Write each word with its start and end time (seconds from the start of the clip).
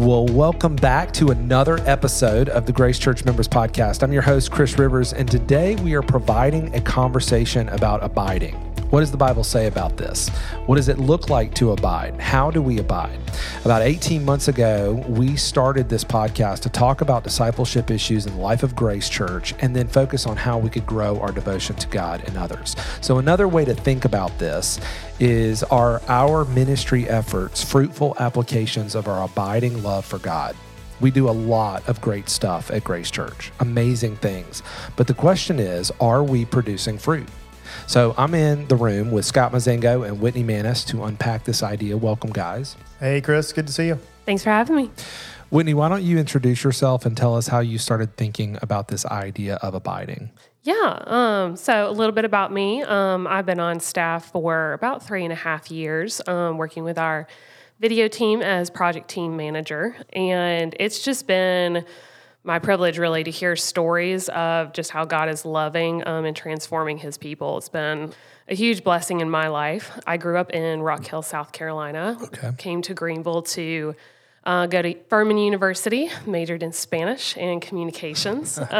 Well, 0.00 0.24
welcome 0.24 0.76
back 0.76 1.12
to 1.12 1.28
another 1.28 1.78
episode 1.86 2.48
of 2.48 2.64
the 2.64 2.72
Grace 2.72 2.98
Church 2.98 3.22
Members 3.26 3.46
Podcast. 3.46 4.02
I'm 4.02 4.14
your 4.14 4.22
host, 4.22 4.50
Chris 4.50 4.78
Rivers, 4.78 5.12
and 5.12 5.30
today 5.30 5.76
we 5.76 5.92
are 5.92 6.00
providing 6.00 6.74
a 6.74 6.80
conversation 6.80 7.68
about 7.68 8.02
abiding. 8.02 8.69
What 8.90 9.00
does 9.00 9.12
the 9.12 9.16
Bible 9.16 9.44
say 9.44 9.68
about 9.68 9.96
this? 9.96 10.30
What 10.66 10.74
does 10.74 10.88
it 10.88 10.98
look 10.98 11.30
like 11.30 11.54
to 11.54 11.70
abide? 11.70 12.20
How 12.20 12.50
do 12.50 12.60
we 12.60 12.80
abide? 12.80 13.16
About 13.64 13.82
18 13.82 14.24
months 14.24 14.48
ago, 14.48 15.04
we 15.08 15.36
started 15.36 15.88
this 15.88 16.02
podcast 16.02 16.62
to 16.62 16.70
talk 16.70 17.00
about 17.00 17.22
discipleship 17.22 17.92
issues 17.92 18.26
in 18.26 18.34
the 18.34 18.40
life 18.40 18.64
of 18.64 18.74
Grace 18.74 19.08
Church 19.08 19.54
and 19.60 19.76
then 19.76 19.86
focus 19.86 20.26
on 20.26 20.36
how 20.36 20.58
we 20.58 20.68
could 20.68 20.86
grow 20.86 21.20
our 21.20 21.30
devotion 21.30 21.76
to 21.76 21.86
God 21.86 22.24
and 22.26 22.36
others. 22.36 22.74
So, 23.00 23.18
another 23.18 23.46
way 23.46 23.64
to 23.64 23.74
think 23.74 24.06
about 24.06 24.36
this 24.40 24.80
is 25.20 25.62
are 25.62 26.02
our 26.08 26.44
ministry 26.46 27.08
efforts 27.08 27.62
fruitful 27.62 28.16
applications 28.18 28.96
of 28.96 29.06
our 29.06 29.22
abiding 29.24 29.84
love 29.84 30.04
for 30.04 30.18
God? 30.18 30.56
We 31.00 31.12
do 31.12 31.28
a 31.28 31.30
lot 31.30 31.88
of 31.88 32.00
great 32.00 32.28
stuff 32.28 32.72
at 32.72 32.82
Grace 32.82 33.12
Church, 33.12 33.52
amazing 33.60 34.16
things. 34.16 34.64
But 34.96 35.06
the 35.06 35.14
question 35.14 35.60
is, 35.60 35.92
are 36.00 36.24
we 36.24 36.44
producing 36.44 36.98
fruit? 36.98 37.28
So 37.86 38.14
I'm 38.16 38.34
in 38.34 38.68
the 38.68 38.76
room 38.76 39.10
with 39.10 39.24
Scott 39.24 39.52
Mazengo 39.52 40.06
and 40.06 40.20
Whitney 40.20 40.42
Manis 40.42 40.84
to 40.86 41.04
unpack 41.04 41.44
this 41.44 41.62
idea. 41.62 41.96
Welcome, 41.96 42.30
guys. 42.30 42.76
Hey, 42.98 43.20
Chris. 43.20 43.52
Good 43.52 43.66
to 43.66 43.72
see 43.72 43.86
you. 43.86 43.98
Thanks 44.26 44.44
for 44.44 44.50
having 44.50 44.76
me. 44.76 44.90
Whitney, 45.50 45.74
why 45.74 45.88
don't 45.88 46.04
you 46.04 46.18
introduce 46.18 46.62
yourself 46.62 47.04
and 47.04 47.16
tell 47.16 47.36
us 47.36 47.48
how 47.48 47.58
you 47.58 47.78
started 47.78 48.16
thinking 48.16 48.56
about 48.62 48.88
this 48.88 49.04
idea 49.06 49.56
of 49.56 49.74
abiding? 49.74 50.30
Yeah. 50.62 51.02
Um, 51.06 51.56
so, 51.56 51.88
a 51.88 51.92
little 51.92 52.12
bit 52.14 52.24
about 52.24 52.52
me. 52.52 52.82
Um, 52.82 53.26
I've 53.26 53.46
been 53.46 53.58
on 53.58 53.80
staff 53.80 54.30
for 54.30 54.74
about 54.74 55.04
three 55.04 55.24
and 55.24 55.32
a 55.32 55.36
half 55.36 55.70
years, 55.70 56.20
um, 56.28 56.58
working 56.58 56.84
with 56.84 56.98
our 56.98 57.26
video 57.80 58.08
team 58.08 58.42
as 58.42 58.70
project 58.70 59.08
team 59.08 59.36
manager. 59.36 59.96
And 60.12 60.76
it's 60.78 61.02
just 61.02 61.26
been 61.26 61.84
my 62.42 62.58
privilege 62.58 62.98
really 62.98 63.22
to 63.24 63.30
hear 63.30 63.54
stories 63.54 64.28
of 64.30 64.72
just 64.72 64.90
how 64.90 65.04
God 65.04 65.28
is 65.28 65.44
loving 65.44 66.06
um, 66.06 66.24
and 66.24 66.34
transforming 66.34 66.98
his 66.98 67.18
people. 67.18 67.58
It's 67.58 67.68
been 67.68 68.12
a 68.48 68.54
huge 68.54 68.82
blessing 68.82 69.20
in 69.20 69.30
my 69.30 69.48
life. 69.48 69.98
I 70.06 70.16
grew 70.16 70.38
up 70.38 70.50
in 70.50 70.80
Rock 70.80 71.06
Hill, 71.06 71.22
South 71.22 71.52
Carolina, 71.52 72.18
okay. 72.22 72.50
came 72.56 72.82
to 72.82 72.94
Greenville 72.94 73.42
to 73.42 73.94
uh, 74.44 74.66
go 74.66 74.80
to 74.80 74.94
Furman 75.08 75.36
University, 75.36 76.08
majored 76.26 76.62
in 76.62 76.72
Spanish 76.72 77.36
and 77.36 77.60
communications. 77.60 78.58
awesome. 78.58 78.72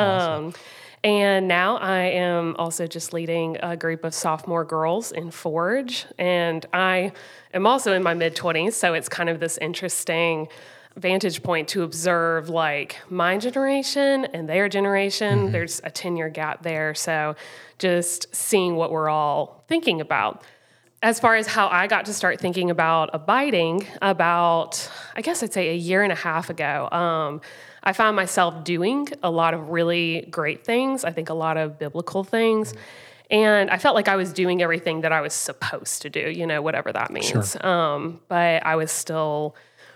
um, 0.46 0.54
and 1.02 1.48
now 1.48 1.78
I 1.78 1.98
am 1.98 2.56
also 2.58 2.86
just 2.86 3.14
leading 3.14 3.56
a 3.62 3.74
group 3.76 4.04
of 4.04 4.12
sophomore 4.12 4.64
girls 4.64 5.12
in 5.12 5.30
Forge. 5.30 6.04
And 6.18 6.64
I 6.74 7.12
am 7.54 7.66
also 7.66 7.94
in 7.94 8.02
my 8.02 8.12
mid 8.12 8.36
20s, 8.36 8.74
so 8.74 8.92
it's 8.92 9.08
kind 9.08 9.28
of 9.30 9.40
this 9.40 9.56
interesting 9.58 10.48
vantage 10.96 11.42
point 11.42 11.68
to 11.68 11.82
observe 11.82 12.48
like 12.48 12.98
my 13.08 13.38
generation 13.38 14.24
and 14.26 14.48
their 14.48 14.68
generation. 14.68 15.38
Mm-hmm. 15.38 15.52
There's 15.52 15.80
a 15.84 15.90
10 15.90 16.16
year 16.16 16.28
gap 16.28 16.62
there. 16.62 16.94
So 16.94 17.36
just 17.78 18.34
seeing 18.34 18.76
what 18.76 18.90
we're 18.90 19.08
all 19.08 19.64
thinking 19.68 20.00
about. 20.00 20.42
As 21.02 21.18
far 21.18 21.36
as 21.36 21.46
how 21.46 21.68
I 21.68 21.86
got 21.86 22.04
to 22.06 22.14
start 22.14 22.40
thinking 22.40 22.70
about 22.70 23.10
abiding, 23.14 23.86
about, 24.02 24.90
I 25.16 25.22
guess 25.22 25.42
I'd 25.42 25.52
say 25.52 25.70
a 25.70 25.74
year 25.74 26.02
and 26.02 26.12
a 26.12 26.16
half 26.16 26.50
ago, 26.50 26.90
um, 26.92 27.40
I 27.82 27.94
found 27.94 28.16
myself 28.16 28.64
doing 28.64 29.08
a 29.22 29.30
lot 29.30 29.54
of 29.54 29.70
really 29.70 30.26
great 30.30 30.62
things. 30.62 31.02
I 31.04 31.12
think 31.12 31.30
a 31.30 31.34
lot 31.34 31.56
of 31.56 31.78
biblical 31.78 32.22
things. 32.22 32.72
Mm-hmm. 32.72 32.80
And 33.30 33.70
I 33.70 33.78
felt 33.78 33.94
like 33.94 34.08
I 34.08 34.16
was 34.16 34.32
doing 34.32 34.60
everything 34.60 35.02
that 35.02 35.12
I 35.12 35.20
was 35.20 35.32
supposed 35.32 36.02
to 36.02 36.10
do, 36.10 36.28
you 36.30 36.46
know, 36.46 36.60
whatever 36.62 36.92
that 36.92 37.10
means. 37.10 37.52
Sure. 37.52 37.66
Um, 37.66 38.20
but 38.28 38.66
I 38.66 38.76
was 38.76 38.90
still 38.90 39.54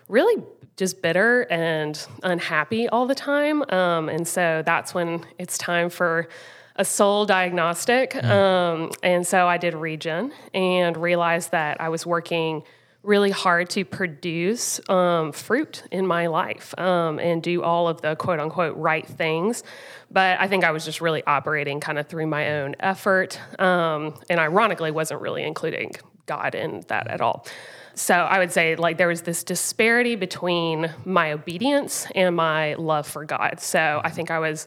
really 0.09 0.42
just 0.77 1.03
bitter 1.03 1.42
and 1.50 2.06
unhappy 2.22 2.89
all 2.89 3.06
the 3.06 3.14
time. 3.14 3.62
Um, 3.70 4.08
and 4.08 4.27
so 4.27 4.62
that's 4.64 4.94
when 4.94 5.25
it's 5.38 5.56
time 5.56 5.91
for 5.91 6.28
a 6.76 6.84
soul 6.84 7.26
diagnostic. 7.26 8.12
Mm. 8.12 8.25
Um, 8.25 8.91
and 9.03 9.26
so 9.26 9.47
I 9.47 9.59
did 9.59 9.75
Regen 9.75 10.32
and 10.53 10.97
realized 10.97 11.53
that 11.53 11.81
I 11.81 11.88
was 11.88 12.04
working 12.04 12.65
really 13.04 13.31
hard 13.31 13.69
to 13.69 13.84
produce 13.84 14.81
um, 14.88 15.31
fruit 15.31 15.84
in 15.93 16.06
my 16.06 16.26
life 16.26 16.76
um, 16.78 17.19
and 17.19 17.43
do 17.43 17.62
all 17.62 17.87
of 17.87 18.00
the 18.00 18.16
quote 18.16 18.41
unquote 18.41 18.76
right 18.76 19.06
things. 19.06 19.62
But 20.10 20.41
I 20.41 20.49
think 20.49 20.65
I 20.65 20.70
was 20.70 20.84
just 20.84 21.00
really 21.00 21.22
operating 21.25 21.81
kind 21.81 21.99
of 21.99 22.09
through 22.09 22.26
my 22.26 22.53
own 22.54 22.75
effort. 22.81 23.38
Um, 23.60 24.15
and 24.31 24.41
ironically, 24.41 24.91
wasn't 24.91 25.20
really 25.20 25.44
including 25.44 25.93
God 26.26 26.54
in 26.54 26.82
that 26.88 27.09
at 27.09 27.20
all. 27.20 27.47
So 27.94 28.15
I 28.15 28.38
would 28.38 28.53
say 28.53 28.77
like 28.77 28.99
there 28.99 29.09
was 29.09 29.22
this 29.22 29.44
disparity 29.44 30.16
between 30.16 30.91
my 31.05 31.32
obedience 31.32 32.06
and 32.15 32.34
my 32.34 32.75
love 32.75 33.06
for 33.06 33.25
God. 33.25 33.60
So 33.60 34.00
I 34.03 34.10
think 34.10 34.31
I 34.31 34.38
was 34.38 34.66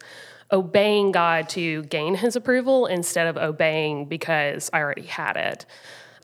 obeying 0.52 1.12
God 1.12 1.50
to 1.50 1.84
gain 1.84 2.16
his 2.16 2.36
approval 2.36 2.86
instead 2.86 3.28
of 3.28 3.38
obeying 3.38 4.06
because 4.06 4.70
I 4.72 4.80
already 4.80 5.04
had 5.04 5.36
it. 5.36 5.66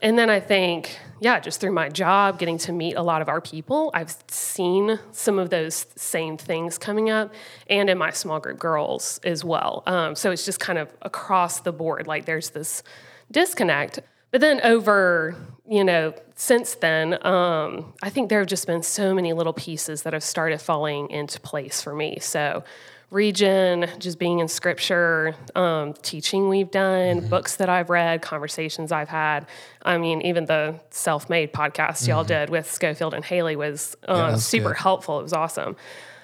And 0.02 0.18
then 0.18 0.28
I 0.28 0.40
think, 0.40 0.98
yeah, 1.20 1.40
just 1.40 1.60
through 1.60 1.72
my 1.72 1.88
job, 1.88 2.38
getting 2.38 2.58
to 2.58 2.72
meet 2.72 2.94
a 2.94 3.02
lot 3.02 3.22
of 3.22 3.28
our 3.28 3.40
people, 3.40 3.90
I've 3.94 4.14
seen 4.28 4.98
some 5.12 5.38
of 5.38 5.50
those 5.50 5.86
same 5.96 6.36
things 6.36 6.76
coming 6.76 7.10
up, 7.10 7.32
and 7.70 7.88
in 7.88 7.96
my 7.96 8.10
small 8.10 8.38
group 8.40 8.58
girls 8.58 9.18
as 9.24 9.44
well. 9.44 9.82
Um, 9.86 10.14
so 10.14 10.30
it's 10.30 10.44
just 10.44 10.60
kind 10.60 10.78
of 10.78 10.90
across 11.00 11.60
the 11.60 11.72
board, 11.72 12.06
like 12.06 12.26
there's 12.26 12.50
this 12.50 12.82
disconnect. 13.30 14.00
But 14.34 14.40
then 14.40 14.60
over, 14.64 15.36
you 15.64 15.84
know, 15.84 16.12
since 16.34 16.74
then, 16.74 17.24
um, 17.24 17.94
I 18.02 18.10
think 18.10 18.30
there 18.30 18.40
have 18.40 18.48
just 18.48 18.66
been 18.66 18.82
so 18.82 19.14
many 19.14 19.32
little 19.32 19.52
pieces 19.52 20.02
that 20.02 20.12
have 20.12 20.24
started 20.24 20.60
falling 20.60 21.08
into 21.10 21.38
place 21.38 21.80
for 21.80 21.94
me. 21.94 22.18
So, 22.18 22.64
Regen, 23.10 23.88
just 24.00 24.18
being 24.18 24.40
in 24.40 24.48
scripture, 24.48 25.36
um, 25.54 25.92
teaching 26.02 26.48
we've 26.48 26.72
done, 26.72 27.18
mm-hmm. 27.18 27.28
books 27.28 27.54
that 27.54 27.68
I've 27.68 27.90
read, 27.90 28.22
conversations 28.22 28.90
I've 28.90 29.08
had. 29.08 29.46
I 29.82 29.98
mean, 29.98 30.20
even 30.22 30.46
the 30.46 30.80
self 30.90 31.30
made 31.30 31.52
podcast 31.52 31.98
mm-hmm. 31.98 32.10
y'all 32.10 32.24
did 32.24 32.50
with 32.50 32.68
Schofield 32.68 33.14
and 33.14 33.24
Haley 33.24 33.54
was 33.54 33.96
um, 34.08 34.16
yeah, 34.16 34.34
super 34.34 34.70
good. 34.70 34.78
helpful. 34.78 35.20
It 35.20 35.22
was 35.22 35.32
awesome. 35.32 35.76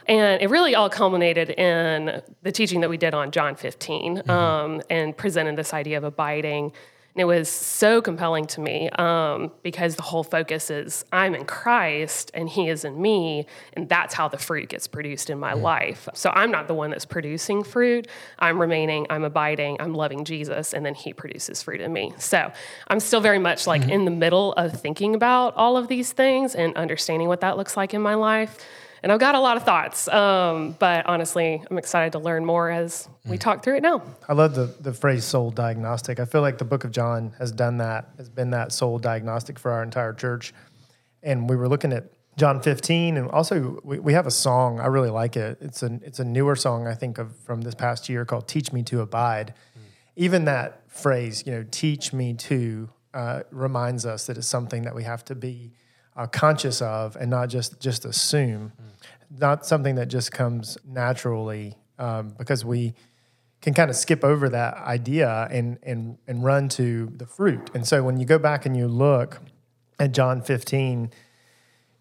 And 0.09 0.43
it 0.43 0.51
really 0.51 0.75
all 0.75 0.91
culminated 0.91 1.51
in 1.51 2.23
the 2.43 2.51
teaching 2.51 2.81
that 2.81 2.91
we 2.91 2.97
did 2.97 3.15
on 3.15 3.31
John 3.31 3.55
15 3.55 4.17
mm-hmm. 4.17 4.31
um, 4.33 4.83
and 4.91 5.17
presented 5.17 5.55
this 5.55 5.73
idea 5.73 5.97
of 5.97 6.03
abiding 6.03 6.73
and 7.15 7.21
it 7.21 7.25
was 7.25 7.49
so 7.49 8.01
compelling 8.01 8.47
to 8.47 8.61
me 8.61 8.89
um, 8.91 9.51
because 9.63 9.97
the 9.97 10.03
whole 10.03 10.23
focus 10.23 10.71
is 10.71 11.05
I'm 11.13 11.35
in 11.35 11.45
Christ 11.45 12.31
and 12.35 12.49
He 12.49 12.69
is 12.69 12.85
in 12.85 13.01
me, 13.01 13.47
and 13.73 13.89
that's 13.89 14.15
how 14.15 14.29
the 14.29 14.39
fruit 14.39 14.69
gets 14.69 14.87
produced 14.87 15.29
in 15.29 15.39
my 15.39 15.55
life. 15.55 16.09
So 16.15 16.31
I'm 16.31 16.51
not 16.51 16.69
the 16.69 16.75
one 16.75 16.91
that's 16.91 17.05
producing 17.05 17.65
fruit. 17.65 18.07
I'm 18.39 18.61
remaining, 18.61 19.07
I'm 19.11 19.25
abiding, 19.25 19.79
I'm 19.81 19.95
loving 19.95 20.25
Jesus, 20.25 20.73
and 20.73 20.87
then 20.87 20.95
He 20.95 21.13
produces 21.13 21.63
fruit 21.63 21.81
in 21.81 21.93
me. 21.93 22.13
So 22.19 22.53
I'm 22.87 23.01
still 23.01 23.21
very 23.21 23.41
much 23.41 23.67
like 23.67 23.83
mm-hmm. 23.83 23.91
in 23.91 24.05
the 24.05 24.11
middle 24.13 24.53
of 24.53 24.81
thinking 24.81 25.15
about 25.15 25.55
all 25.57 25.77
of 25.77 25.89
these 25.89 26.13
things 26.13 26.55
and 26.55 26.77
understanding 26.77 27.27
what 27.27 27.41
that 27.41 27.57
looks 27.57 27.77
like 27.77 27.93
in 27.93 28.03
my 28.03 28.15
life 28.15 28.59
and 29.03 29.13
I've 29.13 29.21
got 29.21 29.35
a 29.35 29.41
lot 29.41 29.57
of 29.57 29.65
thoughts. 29.65 30.09
Um, 30.09 30.77
but 30.79 31.07
honestly, 31.07 31.63
I'm 31.71 31.79
excited 31.79 32.13
to 32.13 32.19
learn 32.19 32.45
more 32.45 32.71
as 32.71 33.09
we 33.25 33.37
mm. 33.37 33.41
talk 33.41 33.63
through 33.63 33.77
it 33.77 33.83
now. 33.83 34.03
I 34.29 34.33
love 34.35 34.55
the 34.55 34.75
the 34.81 34.93
phrase 34.93 35.25
soul 35.25 35.51
diagnostic. 35.51 36.21
I 36.21 36.25
feel 36.25 36.41
like 36.41 36.59
the 36.59 36.65
Book 36.65 36.85
of 36.85 36.91
John 36.91 37.33
has 37.39 37.53
done 37.53 37.79
that, 37.79 38.11
has 38.17 38.29
been 38.29 38.51
that 38.51 38.73
soul 38.73 38.99
diagnostic 38.99 39.59
for 39.59 39.71
our 39.71 39.83
entire 39.83 40.13
church. 40.13 40.53
And 41.23 41.49
we 41.49 41.57
were 41.57 41.69
looking 41.69 41.93
at 41.93 42.05
John 42.37 42.63
15, 42.63 43.17
and 43.17 43.31
also 43.31 43.81
we, 43.85 43.99
we 43.99 44.13
have 44.15 44.27
a 44.27 44.31
song. 44.31 44.81
I 44.81 44.87
really 44.87 45.11
like 45.11 45.37
it. 45.37 45.59
It's 45.61 45.83
a 45.83 45.99
it's 46.03 46.21
a 46.21 46.25
newer 46.25 46.57
song 46.57 46.87
I 46.87 46.95
think 46.95 47.19
of 47.19 47.37
from 47.37 47.63
this 47.63 47.75
past 47.75 48.09
year 48.09 48.25
called 48.25 48.49
"Teach 48.49 48.73
Me 48.73 48.83
to 48.85 49.01
Abide." 49.01 49.55
Mm. 49.77 49.83
Even 50.17 50.45
that 50.47 50.91
phrase, 50.91 51.45
you 51.47 51.53
know, 51.53 51.65
"Teach 51.71 52.13
me 52.13 52.35
to," 52.35 52.89
uh, 53.13 53.43
reminds 53.51 54.07
us 54.07 54.27
that 54.27 54.39
it's 54.39 54.47
something 54.47 54.83
that 54.83 54.95
we 54.95 55.05
have 55.05 55.25
to 55.27 55.35
be 55.35 55.73
conscious 56.27 56.83
of 56.83 57.17
and 57.17 57.31
not 57.31 57.49
just 57.49 57.81
just 57.81 58.05
assume. 58.05 58.73
Mm. 58.81 59.39
Not 59.41 59.67
something 59.67 59.95
that 59.95 60.09
just 60.09 60.33
comes 60.33 60.77
naturally 60.85 61.77
um, 61.99 62.35
because 62.37 62.65
we 62.65 62.95
can 63.61 63.75
kind 63.75 63.91
of 63.91 63.97
skip 63.97 64.25
over 64.25 64.49
that 64.49 64.75
idea 64.79 65.49
and 65.51 65.79
and 65.83 66.19
and 66.27 66.45
run 66.45 66.69
to 66.71 67.13
the 67.17 67.27
fruit. 67.27 67.71
And 67.75 67.87
so 67.87 68.03
when 68.03 68.19
you 68.19 68.27
go 68.27 68.39
back 68.39 68.67
and 68.67 68.77
you 68.77 68.89
look 68.89 69.41
at 69.99 70.13
John 70.13 70.41
15, 70.43 71.03
you 71.03 71.11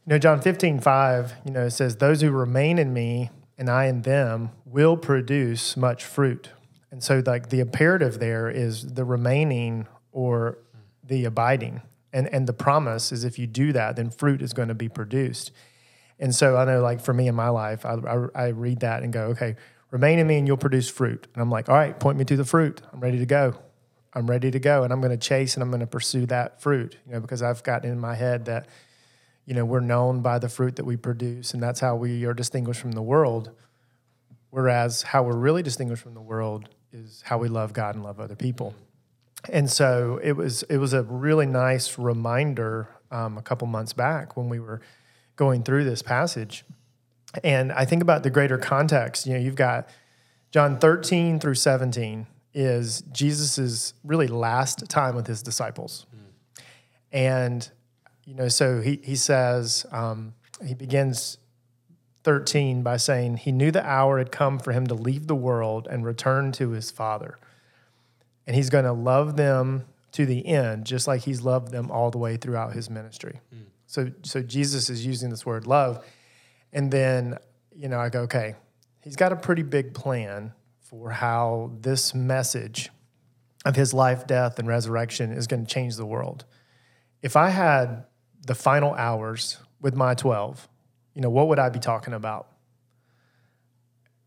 know, 0.05 0.17
John 0.17 0.41
15, 0.41 0.79
5, 0.79 1.33
you 1.45 1.51
know, 1.51 1.65
it 1.65 1.71
says, 1.71 1.97
Those 1.97 2.21
who 2.21 2.31
remain 2.31 2.79
in 2.79 2.93
me 2.93 3.29
and 3.57 3.69
I 3.69 3.85
in 3.85 4.01
them 4.01 4.51
will 4.65 4.97
produce 4.97 5.75
much 5.75 6.05
fruit. 6.05 6.49
And 6.91 7.03
so 7.03 7.21
like 7.23 7.49
the 7.49 7.59
imperative 7.59 8.19
there 8.19 8.49
is 8.49 8.93
the 8.93 9.03
remaining 9.03 9.87
or 10.11 10.57
the 11.03 11.25
abiding. 11.25 11.81
And, 12.11 12.27
and 12.33 12.47
the 12.47 12.53
promise 12.53 13.11
is 13.11 13.23
if 13.23 13.37
you 13.37 13.47
do 13.47 13.71
that, 13.73 13.95
then 13.95 14.09
fruit 14.09 14.41
is 14.41 14.53
going 14.53 14.69
to 14.69 14.73
be 14.73 14.89
produced. 14.89 15.51
And 16.19 16.33
so 16.33 16.57
I 16.57 16.65
know, 16.65 16.81
like 16.81 17.01
for 17.01 17.13
me 17.13 17.27
in 17.27 17.35
my 17.35 17.49
life, 17.49 17.85
I, 17.85 17.93
I, 17.93 18.27
I, 18.35 18.47
read 18.47 18.81
that 18.81 19.03
and 19.03 19.13
go, 19.13 19.25
okay, 19.27 19.55
remain 19.91 20.19
in 20.19 20.27
me 20.27 20.37
and 20.37 20.47
you'll 20.47 20.57
produce 20.57 20.89
fruit. 20.89 21.27
And 21.33 21.41
I'm 21.41 21.49
like, 21.49 21.69
all 21.69 21.75
right, 21.75 21.97
point 21.97 22.17
me 22.17 22.25
to 22.25 22.35
the 22.35 22.43
fruit. 22.43 22.81
I'm 22.91 22.99
ready 22.99 23.19
to 23.19 23.25
go. 23.25 23.55
I'm 24.13 24.27
ready 24.27 24.51
to 24.51 24.59
go. 24.59 24.83
And 24.83 24.91
I'm 24.91 25.01
going 25.01 25.17
to 25.17 25.17
chase 25.17 25.55
and 25.55 25.63
I'm 25.63 25.69
going 25.69 25.81
to 25.81 25.87
pursue 25.87 26.25
that 26.25 26.61
fruit, 26.61 26.97
you 27.05 27.13
know, 27.13 27.19
because 27.19 27.41
I've 27.41 27.63
gotten 27.63 27.89
in 27.89 27.99
my 27.99 28.15
head 28.15 28.45
that 28.45 28.67
you 29.49 29.55
know, 29.55 29.65
we're 29.65 29.79
known 29.79 30.21
by 30.21 30.37
the 30.37 30.47
fruit 30.47 30.75
that 30.75 30.85
we 30.85 30.95
produce, 30.95 31.55
and 31.55 31.63
that's 31.63 31.79
how 31.79 31.95
we 31.95 32.23
are 32.25 32.35
distinguished 32.35 32.79
from 32.79 32.91
the 32.91 33.01
world. 33.01 33.49
Whereas 34.51 35.01
how 35.01 35.23
we're 35.23 35.35
really 35.35 35.63
distinguished 35.63 36.03
from 36.03 36.13
the 36.13 36.21
world 36.21 36.69
is 36.93 37.23
how 37.25 37.39
we 37.39 37.47
love 37.47 37.73
God 37.73 37.95
and 37.95 38.03
love 38.03 38.19
other 38.19 38.35
people. 38.35 38.75
And 39.47 39.69
so 39.69 40.19
it 40.21 40.33
was 40.33 40.63
it 40.63 40.77
was 40.77 40.93
a 40.93 41.03
really 41.03 41.45
nice 41.45 41.97
reminder 41.97 42.89
um, 43.11 43.37
a 43.37 43.41
couple 43.41 43.67
months 43.67 43.93
back 43.93 44.35
when 44.35 44.49
we 44.49 44.59
were 44.59 44.81
going 45.35 45.63
through 45.63 45.85
this 45.85 46.01
passage. 46.01 46.65
And 47.43 47.71
I 47.71 47.85
think 47.85 48.01
about 48.01 48.23
the 48.23 48.29
greater 48.29 48.57
context. 48.57 49.25
You 49.25 49.33
know, 49.33 49.39
you've 49.39 49.55
got 49.55 49.87
John 50.51 50.79
13 50.79 51.39
through 51.39 51.55
17 51.55 52.27
is 52.53 53.01
Jesus's 53.11 53.93
really 54.03 54.27
last 54.27 54.89
time 54.89 55.15
with 55.15 55.27
his 55.27 55.43
disciples. 55.43 56.07
Mm. 56.13 56.63
And, 57.11 57.71
you 58.25 58.33
know, 58.33 58.47
so 58.47 58.81
he, 58.81 58.99
he 59.03 59.15
says, 59.15 59.85
um, 59.91 60.33
he 60.65 60.73
begins 60.73 61.37
13 62.23 62.81
by 62.81 62.97
saying, 62.97 63.37
He 63.37 63.51
knew 63.51 63.71
the 63.71 63.85
hour 63.85 64.17
had 64.17 64.31
come 64.31 64.59
for 64.59 64.71
him 64.71 64.87
to 64.87 64.93
leave 64.93 65.27
the 65.27 65.35
world 65.35 65.87
and 65.89 66.03
return 66.03 66.51
to 66.53 66.71
his 66.71 66.91
Father. 66.91 67.37
And 68.49 68.55
he's 68.55 68.71
going 68.71 68.85
to 68.85 68.93
love 68.93 69.37
them 69.37 69.85
to 70.13 70.25
the 70.25 70.43
end, 70.47 70.83
just 70.83 71.07
like 71.07 71.21
he's 71.21 71.43
loved 71.43 71.71
them 71.71 71.91
all 71.91 72.09
the 72.09 72.17
way 72.17 72.35
throughout 72.35 72.73
his 72.73 72.89
ministry. 72.89 73.41
Mm. 73.53 73.65
So, 73.85 74.09
so 74.23 74.41
Jesus 74.41 74.89
is 74.89 75.05
using 75.05 75.29
this 75.29 75.45
word 75.45 75.67
love. 75.67 76.03
And 76.73 76.89
then, 76.89 77.37
you 77.75 77.87
know, 77.89 77.99
I 77.99 78.09
go, 78.09 78.21
okay, 78.21 78.55
he's 79.03 79.15
got 79.15 79.31
a 79.31 79.35
pretty 79.35 79.61
big 79.61 79.93
plan 79.93 80.53
for 80.79 81.11
how 81.11 81.73
this 81.79 82.15
message 82.15 82.89
of 83.65 83.75
his 83.75 83.93
life, 83.93 84.25
death, 84.25 84.57
and 84.57 84.67
resurrection 84.67 85.31
is 85.31 85.45
going 85.45 85.63
to 85.63 85.71
change 85.71 85.95
the 85.95 86.05
world. 86.07 86.45
If 87.21 87.35
I 87.35 87.49
had 87.49 88.05
the 88.47 88.55
final 88.55 88.95
hours 88.95 89.59
with 89.79 89.93
my 89.93 90.15
12, 90.15 90.67
you 91.13 91.21
know, 91.21 91.29
what 91.29 91.49
would 91.49 91.59
I 91.59 91.69
be 91.69 91.77
talking 91.77 92.15
about? 92.15 92.47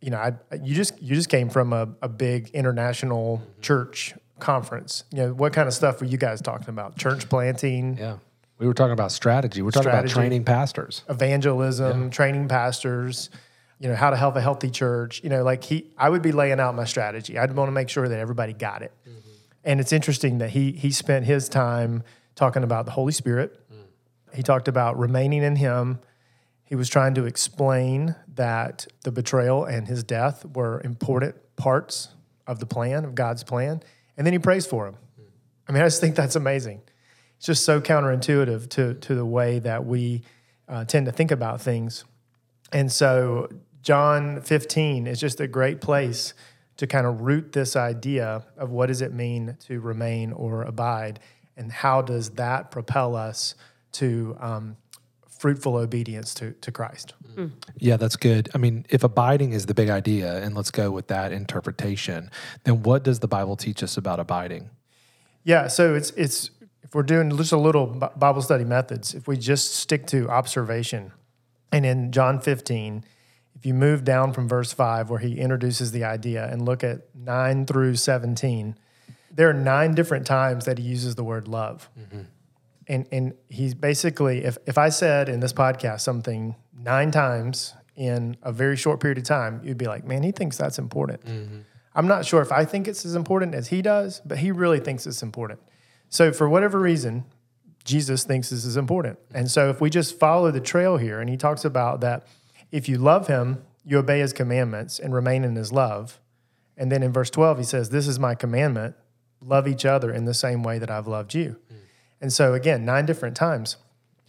You 0.02 0.10
know, 0.10 0.19
I, 0.19 0.32
you 0.62 0.75
just 0.75 1.00
you 1.00 1.14
just 1.14 1.28
came 1.28 1.49
from 1.49 1.72
a, 1.72 1.88
a 2.02 2.08
big 2.08 2.50
international 2.50 3.38
mm-hmm. 3.38 3.60
church 3.60 4.14
conference. 4.38 5.04
You 5.12 5.19
know, 5.19 5.32
what 5.32 5.52
kind 5.52 5.69
of 5.69 5.75
stuff 5.75 6.00
were 6.00 6.06
you 6.06 6.19
guys 6.19 6.43
talking 6.43 6.69
about? 6.69 6.96
Church 6.96 7.28
planting? 7.28 7.96
Yeah. 7.96 8.19
We 8.58 8.66
were 8.66 8.75
talking 8.75 8.93
about 8.93 9.12
strategy. 9.12 9.62
We're 9.62 9.70
talking 9.70 9.90
about 9.90 10.08
training 10.08 10.44
pastors, 10.44 11.02
evangelism, 11.08 12.04
yeah. 12.04 12.10
training 12.10 12.49
pastors, 12.49 13.31
you 13.81 13.88
know, 13.88 13.96
how 13.96 14.10
to 14.10 14.16
help 14.16 14.37
a 14.37 14.40
healthy 14.40 14.70
church. 14.70 15.22
You 15.25 15.31
know, 15.31 15.43
like 15.43 15.64
he, 15.64 15.90
I 15.96 16.08
would 16.08 16.22
be 16.22 16.32
laying 16.32 16.60
out 16.60 16.75
my 16.75 16.84
strategy. 16.84 17.38
I'd 17.38 17.56
want 17.56 17.69
to 17.69 17.72
make 17.72 17.88
sure 17.88 18.06
that 18.06 18.19
everybody 18.19 18.52
got 18.52 18.82
it. 18.82 18.93
Mm-hmm. 19.08 19.31
And 19.64 19.81
it's 19.81 19.93
interesting 19.93 20.38
that 20.38 20.50
he 20.50 20.72
he 20.72 20.90
spent 20.90 21.25
his 21.25 21.49
time 21.49 22.02
talking 22.34 22.62
about 22.62 22.84
the 22.84 22.93
Holy 22.93 23.12
Spirit. 23.12 23.58
Mm. 23.72 24.37
He 24.37 24.43
talked 24.43 24.69
about 24.69 24.99
remaining 24.99 25.43
in 25.43 25.56
Him. 25.56 26.00
He 26.72 26.76
was 26.76 26.88
trying 26.88 27.12
to 27.16 27.26
explain 27.26 28.16
that 28.34 28.86
the 29.02 29.12
betrayal 29.12 29.66
and 29.66 29.86
his 29.86 30.02
death 30.02 30.46
were 30.54 30.80
important 30.82 31.34
parts 31.54 32.08
of 32.46 32.60
the 32.60 32.64
plan 32.64 33.04
of 33.04 33.14
God's 33.14 33.44
plan, 33.44 33.82
and 34.16 34.26
then 34.26 34.32
he 34.32 34.38
prays 34.38 34.64
for 34.64 34.86
him. 34.86 34.96
I 35.69 35.72
mean, 35.72 35.82
I 35.82 35.84
just 35.84 36.00
think 36.00 36.16
that's 36.16 36.34
amazing. 36.34 36.80
It's 37.36 37.44
just 37.44 37.66
so 37.66 37.82
counterintuitive 37.82 38.70
to 38.70 38.94
to 38.94 39.14
the 39.14 39.26
way 39.26 39.58
that 39.58 39.84
we 39.84 40.22
uh, 40.66 40.86
tend 40.86 41.04
to 41.04 41.12
think 41.12 41.30
about 41.30 41.60
things. 41.60 42.06
And 42.72 42.90
so 42.90 43.50
John 43.82 44.40
15 44.40 45.06
is 45.06 45.20
just 45.20 45.40
a 45.40 45.46
great 45.46 45.82
place 45.82 46.32
to 46.78 46.86
kind 46.86 47.06
of 47.06 47.20
root 47.20 47.52
this 47.52 47.76
idea 47.76 48.46
of 48.56 48.70
what 48.70 48.86
does 48.86 49.02
it 49.02 49.12
mean 49.12 49.58
to 49.66 49.78
remain 49.78 50.32
or 50.32 50.62
abide, 50.62 51.20
and 51.54 51.70
how 51.70 52.00
does 52.00 52.30
that 52.30 52.70
propel 52.70 53.14
us 53.14 53.56
to 53.92 54.34
um, 54.40 54.78
fruitful 55.42 55.74
obedience 55.74 56.34
to, 56.34 56.52
to 56.52 56.70
Christ. 56.70 57.14
Mm. 57.34 57.50
Yeah, 57.76 57.96
that's 57.96 58.14
good. 58.14 58.48
I 58.54 58.58
mean, 58.58 58.86
if 58.90 59.02
abiding 59.02 59.52
is 59.52 59.66
the 59.66 59.74
big 59.74 59.90
idea, 59.90 60.40
and 60.40 60.54
let's 60.54 60.70
go 60.70 60.92
with 60.92 61.08
that 61.08 61.32
interpretation, 61.32 62.30
then 62.62 62.84
what 62.84 63.02
does 63.02 63.18
the 63.18 63.26
Bible 63.26 63.56
teach 63.56 63.82
us 63.82 63.96
about 63.96 64.20
abiding? 64.20 64.70
Yeah, 65.42 65.66
so 65.66 65.96
it's 65.96 66.10
it's 66.10 66.52
if 66.84 66.94
we're 66.94 67.02
doing 67.02 67.36
just 67.36 67.50
a 67.50 67.56
little 67.56 67.86
Bible 68.16 68.40
study 68.40 68.62
methods, 68.62 69.14
if 69.14 69.26
we 69.26 69.36
just 69.36 69.74
stick 69.74 70.06
to 70.06 70.28
observation, 70.28 71.10
and 71.72 71.84
in 71.84 72.12
John 72.12 72.38
15, 72.38 73.04
if 73.56 73.66
you 73.66 73.74
move 73.74 74.04
down 74.04 74.32
from 74.32 74.48
verse 74.48 74.72
5, 74.72 75.10
where 75.10 75.18
he 75.18 75.40
introduces 75.40 75.90
the 75.90 76.04
idea, 76.04 76.48
and 76.48 76.64
look 76.64 76.84
at 76.84 77.12
9 77.16 77.66
through 77.66 77.96
17, 77.96 78.76
there 79.34 79.50
are 79.50 79.54
nine 79.54 79.96
different 79.96 80.24
times 80.24 80.66
that 80.66 80.78
he 80.78 80.84
uses 80.84 81.16
the 81.16 81.24
word 81.24 81.48
love. 81.48 81.90
Mm-hmm. 81.98 82.20
And, 82.88 83.06
and 83.12 83.34
he's 83.49 83.75
basically, 83.75 84.44
if, 84.44 84.58
if 84.67 84.76
I 84.79 84.88
said 84.88 85.29
in 85.29 85.40
this 85.40 85.52
podcast 85.52 86.00
something 86.00 86.56
nine 86.76 87.11
times 87.11 87.75
in 87.94 88.37
a 88.43 88.52
very 88.52 88.76
short 88.76 89.00
period 89.00 89.19
of 89.19 89.25
time, 89.25 89.61
you'd 89.62 89.79
be 89.79 89.87
like, 89.87 90.05
man, 90.05 90.23
he 90.23 90.32
thinks 90.32 90.56
that's 90.56 90.79
important. 90.79 91.25
Mm-hmm. 91.25 91.61
I'm 91.94 92.08
not 92.08 92.25
sure 92.25 92.40
if 92.40 92.50
I 92.50 92.64
think 92.64 92.88
it's 92.88 93.05
as 93.05 93.14
important 93.14 93.55
as 93.55 93.69
he 93.69 93.82
does, 93.82 94.20
but 94.25 94.38
he 94.38 94.50
really 94.50 94.81
thinks 94.81 95.06
it's 95.06 95.23
important. 95.23 95.61
So, 96.08 96.32
for 96.32 96.49
whatever 96.49 96.79
reason, 96.79 97.25
Jesus 97.84 98.25
thinks 98.25 98.50
this 98.50 98.64
is 98.64 98.76
important. 98.76 99.19
And 99.35 99.50
so, 99.50 99.69
if 99.69 99.81
we 99.81 99.90
just 99.90 100.19
follow 100.19 100.50
the 100.50 100.61
trail 100.61 100.96
here, 100.96 101.20
and 101.20 101.28
he 101.28 101.37
talks 101.37 101.64
about 101.64 102.00
that 102.00 102.26
if 102.70 102.88
you 102.88 102.96
love 102.96 103.26
him, 103.26 103.62
you 103.85 103.99
obey 103.99 104.20
his 104.20 104.32
commandments 104.32 104.99
and 104.99 105.14
remain 105.14 105.44
in 105.44 105.55
his 105.55 105.73
love. 105.73 106.19
And 106.76 106.90
then 106.90 107.02
in 107.02 107.12
verse 107.12 107.31
12, 107.31 107.58
he 107.58 107.64
says, 107.64 107.90
This 107.90 108.08
is 108.08 108.19
my 108.19 108.35
commandment 108.35 108.96
love 109.44 109.67
each 109.67 109.85
other 109.85 110.12
in 110.12 110.25
the 110.25 110.35
same 110.35 110.62
way 110.62 110.78
that 110.78 110.90
I've 110.90 111.08
loved 111.08 111.35
you. 111.35 111.56
And 112.22 112.32
so, 112.32 112.54
again, 112.54 112.86
nine 112.86 113.04
different 113.04 113.36
times. 113.36 113.76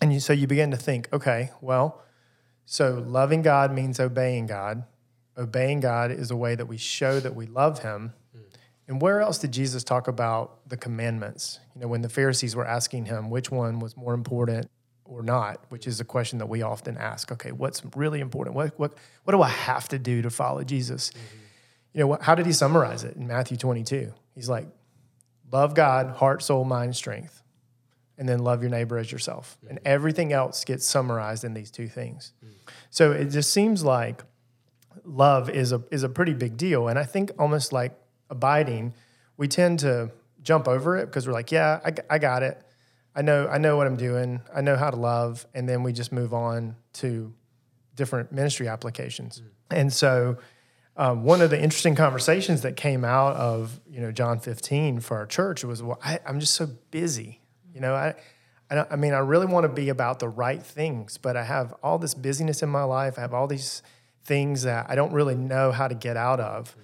And 0.01 0.11
you, 0.11 0.19
so 0.19 0.33
you 0.33 0.47
begin 0.47 0.71
to 0.71 0.77
think, 0.77 1.07
okay, 1.13 1.51
well, 1.61 2.01
so 2.65 3.01
loving 3.07 3.41
God 3.41 3.73
means 3.73 3.99
obeying 3.99 4.47
God. 4.47 4.83
Obeying 5.37 5.79
God 5.79 6.11
is 6.11 6.29
a 6.29 6.35
way 6.35 6.55
that 6.55 6.65
we 6.65 6.75
show 6.75 7.21
that 7.21 7.35
we 7.35 7.45
love 7.45 7.83
him. 7.83 8.13
And 8.85 9.01
where 9.01 9.21
else 9.21 9.37
did 9.37 9.53
Jesus 9.53 9.83
talk 9.83 10.09
about 10.09 10.67
the 10.67 10.75
commandments? 10.75 11.59
You 11.73 11.81
know, 11.81 11.87
when 11.87 12.01
the 12.01 12.09
Pharisees 12.09 12.53
were 12.53 12.67
asking 12.67 13.05
him 13.05 13.29
which 13.29 13.49
one 13.49 13.79
was 13.79 13.95
more 13.95 14.13
important, 14.13 14.69
or 15.05 15.21
not, 15.21 15.63
which 15.69 15.87
is 15.87 15.99
a 15.99 16.05
question 16.05 16.39
that 16.39 16.47
we 16.47 16.61
often 16.61 16.97
ask. 16.97 17.31
Okay, 17.31 17.51
what's 17.51 17.83
really 17.95 18.19
important? 18.19 18.55
What 18.55 18.77
what 18.79 18.93
what 19.23 19.31
do 19.31 19.41
I 19.41 19.49
have 19.49 19.87
to 19.89 19.99
do 19.99 20.21
to 20.21 20.29
follow 20.29 20.63
Jesus? 20.63 21.11
Mm-hmm. 21.11 21.37
You 21.93 22.07
know, 22.07 22.17
how 22.21 22.35
did 22.35 22.45
he 22.45 22.53
summarize 22.53 23.03
it 23.03 23.15
in 23.15 23.27
Matthew 23.27 23.55
22? 23.55 24.13
He's 24.33 24.49
like, 24.49 24.67
love 25.51 25.75
God, 25.75 26.15
heart, 26.15 26.41
soul, 26.41 26.65
mind, 26.65 26.95
strength, 26.95 27.42
and 28.17 28.27
then 28.27 28.39
love 28.39 28.61
your 28.61 28.69
neighbor 28.69 28.97
as 28.97 29.11
yourself. 29.11 29.57
Mm-hmm. 29.57 29.69
And 29.69 29.79
everything 29.85 30.33
else 30.33 30.63
gets 30.63 30.85
summarized 30.85 31.43
in 31.43 31.53
these 31.53 31.71
two 31.71 31.87
things. 31.87 32.33
Mm-hmm. 32.43 32.53
So 32.89 33.11
it 33.11 33.25
just 33.25 33.51
seems 33.51 33.83
like 33.83 34.23
love 35.03 35.49
is 35.49 35.71
a 35.71 35.83
is 35.91 36.03
a 36.03 36.09
pretty 36.09 36.33
big 36.33 36.57
deal, 36.57 36.87
and 36.87 36.97
I 36.97 37.03
think 37.03 37.31
almost 37.39 37.73
like 37.73 37.97
abiding, 38.29 38.93
we 39.37 39.47
tend 39.47 39.79
to 39.79 40.11
jump 40.41 40.67
over 40.67 40.97
it 40.97 41.05
because 41.05 41.25
we're 41.25 41.33
like, 41.33 41.51
yeah, 41.51 41.79
I, 41.85 41.93
I 42.09 42.17
got 42.19 42.43
it 42.43 42.63
I 43.15 43.21
know 43.21 43.47
I 43.47 43.57
know 43.57 43.77
what 43.77 43.87
I'm 43.87 43.95
doing. 43.95 44.41
I 44.53 44.61
know 44.61 44.75
how 44.75 44.89
to 44.89 44.97
love, 44.97 45.45
and 45.53 45.69
then 45.69 45.83
we 45.83 45.93
just 45.93 46.11
move 46.11 46.33
on 46.33 46.75
to 46.93 47.33
different 47.95 48.31
ministry 48.31 48.67
applications. 48.67 49.41
Mm. 49.41 49.77
And 49.77 49.93
so, 49.93 50.37
um, 50.97 51.23
one 51.23 51.41
of 51.41 51.49
the 51.49 51.61
interesting 51.61 51.95
conversations 51.95 52.61
that 52.61 52.75
came 52.75 53.05
out 53.05 53.35
of 53.35 53.79
you 53.87 54.01
know 54.01 54.11
John 54.11 54.39
15 54.39 54.99
for 54.99 55.17
our 55.17 55.25
church 55.25 55.63
was, 55.63 55.83
well, 55.83 55.99
I, 56.03 56.19
am 56.25 56.39
just 56.39 56.53
so 56.53 56.67
busy. 56.91 57.41
You 57.73 57.81
know, 57.81 57.93
I, 57.95 58.15
I, 58.69 58.85
I 58.91 58.95
mean, 58.95 59.13
I 59.13 59.19
really 59.19 59.45
want 59.45 59.63
to 59.63 59.69
be 59.69 59.89
about 59.89 60.19
the 60.19 60.29
right 60.29 60.61
things, 60.61 61.17
but 61.17 61.35
I 61.35 61.43
have 61.43 61.73
all 61.83 61.97
this 61.97 62.13
busyness 62.13 62.63
in 62.63 62.69
my 62.69 62.83
life. 62.83 63.17
I 63.17 63.21
have 63.21 63.33
all 63.33 63.47
these 63.47 63.81
things 64.23 64.63
that 64.63 64.89
I 64.89 64.95
don't 64.95 65.11
really 65.11 65.35
know 65.35 65.71
how 65.71 65.87
to 65.87 65.95
get 65.95 66.17
out 66.17 66.39
of. 66.39 66.75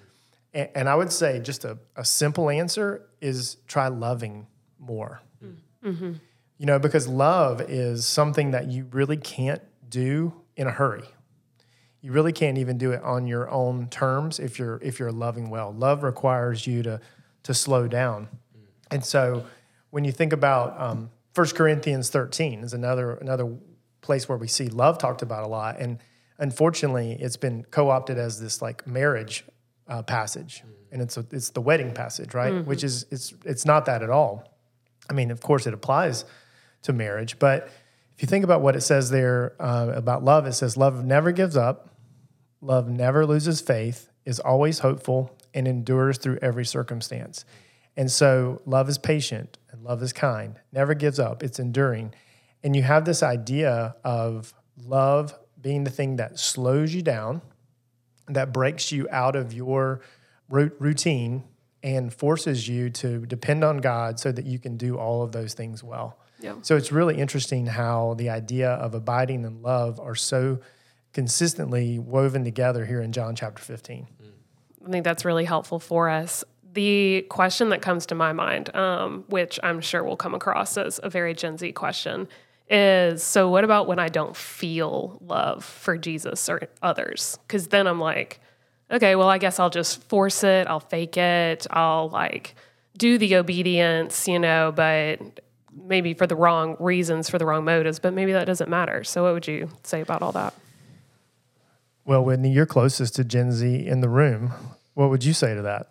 And, 0.54 0.70
and 0.76 0.90
I 0.90 0.96
would 0.96 1.12
say 1.12 1.40
just 1.40 1.66
a, 1.66 1.78
a 1.96 2.04
simple 2.04 2.50
answer 2.50 3.08
is 3.22 3.58
try 3.68 3.88
loving 3.88 4.48
more. 4.80 5.22
Mm-hmm. 5.84 6.14
You 6.58 6.66
know, 6.66 6.80
because 6.80 7.08
love 7.08 7.62
is 7.62 8.06
something 8.06 8.52
that 8.52 8.70
you 8.70 8.88
really 8.92 9.16
can't 9.16 9.62
do 9.88 10.34
in 10.58 10.68
a 10.68 10.72
hurry. 10.72 11.06
You 12.02 12.12
really 12.12 12.34
can't 12.34 12.58
even 12.58 12.78
do 12.78 12.92
it 12.92 13.02
on 13.02 13.28
your 13.28 13.50
own 13.50 13.88
terms 13.88 14.40
if 14.40 14.60
you're 14.60 14.80
if 14.82 15.00
you're 15.00 15.12
loving 15.12 15.50
well. 15.50 15.74
Love 15.74 16.04
requires 16.04 16.68
you 16.68 16.84
to 16.84 17.00
to 17.44 17.54
slow 17.54 17.88
down. 17.88 18.28
And 18.92 19.06
so 19.06 19.46
when 19.90 20.04
you 20.04 20.12
think 20.12 20.34
about 20.34 20.80
um, 20.80 21.10
1 21.36 21.48
Corinthians 21.50 22.10
13 22.10 22.64
is 22.64 22.74
another 22.74 23.14
another 23.14 23.58
place 24.02 24.30
where 24.30 24.38
we 24.38 24.48
see 24.48 24.68
love 24.68 24.98
talked 24.98 25.22
about 25.22 25.44
a 25.44 25.48
lot. 25.48 25.80
And 25.80 26.00
unfortunately, 26.38 27.18
it's 27.20 27.38
been 27.38 27.66
co-opted 27.70 28.18
as 28.18 28.40
this 28.40 28.62
like 28.62 28.88
marriage 28.88 29.44
uh, 29.88 30.04
passage, 30.04 30.64
and 30.92 31.02
it's 31.02 31.18
a, 31.18 31.26
it's 31.32 31.50
the 31.50 31.62
wedding 31.62 31.94
passage, 31.94 32.34
right? 32.34 32.54
Mm-hmm. 32.54 32.70
Which 32.70 32.84
is 32.84 33.06
it's 33.12 33.34
it's 33.46 33.66
not 33.66 33.86
that 33.86 34.04
at 34.04 34.10
all. 34.10 34.52
I 35.10 35.14
mean, 35.14 35.32
of 35.32 35.42
course, 35.42 35.66
it 35.66 35.74
applies 35.74 36.26
to 36.84 36.94
marriage, 36.94 37.40
but 37.40 37.70
if 38.20 38.24
you 38.24 38.28
think 38.28 38.44
about 38.44 38.60
what 38.60 38.76
it 38.76 38.82
says 38.82 39.12
there 39.12 39.54
uh, 39.62 39.94
about 39.96 40.26
love, 40.26 40.46
it 40.46 40.52
says, 40.52 40.76
Love 40.76 41.06
never 41.06 41.32
gives 41.32 41.56
up, 41.56 41.88
love 42.60 42.90
never 42.90 43.26
loses 43.26 43.62
faith, 43.62 44.12
is 44.26 44.42
always 44.42 44.80
hopeful, 44.80 45.38
and 45.54 45.66
endures 45.70 46.18
through 46.18 46.38
every 46.42 46.66
circumstance. 46.66 47.46
And 48.00 48.10
so, 48.10 48.62
love 48.66 48.88
is 48.88 48.98
patient 48.98 49.58
and 49.70 49.84
love 49.84 50.02
is 50.02 50.14
kind, 50.14 50.58
never 50.72 50.94
gives 50.94 51.20
up, 51.20 51.44
it's 51.44 51.60
enduring. 51.60 52.14
And 52.64 52.74
you 52.74 52.82
have 52.82 53.04
this 53.04 53.22
idea 53.22 53.94
of 54.06 54.54
love 54.82 55.38
being 55.62 55.84
the 55.84 55.90
thing 55.90 56.16
that 56.16 56.40
slows 56.40 56.94
you 56.94 57.02
down, 57.02 57.42
that 58.30 58.54
breaks 58.54 58.94
you 58.94 59.10
out 59.12 59.36
of 59.36 59.52
your 59.52 60.00
routine 60.48 61.44
and 61.84 62.14
forces 62.14 62.70
you 62.70 62.90
to 62.90 63.26
depend 63.26 63.66
on 63.66 63.80
God 63.80 64.18
so 64.18 64.32
that 64.32 64.46
you 64.46 64.60
can 64.60 64.78
do 64.78 64.98
all 64.98 65.22
of 65.22 65.34
those 65.34 65.54
things 65.54 65.84
well. 65.84 66.18
Yeah. 66.40 66.54
So 66.62 66.78
it's 66.78 66.94
really 66.94 67.18
interesting 67.18 67.66
how 67.66 68.14
the 68.14 68.30
idea 68.30 68.70
of 68.70 68.94
abiding 68.94 69.44
in 69.44 69.62
love 69.62 70.00
are 70.00 70.16
so 70.16 70.62
consistently 71.12 72.00
woven 72.00 72.46
together 72.46 72.86
here 72.86 73.02
in 73.02 73.12
John 73.12 73.36
chapter 73.36 73.62
15. 73.62 74.08
Mm. 74.24 74.88
I 74.88 74.90
think 74.90 75.04
that's 75.04 75.26
really 75.26 75.44
helpful 75.44 75.80
for 75.80 76.08
us. 76.08 76.46
The 76.80 77.24
question 77.24 77.68
that 77.72 77.82
comes 77.82 78.06
to 78.06 78.16
my 78.16 78.32
mind, 78.32 78.74
um, 78.74 79.26
which 79.28 79.60
I'm 79.62 79.82
sure 79.82 80.02
will 80.02 80.16
come 80.16 80.34
across 80.34 80.78
as 80.78 80.98
a 81.04 81.10
very 81.10 81.34
Gen 81.34 81.58
Z 81.58 81.74
question, 81.74 82.30
is 82.70 83.22
so 83.22 83.50
what 83.50 83.66
about 83.66 83.86
when 83.86 84.00
I 84.00 84.08
don't 84.08 84.34
feel 84.34 85.18
love 85.20 85.66
for 85.66 85.98
Jesus 85.98 86.48
or 86.48 86.62
others? 86.82 87.38
Because 87.46 87.68
then 87.68 87.86
I'm 87.86 88.00
like, 88.00 88.40
okay, 88.90 89.18
well, 89.18 89.28
I 89.28 89.40
guess 89.40 89.60
I'll 89.60 89.70
just 89.70 90.02
force 90.08 90.42
it, 90.46 90.68
I'll 90.68 90.80
fake 90.80 91.18
it, 91.18 91.68
I'll 91.70 92.08
like 92.08 92.56
do 92.98 93.18
the 93.18 93.36
obedience, 93.36 94.26
you 94.26 94.40
know, 94.40 94.72
but 94.74 95.42
maybe 95.76 96.14
for 96.14 96.28
the 96.28 96.36
wrong 96.38 96.78
reasons, 96.80 97.30
for 97.30 97.38
the 97.38 97.46
wrong 97.46 97.66
motives, 97.66 98.00
but 98.00 98.14
maybe 98.14 98.32
that 98.32 98.46
doesn't 98.46 98.70
matter. 98.70 99.04
So, 99.04 99.24
what 99.24 99.34
would 99.34 99.48
you 99.50 99.68
say 99.84 100.00
about 100.00 100.22
all 100.22 100.32
that? 100.32 100.54
Well, 102.06 102.24
Whitney, 102.24 102.54
you're 102.54 102.66
closest 102.66 103.18
to 103.18 103.26
Gen 103.26 103.52
Z 103.52 103.86
in 103.86 104.00
the 104.00 104.08
room. 104.08 104.54
What 104.94 105.10
would 105.10 105.26
you 105.26 105.34
say 105.34 105.54
to 105.56 105.62
that? 105.64 105.90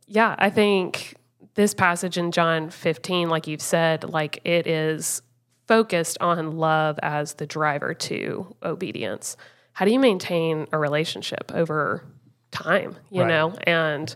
Yeah, 0.06 0.34
I 0.38 0.50
think 0.50 1.16
this 1.54 1.74
passage 1.74 2.18
in 2.18 2.30
John 2.30 2.70
15, 2.70 3.28
like 3.28 3.46
you've 3.46 3.62
said, 3.62 4.04
like 4.04 4.40
it 4.44 4.66
is 4.66 5.22
focused 5.66 6.18
on 6.20 6.56
love 6.58 6.98
as 7.02 7.34
the 7.34 7.46
driver 7.46 7.94
to 7.94 8.54
obedience. 8.62 9.36
How 9.72 9.84
do 9.84 9.90
you 9.92 9.98
maintain 9.98 10.66
a 10.72 10.78
relationship 10.78 11.50
over 11.54 12.04
time, 12.50 12.96
you 13.10 13.22
Right. 13.22 13.28
know? 13.28 13.54
And 13.66 14.14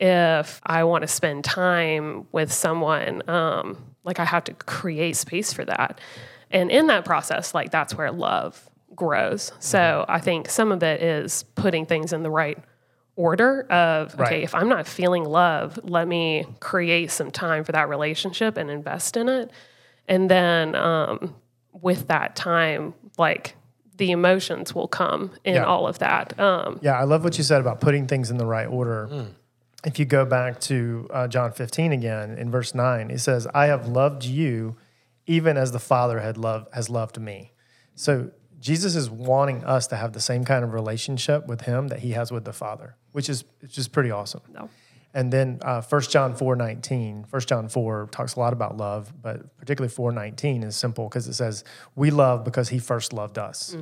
if 0.00 0.60
I 0.64 0.84
want 0.84 1.02
to 1.02 1.08
spend 1.08 1.44
time 1.44 2.26
with 2.32 2.52
someone, 2.52 3.28
um, 3.28 3.76
like 4.04 4.18
I 4.18 4.24
have 4.24 4.44
to 4.44 4.54
create 4.54 5.16
space 5.16 5.52
for 5.52 5.64
that. 5.64 6.00
And 6.50 6.70
in 6.70 6.86
that 6.86 7.04
process, 7.04 7.54
like 7.54 7.70
that's 7.70 7.94
where 7.94 8.10
love 8.12 8.70
grows. 8.96 9.52
So 9.58 10.04
I 10.08 10.20
think 10.20 10.48
some 10.48 10.72
of 10.72 10.82
it 10.82 11.02
is 11.02 11.44
putting 11.54 11.86
things 11.86 12.12
in 12.12 12.22
the 12.22 12.30
right 12.30 12.58
order 13.16 13.62
of 13.70 14.12
okay 14.14 14.22
Right. 14.22 14.42
if 14.42 14.56
i'm 14.56 14.68
not 14.68 14.88
feeling 14.88 15.24
love 15.24 15.78
let 15.84 16.08
me 16.08 16.44
create 16.58 17.12
some 17.12 17.30
time 17.30 17.62
for 17.62 17.70
that 17.70 17.88
relationship 17.88 18.56
and 18.56 18.68
invest 18.68 19.16
in 19.16 19.28
it 19.28 19.52
and 20.08 20.28
then 20.28 20.74
um, 20.74 21.32
with 21.70 22.08
that 22.08 22.34
time 22.34 22.92
like 23.16 23.54
the 23.98 24.10
emotions 24.10 24.74
will 24.74 24.88
come 24.88 25.30
in 25.44 25.54
Yeah. 25.54 25.62
all 25.64 25.86
of 25.86 26.00
that 26.00 26.36
um, 26.40 26.80
Yeah, 26.82 26.98
I 26.98 27.04
love 27.04 27.22
what 27.22 27.38
you 27.38 27.44
said 27.44 27.60
about 27.60 27.80
putting 27.80 28.08
things 28.08 28.32
in 28.32 28.36
the 28.36 28.46
right 28.46 28.66
order. 28.66 29.28
If 29.84 30.00
you 30.00 30.04
go 30.06 30.24
back 30.24 30.58
to 30.62 31.06
uh, 31.12 31.28
John 31.28 31.52
15 31.52 31.92
again 31.92 32.36
in 32.36 32.50
verse 32.50 32.74
9, 32.74 33.10
he 33.10 33.16
says, 33.18 33.46
I 33.54 33.66
have 33.66 33.86
loved 33.86 34.24
you 34.24 34.74
even 35.26 35.56
as 35.56 35.70
the 35.70 35.78
Father 35.78 36.18
had 36.18 36.36
loved, 36.36 36.74
has 36.74 36.90
loved 36.90 37.20
me. 37.20 37.52
So 37.94 38.30
Jesus 38.64 38.96
is 38.96 39.10
wanting 39.10 39.62
us 39.62 39.88
to 39.88 39.96
have 39.96 40.14
the 40.14 40.22
same 40.22 40.42
kind 40.42 40.64
of 40.64 40.72
relationship 40.72 41.46
with 41.46 41.60
him 41.60 41.88
that 41.88 41.98
he 41.98 42.12
has 42.12 42.32
with 42.32 42.46
the 42.46 42.52
Father, 42.54 42.96
which 43.12 43.28
is 43.28 43.44
it's 43.60 43.74
just 43.74 43.92
pretty 43.92 44.10
awesome. 44.10 44.40
no. 44.50 44.70
And 45.12 45.30
then 45.30 45.58
uh, 45.60 45.82
1 45.82 46.00
John 46.02 46.34
4 46.34 46.56
19, 46.56 47.26
1 47.28 47.42
John 47.42 47.68
4 47.68 48.08
talks 48.10 48.36
a 48.36 48.40
lot 48.40 48.54
about 48.54 48.78
love, 48.78 49.12
but 49.20 49.54
particularly 49.58 49.92
4 49.92 50.12
19 50.12 50.62
is 50.62 50.76
simple 50.76 51.10
because 51.10 51.28
it 51.28 51.34
says, 51.34 51.62
We 51.94 52.10
love 52.10 52.42
because 52.42 52.70
he 52.70 52.78
first 52.78 53.12
loved 53.12 53.36
us. 53.38 53.76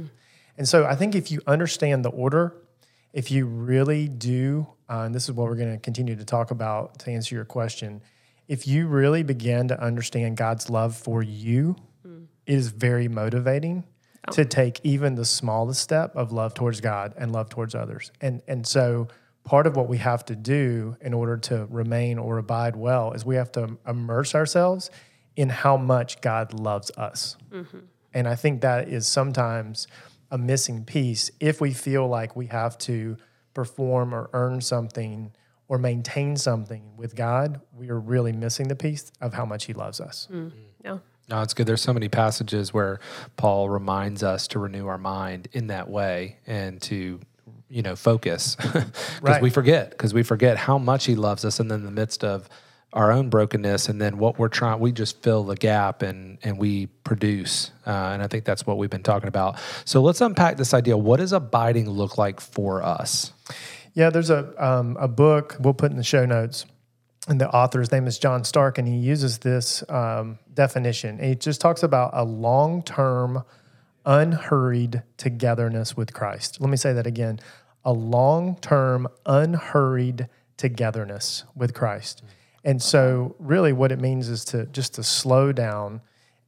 And 0.59 0.69
so 0.69 0.85
I 0.85 0.97
think 0.97 1.15
if 1.15 1.31
you 1.31 1.41
understand 1.47 2.05
the 2.05 2.11
order, 2.11 2.53
if 3.13 3.31
you 3.31 3.47
really 3.47 4.09
do, 4.09 4.67
uh, 4.91 5.03
and 5.03 5.15
this 5.15 5.29
is 5.29 5.33
what 5.33 5.47
we're 5.49 5.55
going 5.55 5.73
to 5.73 5.79
continue 5.81 6.17
to 6.17 6.25
talk 6.25 6.51
about 6.51 6.99
to 6.99 7.13
answer 7.13 7.37
your 7.37 7.45
question, 7.45 8.03
if 8.49 8.67
you 8.67 8.89
really 8.89 9.23
begin 9.23 9.69
to 9.69 9.81
understand 9.81 10.37
God's 10.37 10.69
love 10.69 10.97
for 10.97 11.23
you, 11.23 11.77
it 12.47 12.55
is 12.55 12.69
very 12.69 13.07
motivating 13.07 13.85
Oh. 14.29 14.33
to 14.35 14.45
take 14.45 14.81
even 14.85 15.17
the 15.17 15.25
smallest 15.25 15.83
step 15.83 16.15
of 16.15 16.31
love 16.31 16.55
towards 16.55 16.81
God 16.81 17.13
and 17.17 17.33
love 17.33 17.49
towards 17.49 17.75
others. 17.75 18.13
And 18.21 18.41
and 18.47 18.65
so 18.65 19.09
part 19.43 19.67
of 19.67 19.75
what 19.75 19.89
we 19.89 19.99
have 19.99 20.25
to 20.27 20.37
do 20.37 20.97
in 21.01 21.13
order 21.13 21.37
to 21.37 21.67
remain 21.69 22.19
or 22.19 22.39
abide 22.39 22.77
well 22.77 23.13
is 23.13 23.25
we 23.25 23.35
have 23.35 23.51
to 23.53 23.79
immerse 23.85 24.37
ourselves 24.37 24.91
in 25.35 25.49
how 25.49 25.77
much 25.77 26.21
God 26.21 26.55
loves 26.55 26.93
us. 26.97 27.37
Mm-hmm. 27.51 27.79
And 28.15 28.29
I 28.29 28.37
think 28.37 28.61
that 28.61 28.89
is 28.89 29.09
sometimes 29.09 29.89
a 30.31 30.39
missing 30.39 30.85
piece 30.85 31.33
if 31.41 31.61
we 31.61 31.73
feel 31.73 32.07
like 32.07 32.37
we 32.37 32.47
have 32.47 32.79
to 32.79 33.17
perform 33.55 34.15
or 34.15 34.31
earn 34.33 34.61
something 34.61 35.33
or 35.67 35.79
maintain 35.79 36.37
something 36.37 36.97
with 36.97 37.17
God, 37.17 37.61
we 37.77 37.89
are 37.91 37.99
really 37.99 38.33
missing 38.33 38.69
the 38.69 38.77
piece 38.77 39.11
of 39.21 39.35
how 39.35 39.45
much 39.45 39.65
he 39.65 39.73
loves 39.73 40.01
us. 40.01 40.29
Mm. 40.31 40.37
Mm. 40.37 40.53
yeah 40.85 40.99
No, 41.33 41.41
it's 41.41 41.55
good. 41.55 41.67
There's 41.67 41.81
so 41.81 41.95
many 41.95 42.11
passages 42.11 42.75
where 42.75 43.01
Paul 43.39 43.71
reminds 43.71 44.23
us 44.23 44.47
to 44.49 44.59
renew 44.59 44.87
our 44.87 44.99
mind 44.99 45.49
in 45.53 45.69
that 45.69 45.89
way 45.89 46.37
and 46.47 46.79
to, 46.83 47.21
you 47.71 47.81
know, 47.81 47.97
focus 47.97 48.55
because 48.61 48.85
Right. 49.23 49.41
we 49.41 49.49
forget 49.49 49.89
because 49.93 50.13
we 50.13 50.25
forget 50.25 50.59
how 50.59 50.77
much 50.77 51.07
he 51.07 51.15
loves 51.15 51.47
us, 51.47 51.59
and 51.59 51.71
then 51.71 51.79
in 51.81 51.87
the 51.87 51.91
midst 51.91 52.23
of 52.23 52.51
our 52.93 53.11
own 53.11 53.31
brokenness, 53.31 53.89
and 53.89 53.99
then 53.99 54.19
what 54.19 54.39
we're 54.39 54.49
trying, 54.49 54.79
we 54.79 54.93
just 54.93 55.23
fill 55.23 55.43
the 55.45 55.57
gap 55.57 56.03
and 56.03 56.37
and 56.43 56.59
we 56.59 56.89
produce. 57.03 57.71
Uh, 57.87 58.11
and 58.13 58.23
I 58.23 58.27
think 58.27 58.45
that's 58.45 58.67
what 58.67 58.77
we've 58.77 58.91
been 58.91 59.03
talking 59.03 59.29
about. 59.29 59.59
So 59.87 60.03
let's 60.03 60.21
unpack 60.21 60.59
this 60.59 60.75
idea. 60.75 60.99
What 60.99 61.17
does 61.17 61.33
abiding 61.33 61.89
look 61.89 62.19
like 62.19 62.43
for 62.43 62.83
us? 62.83 63.33
Yeah, 63.95 64.11
there's 64.11 64.29
a 64.29 64.53
um, 64.63 64.99
a 65.01 65.09
book 65.09 65.57
we'll 65.61 65.73
put 65.73 65.91
in 65.93 65.97
the 65.97 66.05
show 66.05 66.27
notes, 66.27 66.67
and 67.29 67.41
the 67.41 67.49
author's 67.51 67.93
name 67.93 68.07
is 68.07 68.19
John 68.19 68.45
Stark, 68.45 68.79
and 68.79 68.89
he 68.89 68.97
uses 68.97 69.39
this 69.39 69.85
um, 69.89 70.39
definition. 70.53 71.19
He 71.19 71.35
just 71.35 71.61
talks 71.61 71.83
about 71.83 72.11
a 72.15 72.25
long 72.25 72.83
term, 72.83 73.45
unhurried 74.05 75.03
togetherness 75.17 75.97
with 75.97 76.13
Christ. 76.13 76.61
Let 76.61 76.69
me 76.69 76.77
say 76.77 76.93
that 76.93 77.07
again: 77.07 77.39
a 77.85 77.93
long 77.93 78.57
term, 78.57 79.07
unhurried 79.25 80.29
togetherness 80.57 81.45
with 81.55 81.75
Christ. 81.75 82.23
And 82.65 82.83
so, 82.83 83.37
really, 83.39 83.73
what 83.73 83.93
it 83.93 84.01
means 84.01 84.29
is 84.29 84.45
to 84.47 84.67
just 84.67 84.95
to 84.95 85.05
slow 85.05 85.53
down 85.53 86.01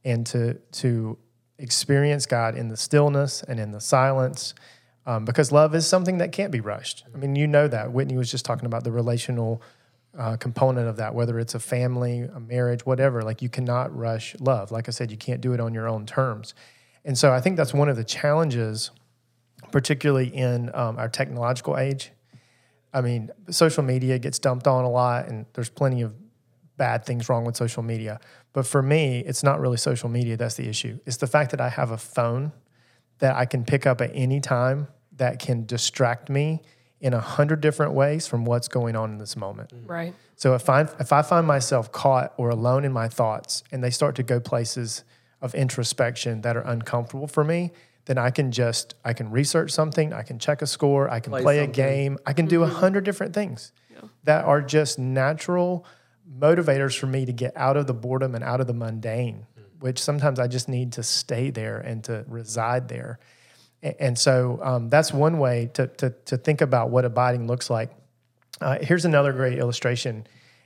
and 0.03 0.25
to 0.27 0.55
to 0.73 1.17
experience 1.57 2.25
God 2.25 2.57
in 2.57 2.67
the 2.67 2.77
stillness 2.77 3.43
and 3.43 3.61
in 3.61 3.71
the 3.71 3.79
silence, 3.79 4.53
um, 5.05 5.23
because 5.23 5.53
love 5.53 5.73
is 5.73 5.87
something 5.87 6.17
that 6.17 6.33
can't 6.33 6.51
be 6.51 6.59
rushed. 6.59 7.05
I 7.13 7.17
mean, 7.17 7.37
you 7.37 7.47
know 7.47 7.69
that. 7.69 7.93
Whitney 7.93 8.17
was 8.17 8.29
just 8.29 8.43
talking 8.43 8.65
about 8.65 8.83
the 8.83 8.91
relational 8.91 9.61
uh, 10.17 10.37
component 10.37 10.87
of 10.87 10.97
that, 10.97 11.13
whether 11.13 11.39
it's 11.39 11.55
a 11.55 11.59
family, 11.59 12.21
a 12.21 12.39
marriage, 12.39 12.85
whatever. 12.85 13.21
Like 13.21 13.41
you 13.41 13.49
cannot 13.49 13.95
rush 13.95 14.35
love. 14.39 14.71
Like 14.71 14.87
I 14.87 14.91
said, 14.91 15.11
you 15.11 15.17
can't 15.17 15.41
do 15.41 15.53
it 15.53 15.59
on 15.59 15.73
your 15.73 15.87
own 15.87 16.05
terms. 16.05 16.53
And 17.03 17.17
so, 17.17 17.31
I 17.31 17.39
think 17.39 17.57
that's 17.57 17.73
one 17.73 17.89
of 17.89 17.97
the 17.97 18.03
challenges, 18.03 18.91
particularly 19.71 20.27
in 20.27 20.71
um, 20.73 20.97
our 20.97 21.09
technological 21.09 21.77
age. 21.77 22.11
I 22.93 23.01
mean, 23.01 23.29
social 23.49 23.83
media 23.83 24.17
gets 24.17 24.39
dumped 24.39 24.67
on 24.67 24.85
a 24.85 24.89
lot, 24.89 25.27
and 25.27 25.45
there's 25.53 25.69
plenty 25.69 26.01
of 26.01 26.15
bad 26.77 27.05
things 27.05 27.29
wrong 27.29 27.45
with 27.45 27.55
social 27.55 27.83
media. 27.83 28.19
But 28.53 28.65
for 28.65 28.81
me, 28.81 29.19
it's 29.19 29.43
not 29.43 29.59
really 29.59 29.77
social 29.77 30.09
media 30.09 30.37
that's 30.37 30.55
the 30.55 30.67
issue. 30.67 30.99
It's 31.05 31.17
the 31.17 31.27
fact 31.27 31.51
that 31.51 31.61
I 31.61 31.69
have 31.69 31.91
a 31.91 31.97
phone 31.97 32.53
that 33.19 33.35
I 33.35 33.45
can 33.45 33.65
pick 33.65 33.85
up 33.85 34.01
at 34.01 34.11
any 34.13 34.39
time 34.39 34.87
that 35.17 35.39
can 35.39 35.65
distract 35.65 36.29
me 36.29 36.61
in 37.01 37.13
a 37.13 37.19
hundred 37.19 37.61
different 37.61 37.93
ways 37.93 38.27
from 38.27 38.45
what's 38.45 38.67
going 38.67 38.95
on 38.95 39.11
in 39.11 39.17
this 39.17 39.35
moment. 39.35 39.69
Mm-hmm. 39.73 39.91
right. 39.91 40.13
So 40.35 40.53
if 40.55 40.69
I 40.69 40.81
if 40.99 41.13
I 41.13 41.21
find 41.21 41.47
myself 41.47 41.91
caught 41.91 42.33
or 42.37 42.49
alone 42.49 42.83
in 42.85 42.91
my 42.91 43.07
thoughts 43.07 43.63
and 43.71 43.83
they 43.83 43.91
start 43.91 44.15
to 44.15 44.23
go 44.23 44.39
places 44.39 45.03
of 45.41 45.55
introspection 45.55 46.41
that 46.41 46.57
are 46.57 46.61
uncomfortable 46.61 47.27
for 47.27 47.43
me, 47.43 47.71
then 48.05 48.17
I 48.17 48.31
can 48.31 48.51
just 48.51 48.95
I 49.03 49.13
can 49.13 49.31
research 49.31 49.71
something, 49.71 50.13
I 50.13 50.23
can 50.23 50.39
check 50.39 50.61
a 50.61 50.67
score, 50.67 51.09
I 51.09 51.19
can 51.19 51.31
play, 51.31 51.41
Play 51.41 51.59
a 51.59 51.67
game, 51.67 52.17
I 52.25 52.33
can 52.33 52.47
do 52.47 52.63
a 52.63 52.67
mm-hmm. 52.67 52.75
hundred 52.75 53.03
different 53.03 53.33
things 53.33 53.71
that 54.23 54.45
are 54.45 54.61
just 54.61 54.99
natural 54.99 55.85
motivators 56.39 56.97
for 56.97 57.07
me 57.07 57.25
to 57.25 57.31
get 57.31 57.55
out 57.55 57.77
of 57.77 57.87
the 57.87 57.93
boredom 57.93 58.35
and 58.35 58.43
out 58.43 58.59
of 58.59 58.67
the 58.67 58.73
mundane, 58.73 59.45
mm. 59.57 59.63
which 59.79 59.99
sometimes 59.99 60.39
I 60.39 60.47
just 60.47 60.67
need 60.67 60.93
to 60.93 61.03
stay 61.03 61.51
there 61.51 61.77
and 61.77 62.03
to 62.05 62.25
reside 62.27 62.87
there. 62.87 63.19
And 63.99 64.17
so 64.17 64.59
um, 64.63 64.89
that's 64.89 65.13
one 65.13 65.37
way 65.37 65.69
to, 65.75 65.87
to, 65.87 66.09
to 66.25 66.37
think 66.37 66.61
about 66.61 66.89
what 66.89 67.05
abiding 67.05 67.45
looks 67.47 67.69
like. 67.69 67.91
Uh, 68.59 68.77
here's 68.81 69.05
another 69.05 69.31
great 69.33 69.59
illustration, 69.59 70.25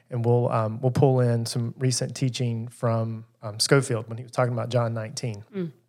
and 0.10 0.24
we'll 0.24 0.50
um, 0.50 0.80
we'll 0.80 0.92
pull 0.92 1.20
in 1.20 1.46
some 1.46 1.74
recent 1.78 2.16
teaching 2.16 2.68
from 2.68 3.26
um, 3.42 3.60
Schofield 3.60 4.08
when 4.08 4.18
he 4.18 4.24
was 4.24 4.32
talking 4.32 4.54
about 4.54 4.70
John 4.70 4.94
19. 4.94 5.44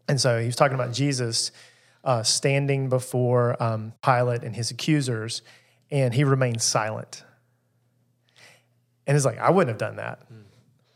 And 0.08 0.20
so 0.20 0.40
he 0.40 0.46
was 0.46 0.56
talking 0.56 0.74
about 0.74 0.92
Jesus 0.92 1.52
uh, 2.02 2.22
standing 2.22 2.88
before 2.88 3.62
um, 3.62 3.92
Pilate 4.02 4.42
and 4.42 4.56
his 4.56 4.70
accusers, 4.70 5.42
and 5.90 6.12
he 6.14 6.24
remained 6.24 6.62
silent. 6.62 7.22
And 9.06 9.16
it's 9.16 9.26
like 9.26 9.38
I 9.38 9.50
wouldn't 9.50 9.68
have 9.68 9.78
done 9.78 9.96
that. 9.96 10.22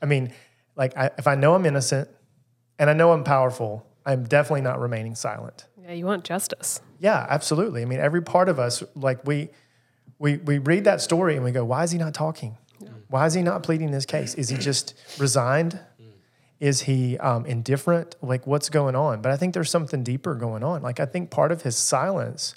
I 0.03 0.07
mean, 0.07 0.33
Like, 0.77 0.97
I, 0.97 1.11
if 1.19 1.27
I 1.27 1.35
know 1.37 1.55
I'm 1.55 1.65
innocent 1.67 2.09
and 2.79 2.91
I 2.91 2.93
know 2.95 3.13
I'm 3.13 3.25
powerful, 3.25 3.87
I'm 4.05 4.25
definitely 4.25 4.63
not 4.63 4.81
remaining 4.81 5.15
silent. 5.15 5.67
Yeah, 5.85 5.93
you 5.93 6.07
want 6.07 6.25
justice. 6.25 6.81
Yeah, 6.99 7.27
absolutely. 7.29 7.83
I 7.83 7.85
mean, 7.85 8.01
every 8.01 8.23
part 8.23 8.49
of 8.49 8.59
us, 8.59 8.83
like 8.95 9.27
we, 9.27 9.51
we, 10.19 10.39
we 10.39 10.57
read 10.59 10.85
that 10.85 11.03
story 11.03 11.35
and 11.35 11.45
we 11.45 11.51
go, 11.51 11.65
why 11.65 11.85
is 11.85 11.91
he 11.91 11.99
not 11.99 12.15
talking? 12.15 12.57
Why 13.09 13.27
is 13.27 13.35
he 13.35 13.43
not 13.43 13.63
pleading 13.63 13.91
this 13.91 14.07
case? 14.07 14.35
Is 14.35 14.49
he 14.49 14.57
just 14.57 14.95
resigned? 15.19 15.79
Is 16.59 16.83
he 16.83 17.19
um, 17.19 17.45
indifferent? 17.45 18.17
Like, 18.23 18.47
what's 18.47 18.71
going 18.71 18.97
on? 18.97 19.21
But 19.21 19.31
I 19.31 19.37
think 19.37 19.53
there's 19.53 19.71
something 19.71 20.03
deeper 20.03 20.35
going 20.35 20.65
on. 20.65 20.81
Like, 20.83 21.01
I 21.01 21.05
think 21.05 21.31
part 21.31 21.53
of 21.53 21.63
his 21.63 21.77
silence 21.77 22.55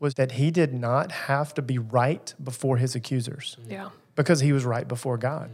was 0.00 0.14
that 0.14 0.32
he 0.32 0.50
did 0.50 0.72
not 0.72 1.12
have 1.12 1.52
to 1.54 1.62
be 1.62 1.78
right 1.78 2.34
before 2.42 2.78
his 2.78 2.94
accusers 2.94 3.56
Yeah. 3.68 3.90
because 4.16 4.40
he 4.40 4.52
was 4.52 4.64
right 4.64 4.88
before 4.88 5.18
God. 5.18 5.50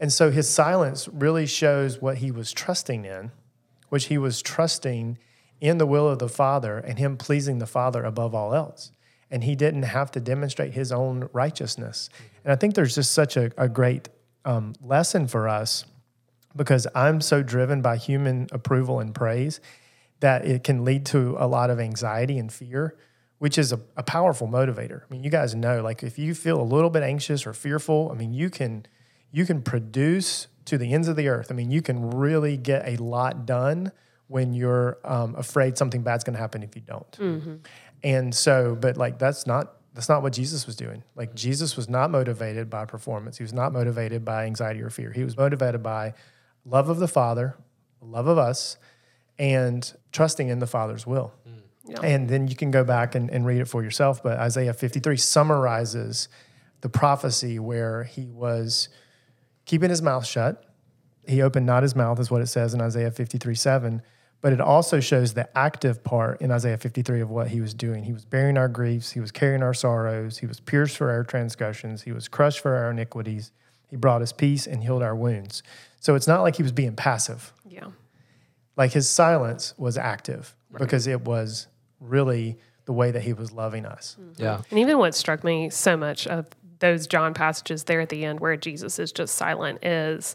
And 0.00 0.12
so 0.12 0.30
his 0.32 0.48
silence 0.48 1.06
really 1.08 1.46
shows 1.46 2.02
what 2.02 2.18
he 2.18 2.30
was 2.32 2.52
trusting 2.52 3.04
in, 3.04 3.30
which 3.88 4.06
he 4.06 4.18
was 4.18 4.42
trusting 4.42 5.18
in 5.62 5.78
the 5.78 5.86
will 5.86 6.08
of 6.08 6.18
the 6.18 6.28
Father 6.28 6.78
and 6.78 6.98
him 6.98 7.16
pleasing 7.16 7.58
the 7.58 7.66
Father 7.66 8.02
above 8.02 8.34
all 8.34 8.52
else. 8.52 8.90
And 9.30 9.44
he 9.44 9.54
didn't 9.54 9.84
have 9.84 10.10
to 10.10 10.20
demonstrate 10.20 10.74
his 10.74 10.90
own 10.90 11.28
righteousness. 11.32 12.10
And 12.44 12.52
I 12.52 12.56
think 12.56 12.74
there's 12.74 12.96
just 12.96 13.12
such 13.12 13.36
a, 13.36 13.52
a 13.56 13.68
great 13.68 14.08
um, 14.44 14.74
lesson 14.82 15.28
for 15.28 15.48
us 15.48 15.84
because 16.56 16.88
I'm 16.96 17.20
so 17.20 17.42
driven 17.44 17.80
by 17.80 17.96
human 17.96 18.48
approval 18.50 18.98
and 18.98 19.14
praise 19.14 19.60
that 20.18 20.44
it 20.44 20.64
can 20.64 20.84
lead 20.84 21.06
to 21.06 21.36
a 21.38 21.46
lot 21.46 21.70
of 21.70 21.78
anxiety 21.78 22.38
and 22.38 22.52
fear, 22.52 22.96
which 23.38 23.56
is 23.56 23.72
a, 23.72 23.80
a 23.96 24.02
powerful 24.02 24.48
motivator. 24.48 25.02
I 25.02 25.04
mean, 25.10 25.22
you 25.22 25.30
guys 25.30 25.54
know, 25.54 25.80
like 25.80 26.02
if 26.02 26.18
you 26.18 26.34
feel 26.34 26.60
a 26.60 26.64
little 26.64 26.90
bit 26.90 27.04
anxious 27.04 27.46
or 27.46 27.52
fearful, 27.52 28.10
I 28.12 28.16
mean, 28.16 28.34
you 28.34 28.50
can 28.50 28.84
you 29.30 29.46
can 29.46 29.62
produce 29.62 30.48
to 30.66 30.76
the 30.76 30.92
ends 30.92 31.08
of 31.08 31.16
the 31.16 31.28
earth. 31.28 31.50
I 31.50 31.54
mean, 31.54 31.70
you 31.70 31.82
can 31.82 32.10
really 32.10 32.56
get 32.56 32.86
a 32.86 33.02
lot 33.02 33.46
done 33.46 33.92
when 34.28 34.54
you're 34.54 34.98
um, 35.04 35.34
afraid 35.36 35.76
something 35.76 36.02
bad's 36.02 36.24
going 36.24 36.34
to 36.34 36.40
happen 36.40 36.62
if 36.62 36.74
you 36.74 36.82
don't. 36.82 37.18
And 38.02 38.34
so, 38.34 38.76
but 38.80 38.96
like 38.96 39.18
that's 39.18 39.46
not 39.46 39.74
that's 39.94 40.08
not 40.08 40.22
what 40.22 40.32
Jesus 40.32 40.66
was 40.66 40.74
doing. 40.74 41.02
Like 41.14 41.34
Jesus 41.34 41.76
was 41.76 41.88
not 41.88 42.10
motivated 42.10 42.70
by 42.70 42.86
performance. 42.86 43.36
He 43.36 43.44
was 43.44 43.52
not 43.52 43.72
motivated 43.72 44.24
by 44.24 44.46
anxiety 44.46 44.80
or 44.80 44.90
fear. 44.90 45.12
He 45.12 45.22
was 45.22 45.36
motivated 45.36 45.82
by 45.82 46.14
love 46.64 46.88
of 46.88 46.98
the 46.98 47.08
Father, 47.08 47.56
love 48.00 48.26
of 48.26 48.38
us, 48.38 48.78
and 49.38 49.92
trusting 50.10 50.48
in 50.48 50.60
the 50.60 50.66
Father's 50.66 51.06
will. 51.06 51.32
Yeah. 51.84 52.00
And 52.02 52.28
then 52.28 52.48
you 52.48 52.56
can 52.56 52.70
go 52.70 52.84
back 52.84 53.14
and, 53.14 53.28
and 53.30 53.44
read 53.44 53.60
it 53.60 53.66
for 53.66 53.82
yourself. 53.82 54.22
But 54.22 54.38
Isaiah 54.38 54.72
53 54.72 55.16
summarizes 55.16 56.28
the 56.80 56.88
prophecy 56.88 57.58
where 57.58 58.04
he 58.04 58.26
was 58.26 58.88
keeping 59.64 59.90
his 59.90 60.00
mouth 60.00 60.26
shut. 60.26 60.64
He 61.26 61.40
opened 61.42 61.66
not 61.66 61.82
his 61.82 61.94
mouth, 61.94 62.18
is 62.18 62.30
what 62.30 62.42
it 62.42 62.46
says 62.48 62.74
in 62.74 62.80
Isaiah 62.80 63.10
53 63.10 63.54
7. 63.54 64.02
But 64.40 64.52
it 64.52 64.60
also 64.60 64.98
shows 64.98 65.34
the 65.34 65.56
active 65.56 66.02
part 66.02 66.40
in 66.40 66.50
Isaiah 66.50 66.76
53 66.76 67.20
of 67.20 67.30
what 67.30 67.48
he 67.48 67.60
was 67.60 67.74
doing. 67.74 68.02
He 68.02 68.12
was 68.12 68.24
bearing 68.24 68.58
our 68.58 68.66
griefs, 68.66 69.12
he 69.12 69.20
was 69.20 69.30
carrying 69.30 69.62
our 69.62 69.72
sorrows, 69.74 70.38
he 70.38 70.46
was 70.46 70.58
pierced 70.58 70.96
for 70.96 71.10
our 71.10 71.22
transgressions, 71.22 72.02
he 72.02 72.10
was 72.10 72.26
crushed 72.26 72.58
for 72.58 72.74
our 72.74 72.90
iniquities. 72.90 73.52
He 73.88 73.96
brought 73.96 74.20
us 74.20 74.32
peace 74.32 74.66
and 74.66 74.82
healed 74.82 75.02
our 75.02 75.14
wounds. 75.14 75.62
So 76.00 76.16
it's 76.16 76.26
not 76.26 76.42
like 76.42 76.56
he 76.56 76.62
was 76.64 76.72
being 76.72 76.96
passive 76.96 77.52
Yeah. 77.68 77.88
like 78.76 78.90
his 78.92 79.08
silence 79.08 79.74
was 79.78 79.96
active 79.96 80.56
because 80.76 81.06
it 81.06 81.20
was 81.20 81.68
really 82.00 82.58
the 82.86 82.92
way 82.92 83.12
that 83.12 83.22
he 83.22 83.32
was 83.34 83.52
loving 83.52 83.86
us. 83.86 84.16
Mm-hmm. 84.20 84.42
Yeah. 84.42 84.62
And 84.70 84.78
even 84.80 84.98
what 84.98 85.14
struck 85.14 85.44
me 85.44 85.70
so 85.70 85.96
much 85.96 86.26
of 86.26 86.46
those 86.80 87.06
John 87.06 87.32
passages 87.32 87.84
there 87.84 88.00
at 88.00 88.08
the 88.08 88.24
end 88.24 88.40
where 88.40 88.56
Jesus 88.56 88.98
is 88.98 89.12
just 89.12 89.36
silent 89.36 89.84
is 89.84 90.34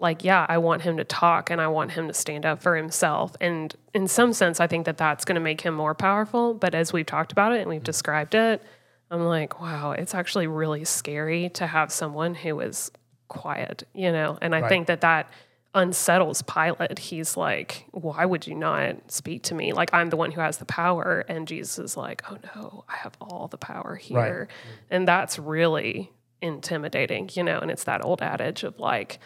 like, 0.00 0.24
yeah, 0.24 0.46
I 0.48 0.58
want 0.58 0.82
him 0.82 0.96
to 0.96 1.04
talk 1.04 1.50
and 1.50 1.60
I 1.60 1.68
want 1.68 1.92
him 1.92 2.08
to 2.08 2.14
stand 2.14 2.46
up 2.46 2.62
for 2.62 2.76
himself. 2.76 3.36
And 3.40 3.74
in 3.94 4.08
some 4.08 4.32
sense, 4.32 4.60
I 4.60 4.66
think 4.66 4.86
that 4.86 4.96
that's 4.96 5.24
going 5.24 5.34
to 5.34 5.40
make 5.40 5.60
him 5.60 5.74
more 5.74 5.94
powerful. 5.94 6.54
But 6.54 6.74
as 6.74 6.92
we've 6.92 7.06
talked 7.06 7.32
about 7.32 7.52
it 7.52 7.60
and 7.60 7.68
we've 7.68 7.82
described 7.84 8.34
it, 8.34 8.62
I'm 9.10 9.24
like, 9.24 9.60
wow, 9.60 9.92
it's 9.92 10.14
actually 10.14 10.46
really 10.46 10.84
scary 10.84 11.48
to 11.50 11.66
have 11.66 11.92
someone 11.92 12.34
who 12.34 12.60
is 12.60 12.90
quiet, 13.28 13.84
you 13.92 14.10
know? 14.12 14.38
And 14.40 14.54
I 14.54 14.60
Right. 14.60 14.68
think 14.68 14.86
that 14.86 15.00
that 15.02 15.28
unsettles 15.74 16.42
Pilate. 16.42 16.98
He's 16.98 17.36
like, 17.36 17.84
why 17.92 18.24
would 18.24 18.46
you 18.46 18.54
not 18.56 19.10
speak 19.10 19.42
to 19.44 19.54
me? 19.54 19.72
Like, 19.72 19.90
I'm 19.92 20.10
the 20.10 20.16
one 20.16 20.32
who 20.32 20.40
has 20.40 20.58
the 20.58 20.64
power. 20.64 21.24
And 21.28 21.46
Jesus 21.46 21.78
is 21.78 21.96
like, 21.96 22.22
oh 22.30 22.38
no, 22.56 22.84
I 22.88 22.96
have 22.96 23.16
all 23.20 23.46
the 23.48 23.58
power 23.58 23.94
here. 23.94 24.48
And 24.90 25.06
that's 25.06 25.38
really 25.38 26.10
intimidating, 26.42 27.30
you 27.34 27.44
know? 27.44 27.58
And 27.58 27.70
it's 27.70 27.84
that 27.84 28.04
old 28.04 28.22
adage 28.22 28.64
of 28.64 28.78
like, 28.80 29.18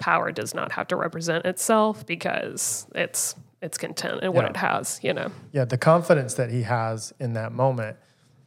power 0.00 0.32
does 0.32 0.54
not 0.54 0.72
have 0.72 0.88
to 0.88 0.96
represent 0.96 1.44
itself 1.46 2.04
because 2.04 2.86
it's 2.94 3.36
it's 3.62 3.76
content 3.78 4.22
in 4.22 4.32
what 4.32 4.44
Yeah. 4.44 4.50
it 4.50 4.56
has, 4.56 4.98
you 5.02 5.12
know. 5.12 5.30
Yeah, 5.52 5.66
the 5.66 5.76
confidence 5.76 6.34
that 6.34 6.50
he 6.50 6.62
has 6.62 7.12
in 7.20 7.34
that 7.34 7.52
moment 7.52 7.98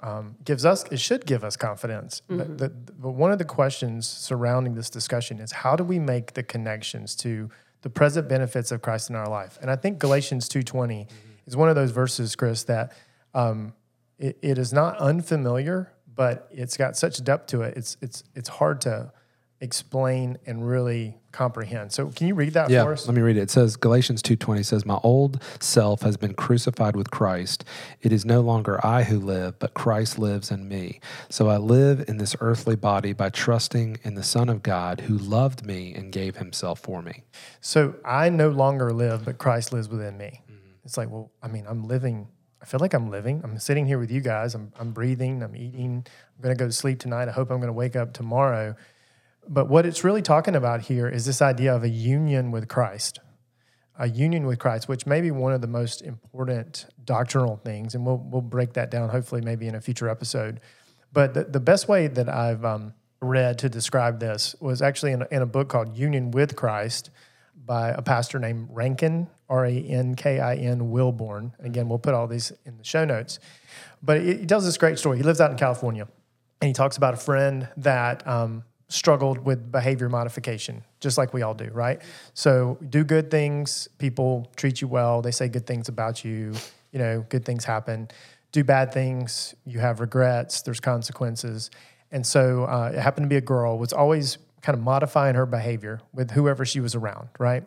um, 0.01 0.35
gives 0.43 0.65
us, 0.65 0.83
it 0.91 0.99
should 0.99 1.25
give 1.27 1.43
us 1.43 1.55
confidence. 1.55 2.23
But, 2.27 2.57
the, 2.57 2.69
but 2.69 3.11
one 3.11 3.31
of 3.31 3.37
the 3.37 3.45
questions 3.45 4.07
surrounding 4.07 4.73
this 4.73 4.89
discussion 4.89 5.39
is 5.39 5.51
how 5.51 5.75
do 5.75 5.83
we 5.83 5.99
make 5.99 6.33
the 6.33 6.41
connections 6.43 7.15
to 7.17 7.49
the 7.83 7.89
present 7.91 8.27
benefits 8.27 8.71
of 8.71 8.81
Christ 8.81 9.11
in 9.11 9.15
our 9.15 9.29
life? 9.29 9.59
And 9.61 9.69
I 9.69 9.75
think 9.75 9.99
Galatians 9.99 10.49
2.20 10.49 11.07
is 11.45 11.55
one 11.55 11.69
of 11.69 11.75
those 11.75 11.91
verses, 11.91 12.35
Chris, 12.35 12.63
that 12.63 12.91
um, 13.35 13.73
it, 14.17 14.37
it 14.41 14.57
is 14.57 14.73
not 14.73 14.97
unfamiliar, 14.97 15.93
but 16.15 16.47
it's 16.51 16.75
got 16.75 16.97
such 16.97 17.23
depth 17.23 17.47
to 17.47 17.61
it. 17.61 17.77
It's, 17.77 17.97
it's, 18.01 18.23
it's 18.35 18.49
hard 18.49 18.81
to 18.81 19.13
explain 19.61 20.37
and 20.47 20.67
really 20.67 21.17
comprehend. 21.33 21.91
So 21.91 22.07
can 22.07 22.27
you 22.27 22.35
read 22.35 22.53
that 22.53 22.69
Yeah, 22.69 22.83
for 22.83 22.93
us? 22.93 23.05
let 23.07 23.15
me 23.15 23.21
read 23.21 23.35
it. 23.35 23.41
It 23.41 23.51
says 23.51 23.75
Galatians 23.75 24.21
2:20 24.21 24.63
says, 24.63 24.85
"My 24.85 24.99
old 25.03 25.41
self 25.59 26.03
has 26.03 26.15
been 26.15 26.33
crucified 26.33 26.95
with 26.95 27.11
Christ. 27.11 27.65
It 28.01 28.13
is 28.13 28.23
no 28.23 28.39
longer 28.41 28.79
I 28.85 29.03
who 29.03 29.19
live, 29.19 29.59
but 29.59 29.73
Christ 29.73 30.17
lives 30.17 30.51
in 30.51 30.67
me. 30.67 31.01
So 31.29 31.49
I 31.49 31.57
live 31.57 32.05
in 32.07 32.17
this 32.17 32.35
earthly 32.39 32.75
body 32.77 33.11
by 33.11 33.29
trusting 33.29 33.97
in 34.03 34.15
the 34.15 34.23
Son 34.23 34.47
of 34.47 34.63
God 34.63 35.01
who 35.01 35.17
loved 35.17 35.65
me 35.65 35.93
and 35.93 36.11
gave 36.11 36.37
himself 36.37 36.79
for 36.79 37.01
me." 37.01 37.23
So 37.59 37.95
I 38.05 38.29
no 38.29 38.49
longer 38.49 38.93
live, 38.93 39.25
but 39.25 39.37
Christ 39.37 39.73
lives 39.73 39.89
within 39.89 40.17
me. 40.17 40.41
Mm-hmm. 40.45 40.69
It's 40.85 40.97
like, 40.97 41.09
well, 41.09 41.31
I 41.41 41.47
mean, 41.47 41.65
I'm 41.67 41.83
living. 41.83 42.27
I 42.61 42.65
feel 42.65 42.79
like 42.79 42.93
I'm 42.93 43.09
living. 43.09 43.41
I'm 43.43 43.59
sitting 43.59 43.85
here 43.85 43.99
with 43.99 44.09
you 44.09 44.21
guys. 44.21 44.55
I'm, 44.55 44.71
I'm 44.79 44.91
breathing. 44.93 45.43
I'm 45.43 45.53
eating. 45.55 46.05
I'm 46.37 46.41
going 46.41 46.55
to 46.55 46.59
go 46.61 46.65
to 46.67 46.71
sleep 46.71 46.99
tonight. 46.99 47.27
I 47.27 47.31
hope 47.31 47.49
I'm 47.51 47.57
going 47.57 47.67
to 47.67 47.73
wake 47.73 47.97
up 47.97 48.13
tomorrow. 48.13 48.75
But 49.47 49.69
what 49.69 49.85
it's 49.85 50.03
really 50.03 50.21
talking 50.21 50.55
about 50.55 50.81
here 50.81 51.07
is 51.07 51.25
this 51.25 51.41
idea 51.41 51.75
of 51.75 51.83
a 51.83 51.89
union 51.89 52.51
with 52.51 52.67
Christ, 52.67 53.19
a 53.97 54.07
union 54.07 54.45
with 54.45 54.59
Christ, 54.59 54.87
which 54.87 55.05
may 55.05 55.21
be 55.21 55.31
one 55.31 55.53
of 55.53 55.61
the 55.61 55.67
most 55.67 56.01
important 56.01 56.85
doctrinal 57.03 57.57
things. 57.57 57.95
And 57.95 58.05
we'll, 58.05 58.17
we'll 58.17 58.41
break 58.41 58.73
that 58.73 58.89
down 58.89 59.09
hopefully 59.09 59.41
maybe 59.41 59.67
in 59.67 59.75
a 59.75 59.81
future 59.81 60.09
episode. 60.09 60.59
But 61.11 61.33
the, 61.33 61.43
the 61.43 61.59
best 61.59 61.87
way 61.87 62.07
that 62.07 62.29
I've 62.29 62.65
um, 62.65 62.93
read 63.21 63.59
to 63.59 63.69
describe 63.69 64.19
this 64.19 64.55
was 64.59 64.81
actually 64.81 65.11
in 65.11 65.21
a, 65.21 65.27
in 65.31 65.41
a 65.41 65.45
book 65.45 65.69
called 65.69 65.97
Union 65.97 66.31
with 66.31 66.55
Christ 66.55 67.09
by 67.65 67.89
a 67.89 68.01
pastor 68.01 68.39
named 68.39 68.67
Rankin, 68.71 69.27
R 69.47 69.65
A 69.65 69.71
N 69.71 70.15
K 70.15 70.39
I 70.39 70.55
N 70.55 70.91
Wilbourne. 70.91 71.53
Again, 71.59 71.87
we'll 71.87 71.99
put 71.99 72.13
all 72.13 72.27
these 72.27 72.51
in 72.65 72.77
the 72.77 72.83
show 72.83 73.05
notes. 73.05 73.39
But 74.01 74.21
he 74.21 74.45
tells 74.45 74.65
this 74.65 74.77
great 74.77 74.99
story. 74.99 75.17
He 75.17 75.23
lives 75.23 75.39
out 75.39 75.51
in 75.51 75.57
California, 75.57 76.07
and 76.61 76.67
he 76.67 76.73
talks 76.73 76.97
about 76.97 77.13
a 77.13 77.17
friend 77.17 77.69
that 77.77 78.27
um, 78.27 78.63
struggled 78.93 79.43
with 79.43 79.71
behavior 79.71 80.07
modification, 80.07 80.83
just 80.99 81.17
like 81.17 81.33
we 81.33 81.41
all 81.41 81.55
do, 81.55 81.69
right? 81.73 81.99
So 82.35 82.77
do 82.89 83.03
good 83.03 83.31
things, 83.31 83.87
people 83.97 84.51
treat 84.55 84.81
you 84.81 84.87
well, 84.87 85.23
they 85.23 85.31
say 85.31 85.47
good 85.47 85.65
things 85.65 85.89
about 85.89 86.23
you, 86.23 86.53
you 86.91 86.99
know, 86.99 87.25
good 87.27 87.43
things 87.43 87.65
happen. 87.65 88.09
Do 88.51 88.63
bad 88.63 88.93
things, 88.93 89.55
you 89.65 89.79
have 89.79 89.99
regrets, 89.99 90.61
there's 90.61 90.79
consequences. 90.79 91.71
And 92.11 92.25
so 92.25 92.65
uh, 92.65 92.91
it 92.93 92.99
happened 92.99 93.25
to 93.25 93.29
be 93.29 93.37
a 93.37 93.41
girl, 93.41 93.79
was 93.79 93.93
always 93.93 94.37
kind 94.61 94.77
of 94.77 94.83
modifying 94.83 95.33
her 95.33 95.47
behavior 95.47 95.99
with 96.13 96.29
whoever 96.29 96.63
she 96.63 96.79
was 96.79 96.93
around, 96.93 97.29
right? 97.39 97.63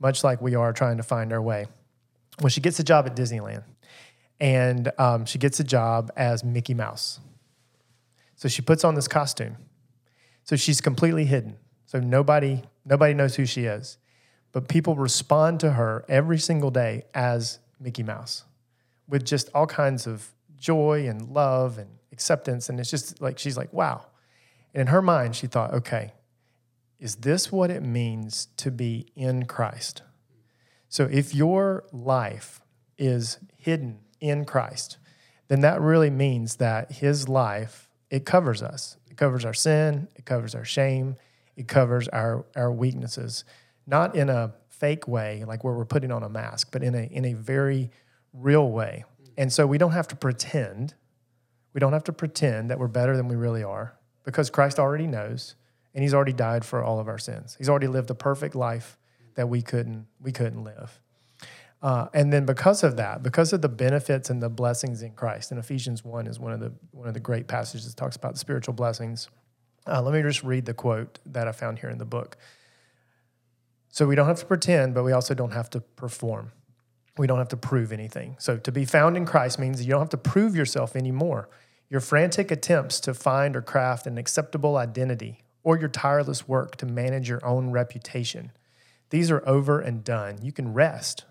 Much 0.00 0.24
like 0.24 0.42
we 0.42 0.56
are 0.56 0.72
trying 0.72 0.96
to 0.96 1.04
find 1.04 1.32
our 1.32 1.40
way. 1.40 1.66
Well, 2.40 2.48
she 2.48 2.60
gets 2.60 2.80
a 2.80 2.84
job 2.84 3.06
at 3.06 3.14
Disneyland, 3.14 3.62
and 4.40 4.90
um, 4.98 5.24
she 5.24 5.38
gets 5.38 5.60
a 5.60 5.64
job 5.64 6.10
as 6.16 6.42
Mickey 6.42 6.74
Mouse. 6.74 7.20
So 8.34 8.48
she 8.48 8.60
puts 8.60 8.82
on 8.82 8.96
this 8.96 9.06
costume. 9.06 9.56
So 10.44 10.56
she's 10.56 10.80
completely 10.80 11.24
hidden. 11.24 11.56
So 11.86 11.98
nobody 11.98 12.62
nobody 12.84 13.14
knows 13.14 13.36
who 13.36 13.46
she 13.46 13.64
is. 13.64 13.98
But 14.52 14.68
people 14.68 14.94
respond 14.94 15.58
to 15.60 15.72
her 15.72 16.04
every 16.08 16.38
single 16.38 16.70
day 16.70 17.04
as 17.12 17.58
Mickey 17.80 18.02
Mouse 18.02 18.44
with 19.08 19.24
just 19.24 19.50
all 19.54 19.66
kinds 19.66 20.06
of 20.06 20.32
joy 20.56 21.08
and 21.08 21.30
love 21.30 21.78
and 21.78 21.90
acceptance 22.12 22.68
and 22.68 22.78
it's 22.78 22.90
just 22.90 23.20
like 23.20 23.38
she's 23.38 23.56
like, 23.56 23.72
"Wow." 23.72 24.06
And 24.72 24.82
in 24.82 24.86
her 24.88 25.02
mind, 25.02 25.34
she 25.34 25.46
thought, 25.46 25.72
"Okay, 25.74 26.12
is 26.98 27.16
this 27.16 27.50
what 27.50 27.70
it 27.70 27.82
means 27.82 28.46
to 28.58 28.70
be 28.70 29.06
in 29.16 29.46
Christ?" 29.46 30.02
So 30.88 31.08
if 31.10 31.34
your 31.34 31.84
life 31.90 32.60
is 32.96 33.38
hidden 33.56 33.98
in 34.20 34.44
Christ, 34.44 34.98
then 35.48 35.60
that 35.60 35.80
really 35.80 36.10
means 36.10 36.56
that 36.56 36.92
his 36.92 37.28
life, 37.28 37.90
it 38.10 38.24
covers 38.24 38.62
us. 38.62 38.96
It 39.14 39.18
covers 39.18 39.44
our 39.44 39.54
sin, 39.54 40.08
it 40.16 40.24
covers 40.24 40.56
our 40.56 40.64
shame, 40.64 41.14
it 41.54 41.68
covers 41.68 42.08
our, 42.08 42.44
our 42.56 42.72
weaknesses. 42.72 43.44
not 43.86 44.16
in 44.16 44.28
a 44.28 44.52
fake 44.66 45.06
way, 45.06 45.44
like 45.46 45.62
where 45.62 45.72
we're 45.72 45.84
putting 45.84 46.10
on 46.10 46.24
a 46.24 46.28
mask, 46.28 46.70
but 46.72 46.82
in 46.82 46.96
a 46.96 47.04
in 47.12 47.24
a 47.24 47.34
very 47.34 47.92
real 48.32 48.68
way. 48.72 49.04
And 49.38 49.52
so 49.52 49.68
we 49.68 49.78
don't 49.78 49.92
have 49.92 50.08
to 50.08 50.16
pretend. 50.16 50.94
We 51.74 51.78
don't 51.78 51.92
have 51.92 52.02
to 52.04 52.12
pretend 52.12 52.70
that 52.70 52.80
we're 52.80 52.88
better 52.88 53.16
than 53.16 53.28
we 53.28 53.36
really 53.36 53.62
are 53.62 53.96
because 54.24 54.50
Christ 54.50 54.80
already 54.80 55.06
knows 55.06 55.54
and 55.94 56.02
he's 56.02 56.12
already 56.12 56.32
died 56.32 56.64
for 56.64 56.82
all 56.82 56.98
of 56.98 57.06
our 57.06 57.18
sins. 57.18 57.54
He's 57.56 57.68
already 57.68 57.86
lived 57.86 58.10
a 58.10 58.16
perfect 58.16 58.56
life 58.56 58.98
that 59.36 59.48
we 59.48 59.62
couldn't 59.62 60.08
we 60.20 60.32
couldn't 60.32 60.64
live. 60.64 61.00
Uh, 61.84 62.08
and 62.14 62.32
then 62.32 62.46
because 62.46 62.82
of 62.82 62.96
that, 62.96 63.22
because 63.22 63.52
of 63.52 63.60
the 63.60 63.68
benefits 63.68 64.30
and 64.30 64.42
the 64.42 64.48
blessings 64.48 65.02
in 65.02 65.12
Christ, 65.12 65.50
and 65.50 65.60
Ephesians 65.60 66.02
one 66.02 66.26
is 66.26 66.40
one 66.40 66.50
of 66.50 66.58
the 66.58 66.72
one 66.92 67.08
of 67.08 67.12
the 67.12 67.20
great 67.20 67.46
passages 67.46 67.86
that 67.86 67.94
talks 67.94 68.16
about 68.16 68.32
the 68.32 68.38
spiritual 68.38 68.72
blessings. 68.72 69.28
Uh, 69.86 70.00
let 70.00 70.14
me 70.14 70.22
just 70.22 70.42
read 70.42 70.64
the 70.64 70.72
quote 70.72 71.18
that 71.26 71.46
I 71.46 71.52
found 71.52 71.80
here 71.80 71.90
in 71.90 71.98
the 71.98 72.06
book. 72.06 72.38
So 73.90 74.06
we 74.06 74.14
don't 74.14 74.26
have 74.26 74.38
to 74.38 74.46
pretend, 74.46 74.94
but 74.94 75.04
we 75.04 75.12
also 75.12 75.34
don't 75.34 75.52
have 75.52 75.68
to 75.70 75.80
perform. 75.82 76.52
We 77.18 77.26
don't 77.26 77.36
have 77.36 77.48
to 77.48 77.58
prove 77.58 77.92
anything. 77.92 78.36
So 78.38 78.56
to 78.56 78.72
be 78.72 78.86
found 78.86 79.18
in 79.18 79.26
Christ 79.26 79.58
means 79.58 79.84
you 79.84 79.90
don't 79.90 80.00
have 80.00 80.08
to 80.08 80.16
prove 80.16 80.56
yourself 80.56 80.96
anymore. 80.96 81.50
Your 81.90 82.00
frantic 82.00 82.50
attempts 82.50 82.98
to 83.00 83.12
find 83.12 83.54
or 83.54 83.60
craft 83.60 84.06
an 84.06 84.16
acceptable 84.16 84.78
identity, 84.78 85.44
or 85.62 85.78
your 85.78 85.90
tireless 85.90 86.48
work 86.48 86.76
to 86.76 86.86
manage 86.86 87.28
your 87.28 87.44
own 87.44 87.68
reputation, 87.68 88.52
these 89.10 89.30
are 89.30 89.46
over 89.46 89.80
and 89.80 90.02
done. 90.02 90.38
You 90.40 90.50
can 90.50 90.72
rest 90.72 91.26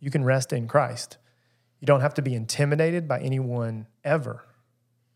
you 0.00 0.10
can 0.10 0.24
rest 0.24 0.52
in 0.52 0.68
Christ. 0.68 1.18
You 1.80 1.86
don't 1.86 2.00
have 2.00 2.14
to 2.14 2.22
be 2.22 2.34
intimidated 2.34 3.06
by 3.06 3.20
anyone 3.20 3.86
ever. 4.04 4.44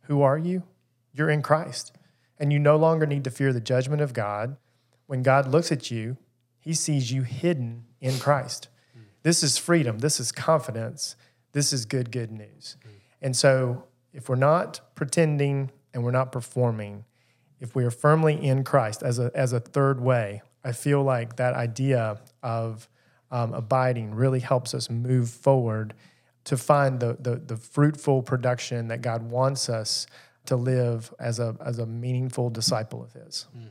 Who 0.03 0.23
are 0.23 0.39
you? 0.39 0.65
You're 1.13 1.31
in 1.31 1.43
Christ. 1.43 1.93
And 2.39 2.53
you 2.53 2.59
no 2.59 2.77
longer 2.77 3.07
need 3.07 3.25
to 3.25 3.31
fear 3.31 3.53
the 3.53 3.61
judgment 3.61 4.03
of 4.03 4.13
God. 4.13 4.57
When 5.07 5.23
God 5.23 5.49
looks 5.49 5.71
at 5.71 5.91
you, 5.91 6.17
he 6.59 6.75
sees 6.75 7.13
you 7.13 7.23
hidden 7.23 7.85
in 8.01 8.19
Christ. 8.19 8.69
This 9.23 9.43
is 9.43 9.59
freedom. 9.59 9.99
This 9.99 10.19
is 10.19 10.33
confidence. 10.33 11.17
This 11.53 11.73
is 11.73 11.85
good, 11.85 12.11
good 12.11 12.33
news. 12.33 12.77
And 13.21 13.37
so, 13.37 13.85
if 14.13 14.29
we're 14.29 14.37
not 14.37 14.81
pretending 14.95 15.71
and 15.95 16.03
we're 16.05 16.11
not 16.11 16.33
performing, 16.33 17.05
if 17.61 17.75
we 17.75 17.85
are 17.85 17.91
firmly 17.91 18.35
in 18.35 18.65
Christ 18.65 19.03
as 19.03 19.19
a, 19.19 19.31
as 19.35 19.53
a 19.53 19.61
third 19.61 20.01
way, 20.01 20.43
I 20.65 20.73
feel 20.73 21.03
like 21.03 21.37
that 21.37 21.55
idea 21.55 22.21
of 22.43 22.89
um, 23.33 23.53
abiding 23.55 24.15
really 24.15 24.41
helps 24.41 24.75
us 24.75 24.89
move 24.89 25.31
forward 25.31 25.95
to 26.45 26.57
find 26.57 27.01
the, 27.01 27.17
the, 27.19 27.37
the 27.37 27.57
fruitful 27.57 28.23
production 28.23 28.89
that 28.89 29.01
God 29.01 29.23
wants 29.23 29.69
us 29.69 30.07
to 30.47 30.57
live 30.57 31.13
as 31.19 31.39
a, 31.39 31.57
as 31.65 31.79
a 31.79 31.87
meaningful 31.87 32.51
disciple 32.51 33.03
of 33.03 33.13
His. 33.13 33.47
Mm. 33.57 33.71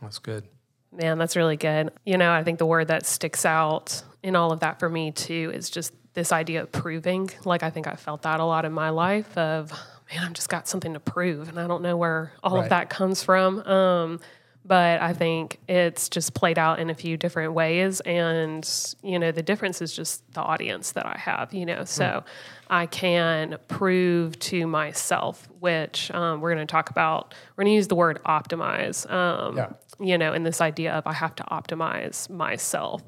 That's 0.00 0.18
good. 0.18 0.44
Man, 0.92 1.18
that's 1.18 1.36
really 1.36 1.56
good. 1.56 1.90
You 2.04 2.18
know, 2.18 2.30
I 2.30 2.44
think 2.44 2.58
the 2.58 2.66
word 2.66 2.88
that 2.88 3.06
sticks 3.06 3.46
out 3.46 4.02
in 4.22 4.36
all 4.36 4.52
of 4.52 4.60
that 4.60 4.78
for 4.78 4.88
me 4.88 5.10
too 5.10 5.50
is 5.54 5.70
just 5.70 5.94
this 6.14 6.32
idea 6.32 6.62
of 6.62 6.70
proving. 6.70 7.30
Like, 7.44 7.62
I 7.62 7.70
think 7.70 7.86
I 7.86 7.94
felt 7.94 8.22
that 8.22 8.40
a 8.40 8.44
lot 8.44 8.66
in 8.66 8.72
my 8.72 8.90
life 8.90 9.36
of, 9.38 9.72
man, 10.10 10.22
I've 10.22 10.34
just 10.34 10.50
got 10.50 10.68
something 10.68 10.92
to 10.92 11.00
prove, 11.00 11.48
and 11.48 11.58
I 11.58 11.66
don't 11.66 11.82
know 11.82 11.96
where 11.96 12.32
all 12.42 12.56
right. 12.56 12.64
of 12.64 12.68
that 12.68 12.90
comes 12.90 13.22
from. 13.22 13.60
Um, 13.60 14.20
but 14.64 15.00
I 15.02 15.12
think 15.12 15.58
it's 15.68 16.08
just 16.08 16.34
played 16.34 16.58
out 16.58 16.78
in 16.78 16.88
a 16.88 16.94
few 16.94 17.16
different 17.16 17.52
ways. 17.52 18.00
And, 18.00 18.68
you 19.02 19.18
know, 19.18 19.32
the 19.32 19.42
difference 19.42 19.82
is 19.82 19.94
just 19.94 20.22
the 20.34 20.40
audience 20.40 20.92
that 20.92 21.04
I 21.04 21.18
have, 21.18 21.52
you 21.52 21.66
know. 21.66 21.84
So 21.84 22.04
mm. 22.04 22.24
I 22.70 22.86
can 22.86 23.58
prove 23.68 24.38
to 24.40 24.66
myself, 24.66 25.48
which 25.58 26.10
um, 26.12 26.40
we're 26.40 26.54
going 26.54 26.66
to 26.66 26.70
talk 26.70 26.90
about, 26.90 27.34
we're 27.56 27.64
going 27.64 27.72
to 27.72 27.76
use 27.76 27.88
the 27.88 27.96
word 27.96 28.20
optimize, 28.24 29.10
um, 29.10 29.56
yeah. 29.56 29.72
you 29.98 30.16
know, 30.16 30.32
in 30.32 30.44
this 30.44 30.60
idea 30.60 30.92
of 30.92 31.06
I 31.06 31.12
have 31.12 31.34
to 31.36 31.44
optimize 31.44 32.30
myself. 32.30 33.02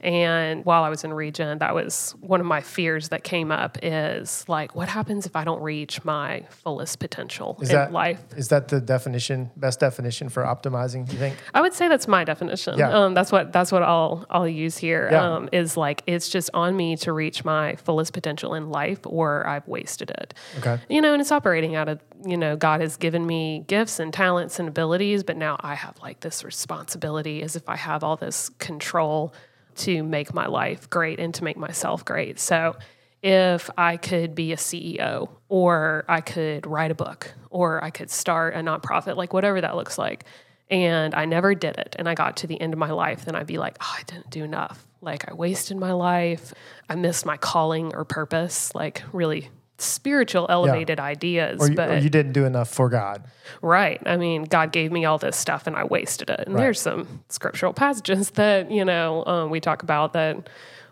And 0.00 0.64
while 0.64 0.84
I 0.84 0.88
was 0.88 1.04
in 1.04 1.12
Regen, 1.12 1.58
that 1.58 1.74
was 1.74 2.14
one 2.20 2.40
of 2.40 2.46
my 2.46 2.60
fears 2.60 3.08
that 3.08 3.24
came 3.24 3.50
up 3.50 3.78
is 3.82 4.44
like, 4.48 4.74
what 4.74 4.88
happens 4.88 5.26
if 5.26 5.34
I 5.34 5.44
don't 5.44 5.60
reach 5.60 6.04
my 6.04 6.44
fullest 6.50 6.98
potential 6.98 7.58
is 7.60 7.70
in 7.70 7.76
that, 7.76 7.92
life? 7.92 8.22
Is 8.36 8.48
that 8.48 8.68
the 8.68 8.80
definition, 8.80 9.50
best 9.56 9.80
definition 9.80 10.28
for 10.28 10.44
optimizing, 10.44 11.10
you 11.12 11.18
think? 11.18 11.36
I 11.54 11.60
would 11.60 11.74
say 11.74 11.88
that's 11.88 12.06
my 12.06 12.24
definition. 12.24 12.78
Yeah. 12.78 12.90
Um, 12.90 13.14
that's 13.14 13.32
what 13.32 13.52
that's 13.52 13.72
what 13.72 13.82
I'll 13.82 14.24
I'll 14.30 14.48
use 14.48 14.78
here. 14.78 15.08
Yeah. 15.10 15.34
Um, 15.34 15.48
is 15.52 15.76
like 15.76 16.02
it's 16.06 16.28
just 16.28 16.50
on 16.54 16.76
me 16.76 16.96
to 16.98 17.12
reach 17.12 17.44
my 17.44 17.76
fullest 17.76 18.12
potential 18.12 18.54
in 18.54 18.70
life 18.70 19.00
or 19.04 19.46
I've 19.46 19.66
wasted 19.66 20.10
it. 20.10 20.34
Okay. 20.58 20.78
You 20.88 21.00
know, 21.00 21.12
and 21.12 21.20
it's 21.20 21.32
operating 21.32 21.74
out 21.74 21.88
of, 21.88 22.00
you 22.24 22.36
know, 22.36 22.56
God 22.56 22.80
has 22.80 22.96
given 22.96 23.26
me 23.26 23.64
gifts 23.66 23.98
and 23.98 24.12
talents 24.12 24.58
and 24.58 24.68
abilities, 24.68 25.24
but 25.24 25.36
now 25.36 25.56
I 25.60 25.74
have 25.74 25.98
like 26.00 26.20
this 26.20 26.44
responsibility 26.44 27.42
as 27.42 27.56
if 27.56 27.68
I 27.68 27.76
have 27.76 28.04
all 28.04 28.16
this 28.16 28.48
control 28.58 29.34
to 29.78 30.02
make 30.02 30.34
my 30.34 30.46
life 30.46 30.88
great 30.90 31.18
and 31.18 31.34
to 31.34 31.44
make 31.44 31.56
myself 31.56 32.04
great. 32.04 32.38
So 32.38 32.76
if 33.22 33.68
I 33.76 33.96
could 33.96 34.34
be 34.34 34.52
a 34.52 34.56
CEO 34.56 35.28
or 35.48 36.04
I 36.08 36.20
could 36.20 36.66
write 36.66 36.90
a 36.90 36.94
book 36.94 37.32
or 37.50 37.82
I 37.82 37.90
could 37.90 38.10
start 38.10 38.54
a 38.54 38.58
nonprofit, 38.58 39.16
like 39.16 39.32
whatever 39.32 39.60
that 39.60 39.76
looks 39.76 39.98
like, 39.98 40.24
and 40.70 41.14
I 41.14 41.24
never 41.24 41.54
did 41.54 41.78
it, 41.78 41.96
and 41.98 42.08
I 42.08 42.14
got 42.14 42.36
to 42.38 42.46
the 42.46 42.60
end 42.60 42.74
of 42.74 42.78
my 42.78 42.90
life, 42.90 43.24
then 43.24 43.34
I'd 43.34 43.46
be 43.46 43.56
like, 43.56 43.78
oh, 43.80 43.96
I 43.98 44.02
didn't 44.02 44.30
do 44.30 44.44
enough. 44.44 44.86
Like 45.00 45.30
I 45.30 45.34
wasted 45.34 45.78
my 45.78 45.92
life. 45.92 46.52
I 46.88 46.94
missed 46.94 47.24
my 47.24 47.36
calling 47.36 47.94
or 47.94 48.04
purpose. 48.04 48.74
Like 48.74 49.02
really 49.12 49.48
spiritual 49.78 50.46
elevated 50.48 50.98
yeah. 50.98 51.04
ideas 51.04 51.60
or 51.60 51.68
you, 51.68 51.74
but 51.76 51.90
or 51.90 51.98
you 51.98 52.10
didn't 52.10 52.32
do 52.32 52.44
enough 52.44 52.68
for 52.68 52.88
god 52.88 53.22
right 53.62 54.02
i 54.06 54.16
mean 54.16 54.42
god 54.44 54.72
gave 54.72 54.90
me 54.90 55.04
all 55.04 55.18
this 55.18 55.36
stuff 55.36 55.68
and 55.68 55.76
i 55.76 55.84
wasted 55.84 56.28
it 56.28 56.40
and 56.40 56.54
right. 56.54 56.62
there's 56.62 56.80
some 56.80 57.22
scriptural 57.28 57.72
passages 57.72 58.30
that 58.32 58.70
you 58.70 58.84
know 58.84 59.24
um, 59.26 59.50
we 59.50 59.60
talk 59.60 59.82
about 59.82 60.12
that 60.12 60.48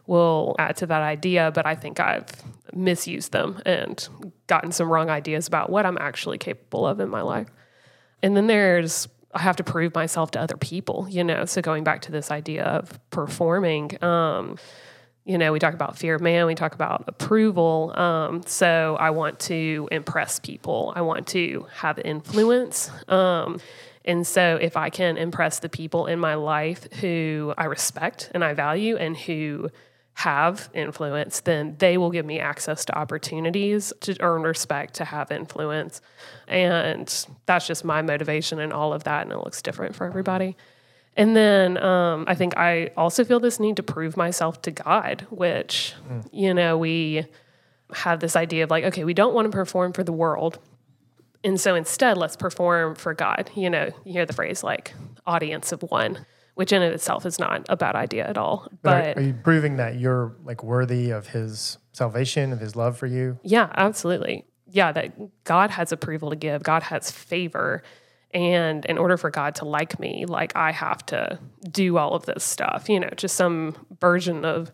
will 0.06 0.54
add 0.58 0.76
to 0.76 0.86
that 0.86 1.02
idea 1.02 1.50
but 1.52 1.66
i 1.66 1.74
think 1.74 1.98
i've 1.98 2.26
misused 2.72 3.32
them 3.32 3.60
and 3.66 4.08
gotten 4.46 4.70
some 4.70 4.88
wrong 4.88 5.10
ideas 5.10 5.48
about 5.48 5.68
what 5.68 5.84
i'm 5.84 5.98
actually 5.98 6.38
capable 6.38 6.86
of 6.86 7.00
in 7.00 7.08
my 7.08 7.22
life 7.22 7.48
and 8.22 8.36
then 8.36 8.46
there's 8.46 9.08
I 9.36 9.40
have 9.40 9.56
to 9.56 9.64
prove 9.64 9.94
myself 9.94 10.30
to 10.30 10.40
other 10.40 10.56
people, 10.56 11.06
you 11.10 11.22
know. 11.22 11.44
So 11.44 11.60
going 11.60 11.84
back 11.84 12.00
to 12.02 12.12
this 12.12 12.30
idea 12.30 12.64
of 12.64 12.98
performing, 13.10 14.02
um, 14.02 14.56
you 15.26 15.36
know, 15.36 15.52
we 15.52 15.58
talk 15.58 15.74
about 15.74 15.98
fear 15.98 16.14
of 16.14 16.22
man, 16.22 16.46
we 16.46 16.54
talk 16.54 16.74
about 16.74 17.04
approval. 17.08 17.92
Um, 17.98 18.42
so 18.46 18.96
I 18.98 19.10
want 19.10 19.40
to 19.40 19.88
impress 19.90 20.38
people, 20.38 20.92
I 20.94 21.00
want 21.02 21.26
to 21.28 21.66
have 21.74 21.98
influence. 21.98 22.90
Um, 23.08 23.60
and 24.04 24.24
so 24.24 24.56
if 24.60 24.76
I 24.76 24.88
can 24.88 25.16
impress 25.16 25.58
the 25.58 25.68
people 25.68 26.06
in 26.06 26.20
my 26.20 26.36
life 26.36 26.90
who 27.00 27.52
I 27.58 27.64
respect 27.64 28.30
and 28.34 28.44
I 28.44 28.54
value 28.54 28.96
and 28.96 29.16
who 29.16 29.68
have 30.14 30.70
influence, 30.72 31.40
then 31.40 31.74
they 31.78 31.98
will 31.98 32.10
give 32.10 32.24
me 32.24 32.38
access 32.38 32.84
to 32.84 32.96
opportunities 32.96 33.92
to 34.00 34.16
earn 34.20 34.42
respect, 34.42 34.94
to 34.94 35.04
have 35.04 35.32
influence. 35.32 36.00
And 36.46 37.26
that's 37.46 37.66
just 37.66 37.84
my 37.84 38.00
motivation 38.00 38.60
and 38.60 38.72
all 38.72 38.92
of 38.92 39.04
that. 39.04 39.22
And 39.22 39.32
it 39.32 39.38
looks 39.38 39.60
different 39.60 39.96
for 39.96 40.06
everybody. 40.06 40.56
And 41.16 41.34
then 41.34 41.78
um, 41.82 42.24
I 42.28 42.34
think 42.34 42.56
I 42.56 42.90
also 42.96 43.24
feel 43.24 43.40
this 43.40 43.58
need 43.58 43.76
to 43.76 43.82
prove 43.82 44.16
myself 44.16 44.60
to 44.62 44.70
God, 44.70 45.26
which, 45.30 45.94
mm. 46.08 46.28
you 46.30 46.52
know, 46.52 46.76
we 46.76 47.26
have 47.92 48.20
this 48.20 48.36
idea 48.36 48.64
of 48.64 48.70
like, 48.70 48.84
okay, 48.84 49.04
we 49.04 49.14
don't 49.14 49.34
want 49.34 49.50
to 49.50 49.56
perform 49.56 49.92
for 49.92 50.04
the 50.04 50.12
world. 50.12 50.58
And 51.42 51.60
so 51.60 51.74
instead, 51.74 52.18
let's 52.18 52.36
perform 52.36 52.96
for 52.96 53.14
God. 53.14 53.50
You 53.54 53.70
know, 53.70 53.90
you 54.04 54.12
hear 54.12 54.26
the 54.26 54.32
phrase 54.32 54.62
like 54.62 54.94
audience 55.26 55.72
of 55.72 55.82
one, 55.82 56.26
which 56.54 56.72
in 56.72 56.82
itself 56.82 57.24
is 57.24 57.38
not 57.38 57.64
a 57.68 57.76
bad 57.76 57.94
idea 57.94 58.26
at 58.26 58.36
all. 58.36 58.68
But, 58.82 59.14
but 59.14 59.16
are, 59.16 59.20
are 59.20 59.22
you 59.22 59.34
proving 59.34 59.76
that 59.76 59.98
you're 59.98 60.36
like 60.44 60.62
worthy 60.62 61.10
of 61.10 61.28
his 61.28 61.78
salvation, 61.92 62.52
of 62.52 62.60
his 62.60 62.76
love 62.76 62.98
for 62.98 63.06
you? 63.06 63.38
Yeah, 63.42 63.70
absolutely. 63.74 64.44
Yeah, 64.68 64.92
that 64.92 65.44
God 65.44 65.70
has 65.70 65.92
approval 65.92 66.30
to 66.30 66.36
give, 66.36 66.62
God 66.62 66.82
has 66.82 67.10
favor 67.10 67.82
and 68.32 68.84
in 68.84 68.98
order 68.98 69.16
for 69.16 69.30
God 69.30 69.54
to 69.56 69.64
like 69.64 69.98
me, 69.98 70.24
like 70.26 70.54
I 70.56 70.72
have 70.72 71.04
to 71.06 71.38
do 71.70 71.96
all 71.96 72.14
of 72.14 72.26
this 72.26 72.44
stuff, 72.44 72.88
you 72.88 73.00
know, 73.00 73.10
just 73.16 73.36
some 73.36 73.76
version 74.00 74.44
of 74.44 74.72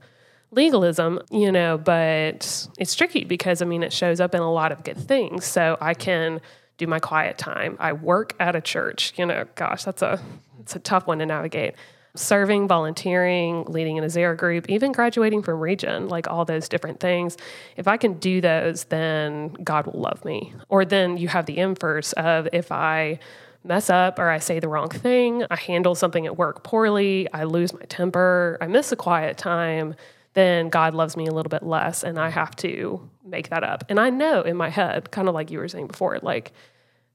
legalism, 0.50 1.20
you 1.30 1.50
know, 1.50 1.78
but 1.78 2.68
it's 2.78 2.94
tricky 2.94 3.24
because 3.24 3.62
I 3.62 3.64
mean, 3.64 3.82
it 3.82 3.92
shows 3.92 4.20
up 4.20 4.34
in 4.34 4.40
a 4.40 4.52
lot 4.52 4.72
of 4.72 4.84
good 4.84 4.98
things. 4.98 5.44
So 5.44 5.76
I 5.80 5.94
can 5.94 6.40
do 6.78 6.86
my 6.86 6.98
quiet 6.98 7.38
time. 7.38 7.76
I 7.78 7.92
work 7.92 8.34
at 8.40 8.56
a 8.56 8.60
church, 8.60 9.14
you 9.16 9.26
know, 9.26 9.44
gosh, 9.54 9.84
that's 9.84 10.02
a, 10.02 10.20
it's 10.60 10.74
a 10.74 10.80
tough 10.80 11.06
one 11.06 11.18
to 11.18 11.26
navigate. 11.26 11.74
Serving, 12.14 12.68
volunteering, 12.68 13.64
leading 13.64 13.98
an 13.98 14.04
Azera 14.04 14.36
group, 14.36 14.68
even 14.68 14.92
graduating 14.92 15.42
from 15.42 15.60
Regen, 15.60 16.08
like 16.08 16.28
all 16.28 16.44
those 16.44 16.68
different 16.68 17.00
things. 17.00 17.38
If 17.76 17.88
I 17.88 17.96
can 17.96 18.14
do 18.14 18.40
those, 18.40 18.84
then 18.84 19.54
God 19.64 19.86
will 19.86 20.00
love 20.00 20.24
me. 20.24 20.52
Or 20.68 20.84
then 20.84 21.16
you 21.16 21.28
have 21.28 21.46
the 21.46 21.56
inverse 21.56 22.12
of 22.12 22.48
if 22.52 22.70
I 22.70 23.18
mess 23.64 23.90
up 23.90 24.18
or 24.18 24.28
I 24.28 24.38
say 24.38 24.60
the 24.60 24.68
wrong 24.68 24.88
thing, 24.88 25.44
I 25.50 25.56
handle 25.56 25.94
something 25.94 26.26
at 26.26 26.36
work 26.36 26.64
poorly, 26.64 27.32
I 27.32 27.44
lose 27.44 27.72
my 27.72 27.82
temper, 27.88 28.58
I 28.60 28.66
miss 28.66 28.92
a 28.92 28.96
quiet 28.96 29.38
time, 29.38 29.94
then 30.34 30.68
God 30.68 30.94
loves 30.94 31.16
me 31.16 31.26
a 31.26 31.32
little 31.32 31.50
bit 31.50 31.62
less 31.62 32.02
and 32.02 32.18
I 32.18 32.30
have 32.30 32.56
to 32.56 33.08
make 33.24 33.50
that 33.50 33.62
up. 33.62 33.84
And 33.88 34.00
I 34.00 34.10
know 34.10 34.42
in 34.42 34.56
my 34.56 34.68
head, 34.68 35.10
kind 35.10 35.28
of 35.28 35.34
like 35.34 35.50
you 35.50 35.58
were 35.58 35.68
saying 35.68 35.88
before, 35.88 36.18
like 36.22 36.52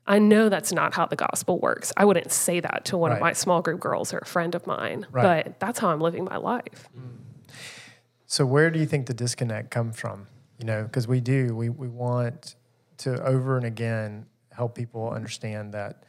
I 0.07 0.19
know 0.19 0.49
that's 0.49 0.71
not 0.71 0.93
how 0.93 1.05
the 1.05 1.15
gospel 1.15 1.59
works. 1.59 1.91
I 1.97 2.05
wouldn't 2.05 2.31
say 2.31 2.59
that 2.59 2.85
to 2.85 2.97
one 2.97 3.11
Right. 3.11 3.17
of 3.17 3.21
my 3.21 3.33
small 3.33 3.61
group 3.61 3.79
girls 3.79 4.13
or 4.13 4.19
a 4.19 4.25
friend 4.25 4.55
of 4.55 4.65
mine, 4.65 5.05
Right. 5.11 5.45
but 5.45 5.59
that's 5.59 5.79
how 5.79 5.89
I'm 5.89 5.99
living 5.99 6.23
my 6.23 6.37
life. 6.37 6.87
So 8.25 8.45
where 8.45 8.69
do 8.69 8.79
you 8.79 8.85
think 8.85 9.07
the 9.07 9.13
disconnect 9.13 9.71
comes 9.71 9.99
from? 9.99 10.27
You 10.57 10.65
know, 10.65 10.83
because 10.83 11.07
we 11.07 11.19
do, 11.21 11.55
we, 11.55 11.69
we 11.69 11.87
want 11.87 12.55
to 12.97 13.21
over 13.23 13.57
and 13.57 13.65
again 13.65 14.25
help 14.51 14.75
people 14.75 15.09
understand 15.11 15.73
that 15.73 16.03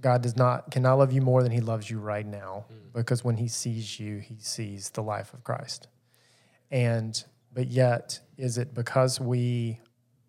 God 0.00 0.22
does 0.22 0.36
not 0.36 0.70
cannot 0.70 0.94
love 0.94 1.12
you 1.12 1.20
more 1.20 1.42
than 1.42 1.50
he 1.50 1.60
loves 1.60 1.90
you 1.90 1.98
right 1.98 2.26
now 2.26 2.66
mm. 2.72 2.92
because 2.92 3.24
when 3.24 3.36
he 3.36 3.48
sees 3.48 3.98
you, 3.98 4.18
he 4.18 4.36
sees 4.38 4.90
the 4.90 5.02
life 5.02 5.34
of 5.34 5.42
Christ. 5.42 5.88
And 6.70 7.22
but 7.52 7.66
yet 7.68 8.20
is 8.36 8.58
it 8.58 8.74
because 8.74 9.20
we 9.20 9.80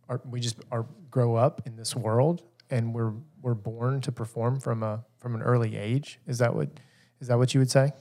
are 0.07 0.19
we 0.27 0.39
just 0.39 0.57
are 0.71 0.87
grow 1.11 1.35
up 1.35 1.61
in 1.65 1.75
this 1.75 1.95
world 1.95 2.43
and 2.69 2.93
we're 2.93 3.13
we're 3.41 3.53
born 3.53 4.01
to 4.01 4.11
perform 4.11 4.59
from 4.59 4.83
a 4.83 5.03
from 5.19 5.35
an 5.35 5.41
early 5.41 5.75
age? 5.77 6.19
Is 6.27 6.37
that 6.39 6.55
what 6.55 6.69
is 7.19 7.27
that 7.27 7.37
what 7.37 7.53
you 7.53 7.59
would 7.59 7.71
say? 7.71 7.91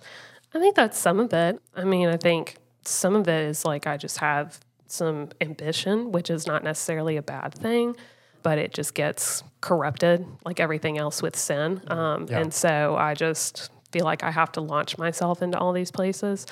I 0.55 0.59
think 0.59 0.77
that's 0.77 0.99
some 0.99 1.21
of 1.21 1.33
it. 1.33 1.61
I 1.75 1.85
mean, 1.85 2.09
I 2.09 2.17
think 2.17 2.57
some 2.85 3.15
of 3.15 3.29
it 3.29 3.47
is 3.47 3.65
like 3.65 3.87
I 3.87 3.97
just 3.97 4.19
have 4.19 4.61
some 4.87 5.29
ambition, 5.41 6.13
which 6.13 6.31
is 6.31 6.47
not 6.47 6.65
necessarily 6.65 7.17
a 7.17 7.23
bad 7.23 7.55
thing, 7.55 7.95
but 8.43 8.57
it 8.59 8.73
just 8.73 8.95
gets 8.95 9.43
corrupted 9.61 10.25
like 10.45 10.61
everything 10.61 10.97
else 10.99 11.21
with 11.23 11.37
sin. 11.37 11.83
Um, 11.89 12.27
Yeah. 12.29 12.41
And 12.41 12.55
so 12.55 12.97
I 12.97 13.15
just 13.15 13.71
feel 13.93 14.05
like 14.05 14.23
I 14.23 14.31
have 14.31 14.53
to 14.53 14.61
launch 14.61 14.97
myself 14.99 15.43
into 15.43 15.59
all 15.59 15.73
these 15.73 15.91
places. 15.91 16.47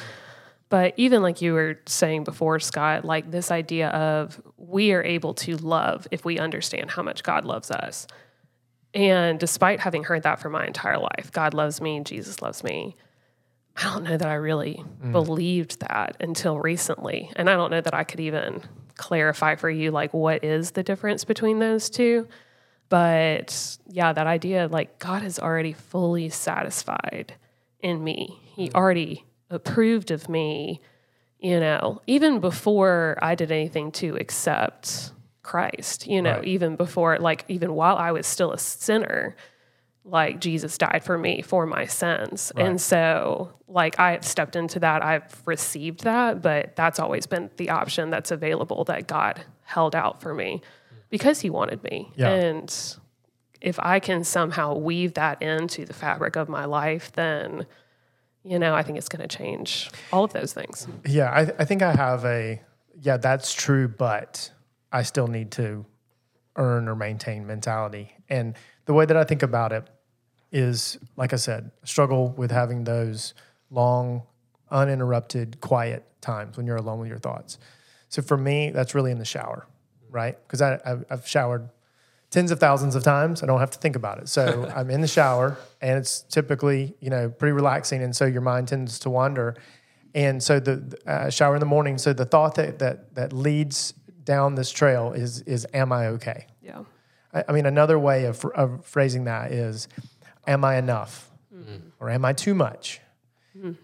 But 0.68 0.94
even 0.96 1.22
like 1.22 1.42
you 1.42 1.52
were 1.52 1.78
saying 1.86 2.24
before, 2.24 2.58
Scott, 2.58 3.04
like 3.04 3.30
this 3.30 3.50
idea 3.50 3.88
of 3.90 4.40
we 4.56 4.92
are 4.92 5.02
able 5.02 5.34
to 5.34 5.56
love 5.56 6.08
if 6.10 6.24
we 6.24 6.38
understand 6.38 6.90
how 6.90 7.02
much 7.02 7.22
God 7.22 7.44
loves 7.44 7.70
us. 7.70 8.06
And 8.92 9.38
despite 9.38 9.80
having 9.80 10.04
heard 10.04 10.24
that 10.24 10.40
for 10.40 10.50
my 10.50 10.66
entire 10.66 10.98
life, 10.98 11.30
God 11.30 11.54
loves 11.54 11.80
me, 11.80 12.00
Jesus 12.00 12.42
loves 12.42 12.64
me. 12.64 12.96
I 13.76 13.84
don't 13.84 14.04
know 14.04 14.16
that 14.16 14.28
I 14.28 14.34
really 14.34 14.82
mm. 15.04 15.12
believed 15.12 15.80
that 15.80 16.16
until 16.18 16.58
recently. 16.58 17.30
And 17.36 17.50
I 17.50 17.54
don't 17.54 17.70
know 17.70 17.82
that 17.82 17.94
I 17.94 18.04
could 18.04 18.20
even 18.20 18.62
clarify 18.96 19.54
for 19.54 19.68
you 19.68 19.90
like 19.90 20.14
what 20.14 20.42
is 20.42 20.70
the 20.70 20.82
difference 20.82 21.24
between 21.24 21.58
those 21.58 21.90
two. 21.90 22.26
But 22.88 23.76
yeah, 23.86 24.12
that 24.12 24.26
idea 24.26 24.68
like 24.68 24.98
God 24.98 25.22
is 25.22 25.38
already 25.38 25.74
fully 25.74 26.30
satisfied 26.30 27.34
in 27.80 28.02
me. 28.02 28.40
He 28.54 28.70
mm. 28.70 28.74
already 28.74 29.26
approved 29.50 30.10
of 30.10 30.28
me, 30.28 30.80
you 31.38 31.60
know, 31.60 32.00
even 32.06 32.40
before 32.40 33.18
I 33.22 33.34
did 33.34 33.52
anything 33.52 33.92
to 33.92 34.16
accept 34.16 35.12
Christ, 35.42 36.06
you 36.06 36.20
know, 36.22 36.36
Right. 36.36 36.44
even 36.44 36.76
before 36.76 37.18
like 37.18 37.44
even 37.48 37.74
while 37.74 37.96
I 37.96 38.10
was 38.12 38.26
still 38.26 38.52
a 38.52 38.58
sinner, 38.58 39.36
like 40.04 40.40
Jesus 40.40 40.76
died 40.78 41.02
for 41.04 41.16
me 41.18 41.42
for 41.42 41.66
my 41.66 41.86
sins. 41.86 42.52
Right. 42.56 42.66
And 42.66 42.80
so 42.80 43.52
like 43.68 43.98
I've 44.00 44.24
stepped 44.24 44.56
into 44.56 44.80
that, 44.80 45.04
I've 45.04 45.42
received 45.46 46.04
that, 46.04 46.42
but 46.42 46.74
that's 46.76 46.98
always 46.98 47.26
been 47.26 47.50
the 47.56 47.70
option 47.70 48.10
that's 48.10 48.30
available 48.30 48.84
that 48.84 49.06
God 49.06 49.42
held 49.62 49.94
out 49.94 50.20
for 50.20 50.32
me 50.34 50.62
because 51.10 51.40
he 51.40 51.50
wanted 51.50 51.82
me. 51.84 52.10
Yeah. 52.16 52.30
And 52.30 52.96
if 53.60 53.78
I 53.80 54.00
can 54.00 54.24
somehow 54.24 54.74
weave 54.76 55.14
that 55.14 55.42
into 55.42 55.84
the 55.84 55.94
fabric 55.94 56.36
of 56.36 56.48
my 56.48 56.64
life, 56.64 57.12
then 57.12 57.66
you 58.46 58.58
know, 58.58 58.74
I 58.74 58.82
think 58.82 58.96
it's 58.96 59.08
going 59.08 59.26
to 59.26 59.36
change 59.36 59.90
all 60.12 60.24
of 60.24 60.32
those 60.32 60.52
things. 60.52 60.86
Yeah, 61.04 61.30
I, 61.30 61.40
I 61.58 61.64
think 61.64 61.82
I 61.82 61.92
have 61.92 62.24
a 62.24 62.60
yeah, 63.00 63.16
that's 63.16 63.52
true, 63.52 63.88
but 63.88 64.50
I 64.92 65.02
still 65.02 65.26
need 65.26 65.50
to 65.52 65.84
earn 66.56 66.88
or 66.88 66.94
maintain 66.94 67.46
mentality. 67.46 68.12
And 68.28 68.56
the 68.86 68.94
way 68.94 69.04
that 69.04 69.16
I 69.16 69.24
think 69.24 69.42
about 69.42 69.72
it 69.72 69.88
is, 70.50 70.98
like 71.16 71.32
I 71.32 71.36
said, 71.36 71.70
struggle 71.84 72.30
with 72.30 72.50
having 72.50 72.84
those 72.84 73.34
long, 73.70 74.22
uninterrupted, 74.70 75.60
quiet 75.60 76.04
times 76.20 76.56
when 76.56 76.66
you're 76.66 76.76
alone 76.76 77.00
with 77.00 77.08
your 77.08 77.18
thoughts. 77.18 77.58
So 78.08 78.22
for 78.22 78.36
me, 78.36 78.70
that's 78.70 78.94
really 78.94 79.10
in 79.10 79.18
the 79.18 79.24
shower, 79.24 79.66
right? 80.08 80.38
Because 80.46 80.62
I've 80.62 81.26
showered 81.26 81.68
tens 82.36 82.50
of 82.50 82.60
thousands 82.60 82.94
of 82.94 83.02
times. 83.02 83.42
I 83.42 83.46
don't 83.46 83.60
have 83.60 83.70
to 83.70 83.78
think 83.78 83.96
about 83.96 84.18
it. 84.18 84.28
So 84.28 84.70
I'm 84.76 84.90
in 84.90 85.00
the 85.00 85.08
shower, 85.08 85.56
and 85.80 85.98
it's 85.98 86.20
typically 86.20 86.94
you 87.00 87.08
know 87.08 87.30
pretty 87.30 87.52
relaxing, 87.52 88.02
and 88.02 88.14
so 88.14 88.26
your 88.26 88.42
mind 88.42 88.68
tends 88.68 88.98
to 89.00 89.10
wander. 89.10 89.56
And 90.14 90.42
so 90.42 90.60
the 90.60 90.98
uh, 91.06 91.30
shower 91.30 91.54
in 91.56 91.60
the 91.60 91.66
morning. 91.66 91.96
So 91.96 92.12
the 92.12 92.26
thought 92.26 92.54
that 92.56 92.78
that 92.80 93.14
that 93.14 93.32
leads 93.32 93.94
down 94.22 94.54
this 94.54 94.70
trail 94.70 95.14
is 95.14 95.40
is 95.42 95.66
Am 95.72 95.92
I 95.92 96.08
okay? 96.08 96.46
Yeah. 96.60 96.82
I, 97.32 97.44
I 97.48 97.52
mean, 97.52 97.64
another 97.64 97.98
way 97.98 98.26
of, 98.26 98.44
of 98.44 98.84
phrasing 98.84 99.24
that 99.24 99.50
is, 99.50 99.88
Am 100.46 100.62
I 100.62 100.76
enough, 100.76 101.30
or 102.00 102.10
am 102.10 102.26
I 102.26 102.34
too 102.34 102.54
much? 102.54 103.00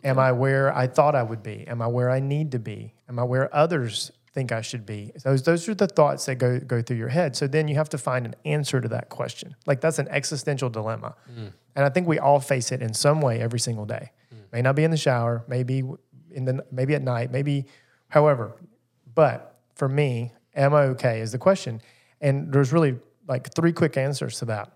Am 0.05 0.19
I 0.19 0.33
where 0.33 0.77
I 0.77 0.87
thought 0.88 1.15
I 1.15 1.23
would 1.23 1.43
be? 1.43 1.67
Am 1.67 1.81
I 1.81 1.87
where 1.87 2.11
I 2.11 2.21
need 2.21 2.53
to 2.53 2.59
be? 2.59 2.93
Am 3.09 3.19
I 3.19 3.23
where 3.23 3.49
others 3.55 4.12
think 4.33 4.53
I 4.53 4.62
should 4.62 4.87
be? 4.87 5.12
Those 5.25 5.42
those 5.42 5.68
are 5.68 5.75
the 5.75 5.87
thoughts 5.87 6.27
that 6.27 6.37
go 6.37 6.59
go 6.59 6.83
through 6.83 6.97
your 6.97 7.09
head. 7.09 7.37
So 7.37 7.47
then 7.47 7.68
you 7.68 7.77
have 7.77 7.88
to 7.90 7.99
find 7.99 8.27
an 8.27 8.35
answer 8.45 8.81
to 8.81 8.88
that 8.88 9.09
question. 9.09 9.55
Like 9.66 9.81
that's 9.81 9.99
an 9.99 10.09
existential 10.09 10.71
dilemma, 10.71 11.14
mm. 11.31 11.53
and 11.77 11.85
I 11.85 11.88
think 11.90 12.09
we 12.09 12.18
all 12.18 12.40
face 12.40 12.73
it 12.73 12.83
in 12.83 12.95
some 12.95 13.21
way 13.21 13.40
every 13.40 13.61
single 13.61 13.85
day. 13.85 14.11
Mm. 14.35 14.53
May 14.53 14.62
not 14.62 14.77
be 14.77 14.85
in 14.85 14.90
the 14.90 14.97
shower, 14.97 15.45
maybe 15.49 15.83
in 16.31 16.45
the 16.45 16.64
maybe 16.71 16.95
at 16.95 17.03
night, 17.03 17.31
maybe 17.31 17.66
however. 18.09 18.57
But 19.14 19.59
for 19.75 19.88
me, 19.88 20.33
am 20.55 20.75
I 20.75 20.83
okay 20.85 21.21
is 21.21 21.33
the 21.33 21.38
question, 21.38 21.83
and 22.21 22.53
there's 22.53 22.73
really 22.73 22.99
like 23.29 23.55
three 23.55 23.73
quick 23.73 23.97
answers 23.97 24.38
to 24.38 24.47
that. 24.47 24.73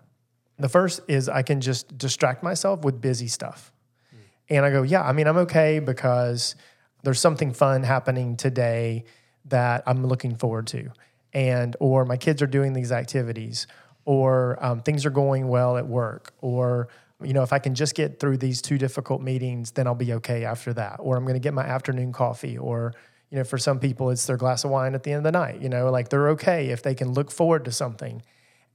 The 0.59 0.69
first 0.69 1.01
is 1.07 1.29
I 1.29 1.41
can 1.43 1.61
just 1.61 1.97
distract 1.97 2.41
myself 2.43 2.83
with 2.83 3.01
busy 3.01 3.27
stuff. 3.27 3.71
Mm. 4.13 4.19
And 4.49 4.65
I 4.65 4.71
go, 4.71 4.81
yeah, 4.81 5.03
I 5.03 5.11
mean, 5.11 5.27
I'm 5.27 5.37
okay 5.37 5.79
because 5.79 6.55
there's 7.03 7.19
something 7.19 7.53
fun 7.53 7.83
happening 7.83 8.37
today 8.37 9.05
that 9.49 9.83
I'm 9.85 10.05
looking 10.05 10.35
forward 10.35 10.67
to. 10.67 10.89
And, 11.33 11.75
or 11.79 12.05
my 12.05 12.17
kids 12.17 12.41
are 12.41 12.47
doing 12.47 12.73
these 12.73 12.91
activities, 12.91 13.67
or 14.05 14.57
um, 14.63 14.81
things 14.81 15.05
are 15.05 15.11
going 15.11 15.47
well 15.47 15.77
at 15.77 15.87
work, 15.87 16.33
or, 16.39 16.87
you 17.21 17.33
know, 17.33 17.43
if 17.43 17.51
I 17.51 17.59
can 17.59 17.75
just 17.75 17.95
get 17.95 18.19
through 18.19 18.37
these 18.37 18.61
two 18.61 18.77
difficult 18.77 19.21
meetings, 19.21 19.71
then 19.71 19.87
I'll 19.87 19.95
be 19.95 20.13
okay 20.13 20.45
after 20.45 20.73
that. 20.73 20.97
Or 20.99 21.17
I'm 21.17 21.23
going 21.23 21.35
to 21.35 21.39
get 21.39 21.53
my 21.53 21.65
afternoon 21.65 22.13
coffee, 22.13 22.57
or, 22.57 22.93
you 23.29 23.37
know, 23.37 23.43
for 23.43 23.57
some 23.57 23.79
people, 23.79 24.09
it's 24.09 24.25
their 24.25 24.37
glass 24.37 24.63
of 24.63 24.71
wine 24.71 24.95
at 24.95 25.03
the 25.03 25.11
end 25.11 25.19
of 25.19 25.23
the 25.23 25.37
night. 25.37 25.61
You 25.61 25.69
know, 25.69 25.91
like 25.91 26.09
they're 26.09 26.29
okay 26.29 26.69
if 26.69 26.81
they 26.81 26.95
can 26.95 27.11
look 27.13 27.29
forward 27.29 27.65
to 27.65 27.71
something. 27.71 28.23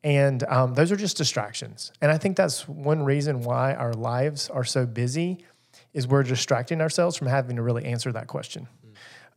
And 0.05 0.43
um, 0.49 0.75
those 0.75 0.93
are 0.93 0.97
just 0.97 1.17
distractions. 1.17 1.93
And 2.01 2.11
I 2.11 2.19
think 2.19 2.37
that's 2.37 2.69
one 2.69 3.05
reason 3.05 3.43
why 3.43 3.75
our 3.75 3.95
lives 3.95 4.51
are 4.51 4.65
so 4.65 4.85
busy 4.85 5.45
is 5.95 6.07
we're 6.07 6.25
distracting 6.25 6.81
ourselves 6.81 7.17
from 7.17 7.29
having 7.29 7.57
to 7.57 7.63
really 7.63 7.85
answer 7.85 8.13
that 8.13 8.27
question. 8.27 8.67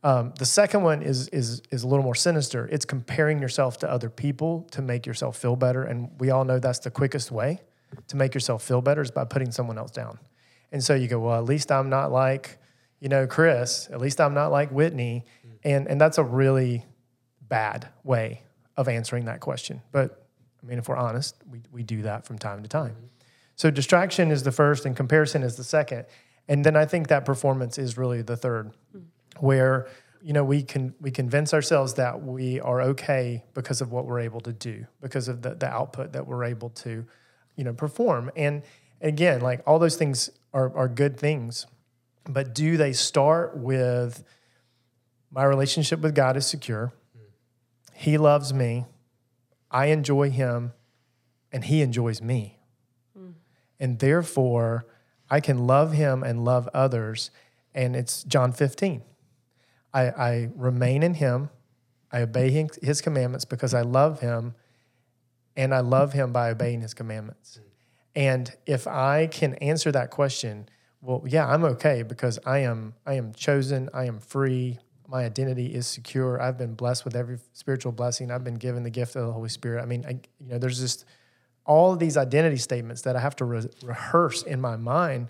Um, 0.02 0.32
the 0.38 0.46
second 0.46 0.82
one 0.82 1.02
is 1.02 1.28
is 1.28 1.62
is 1.70 1.82
a 1.82 1.88
little 1.88 2.04
more 2.04 2.14
sinister. 2.14 2.68
It's 2.70 2.84
comparing 2.84 3.40
yourself 3.40 3.78
to 3.78 3.90
other 3.90 4.10
people 4.10 4.66
to 4.70 4.82
make 4.82 5.06
yourself 5.06 5.36
feel 5.36 5.56
better, 5.56 5.82
and 5.82 6.10
we 6.18 6.30
all 6.30 6.44
know 6.44 6.58
that's 6.58 6.80
the 6.80 6.90
quickest 6.90 7.30
way 7.30 7.60
to 8.08 8.16
make 8.16 8.34
yourself 8.34 8.62
feel 8.62 8.80
better 8.80 9.02
is 9.02 9.10
by 9.10 9.24
putting 9.24 9.50
someone 9.50 9.78
else 9.78 9.90
down. 9.90 10.18
And 10.72 10.82
so 10.82 10.94
you 10.94 11.08
go, 11.08 11.20
well, 11.20 11.38
at 11.38 11.44
least 11.44 11.70
I'm 11.70 11.88
not 11.88 12.12
like, 12.12 12.58
you 13.00 13.08
know, 13.08 13.26
Chris. 13.26 13.88
At 13.90 14.00
least 14.00 14.20
I'm 14.20 14.34
not 14.34 14.48
like 14.48 14.70
Whitney, 14.70 15.24
mm. 15.46 15.58
and 15.64 15.88
and 15.88 16.00
that's 16.00 16.18
a 16.18 16.24
really 16.24 16.84
bad 17.48 17.88
way 18.02 18.42
of 18.76 18.88
answering 18.88 19.26
that 19.26 19.40
question. 19.40 19.82
But 19.92 20.26
I 20.62 20.66
mean, 20.66 20.78
if 20.78 20.88
we're 20.88 20.96
honest, 20.96 21.36
we 21.50 21.62
we 21.72 21.82
do 21.82 22.02
that 22.02 22.26
from 22.26 22.38
time 22.38 22.62
to 22.62 22.68
time. 22.68 22.92
Mm-hmm. 22.92 23.06
So 23.56 23.70
distraction 23.70 24.30
is 24.30 24.42
the 24.42 24.52
first, 24.52 24.84
and 24.84 24.96
comparison 24.96 25.42
is 25.42 25.56
the 25.56 25.64
second, 25.64 26.06
and 26.48 26.64
then 26.64 26.76
I 26.76 26.84
think 26.84 27.08
that 27.08 27.24
performance 27.24 27.78
is 27.78 27.96
really 27.96 28.22
the 28.22 28.36
third 28.36 28.72
mm. 28.94 29.04
Where 29.38 29.86
you 30.26 30.32
know 30.32 30.42
we 30.42 30.62
can 30.62 30.92
we 31.00 31.12
convince 31.12 31.54
ourselves 31.54 31.94
that 31.94 32.20
we 32.20 32.60
are 32.60 32.82
okay 32.82 33.44
because 33.54 33.80
of 33.80 33.92
what 33.92 34.06
we're 34.06 34.18
able 34.18 34.40
to 34.40 34.52
do 34.52 34.84
because 35.00 35.28
of 35.28 35.42
the, 35.42 35.54
the 35.54 35.68
output 35.68 36.12
that 36.12 36.26
we're 36.26 36.42
able 36.42 36.70
to 36.70 37.06
you 37.54 37.62
know 37.62 37.72
perform. 37.72 38.30
And 38.34 38.62
again 39.00 39.40
like 39.40 39.62
all 39.66 39.78
those 39.78 39.94
things 39.94 40.30
are, 40.52 40.76
are 40.76 40.88
good 40.88 41.16
things 41.16 41.66
but 42.28 42.54
do 42.54 42.76
they 42.76 42.92
start 42.92 43.56
with 43.56 44.24
my 45.30 45.44
relationship 45.44 46.00
with 46.00 46.14
god 46.14 46.36
is 46.36 46.46
secure. 46.46 46.92
He 47.94 48.18
loves 48.18 48.52
me. 48.52 48.86
I 49.70 49.86
enjoy 49.86 50.30
him 50.30 50.72
and 51.52 51.64
he 51.64 51.82
enjoys 51.82 52.20
me. 52.20 52.58
Hmm. 53.16 53.30
And 53.78 53.98
therefore 54.00 54.86
i 55.30 55.38
can 55.38 55.68
love 55.68 55.92
him 55.92 56.24
and 56.24 56.44
love 56.44 56.68
others. 56.74 57.30
And 57.74 57.94
it's 57.94 58.24
john 58.24 58.50
15 58.50 59.02
I, 59.96 60.08
I 60.08 60.48
remain 60.54 61.02
in 61.02 61.14
him. 61.14 61.48
I 62.12 62.20
obey 62.20 62.50
his, 62.50 63.00
commandments 63.00 63.46
because 63.46 63.72
I 63.72 63.80
love 63.80 64.20
him, 64.20 64.54
and 65.56 65.74
I 65.74 65.80
love 65.80 66.12
him 66.12 66.32
by 66.32 66.50
obeying 66.50 66.82
his 66.82 66.92
commandments. 66.92 67.60
And 68.14 68.54
if 68.66 68.86
I 68.86 69.26
can 69.26 69.54
answer 69.54 69.90
that 69.92 70.10
question, 70.10 70.68
well, 71.00 71.24
yeah, 71.26 71.46
I'm 71.46 71.64
okay 71.64 72.02
because 72.02 72.38
I 72.44 72.58
am 72.58 72.94
I 73.06 73.14
am 73.14 73.32
chosen. 73.32 73.88
I 73.92 74.04
am 74.04 74.18
free. 74.18 74.78
My 75.08 75.24
identity 75.24 75.74
is 75.74 75.86
secure. 75.86 76.40
I've 76.40 76.58
been 76.58 76.74
blessed 76.74 77.04
with 77.04 77.16
every 77.16 77.38
spiritual 77.52 77.92
blessing. 77.92 78.30
I've 78.30 78.44
been 78.44 78.54
given 78.54 78.82
the 78.82 78.90
gift 78.90 79.16
of 79.16 79.26
the 79.26 79.32
Holy 79.32 79.48
Spirit. 79.48 79.82
I 79.82 79.86
mean, 79.86 80.04
I, 80.06 80.12
you 80.40 80.52
know, 80.52 80.58
there's 80.58 80.80
just 80.80 81.04
all 81.64 81.96
these 81.96 82.16
identity 82.16 82.56
statements 82.56 83.02
that 83.02 83.16
I 83.16 83.20
have 83.20 83.36
to 83.36 83.44
re- 83.44 83.68
rehearse 83.82 84.42
in 84.42 84.60
my 84.60 84.76
mind 84.76 85.28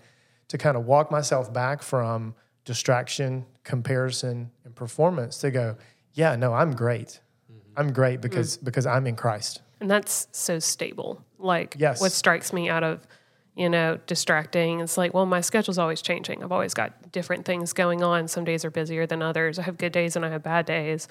to 0.49 0.57
kind 0.57 0.77
of 0.77 0.85
walk 0.85 1.11
myself 1.11 1.53
back 1.53 1.81
from 1.81 2.35
distraction, 2.67 3.45
comparison, 3.63 4.51
and 4.65 4.75
performance 4.75 5.37
to 5.37 5.49
go, 5.49 5.77
yeah, 6.13 6.35
no, 6.35 6.53
I'm 6.53 6.75
great. 6.75 7.21
Mm-hmm. 7.49 7.79
I'm 7.79 7.93
great 7.93 8.19
because 8.21 8.57
mm. 8.57 8.65
because 8.65 8.85
I'm 8.85 9.07
in 9.07 9.15
Christ. 9.15 9.61
And 9.79 9.89
that's 9.89 10.27
so 10.33 10.59
stable. 10.59 11.23
Like 11.39 11.75
Yes. 11.79 12.01
what 12.01 12.11
strikes 12.11 12.51
me 12.51 12.67
out 12.69 12.83
of, 12.83 13.07
you 13.55 13.69
know, 13.69 13.99
distracting, 14.05 14.81
it's 14.81 14.97
like, 14.97 15.13
well, 15.13 15.25
my 15.25 15.39
schedule's 15.39 15.77
always 15.77 16.01
changing. 16.01 16.43
I've 16.43 16.51
always 16.51 16.73
got 16.73 17.11
different 17.13 17.45
things 17.45 17.71
going 17.71 18.03
on. 18.03 18.27
Some 18.27 18.43
days 18.43 18.65
are 18.65 18.71
busier 18.71 19.07
than 19.07 19.21
others. 19.21 19.57
I 19.59 19.61
have 19.61 19.77
good 19.77 19.93
days 19.93 20.15
and 20.17 20.25
I 20.25 20.29
have 20.29 20.43
bad 20.43 20.65
days. 20.65 21.07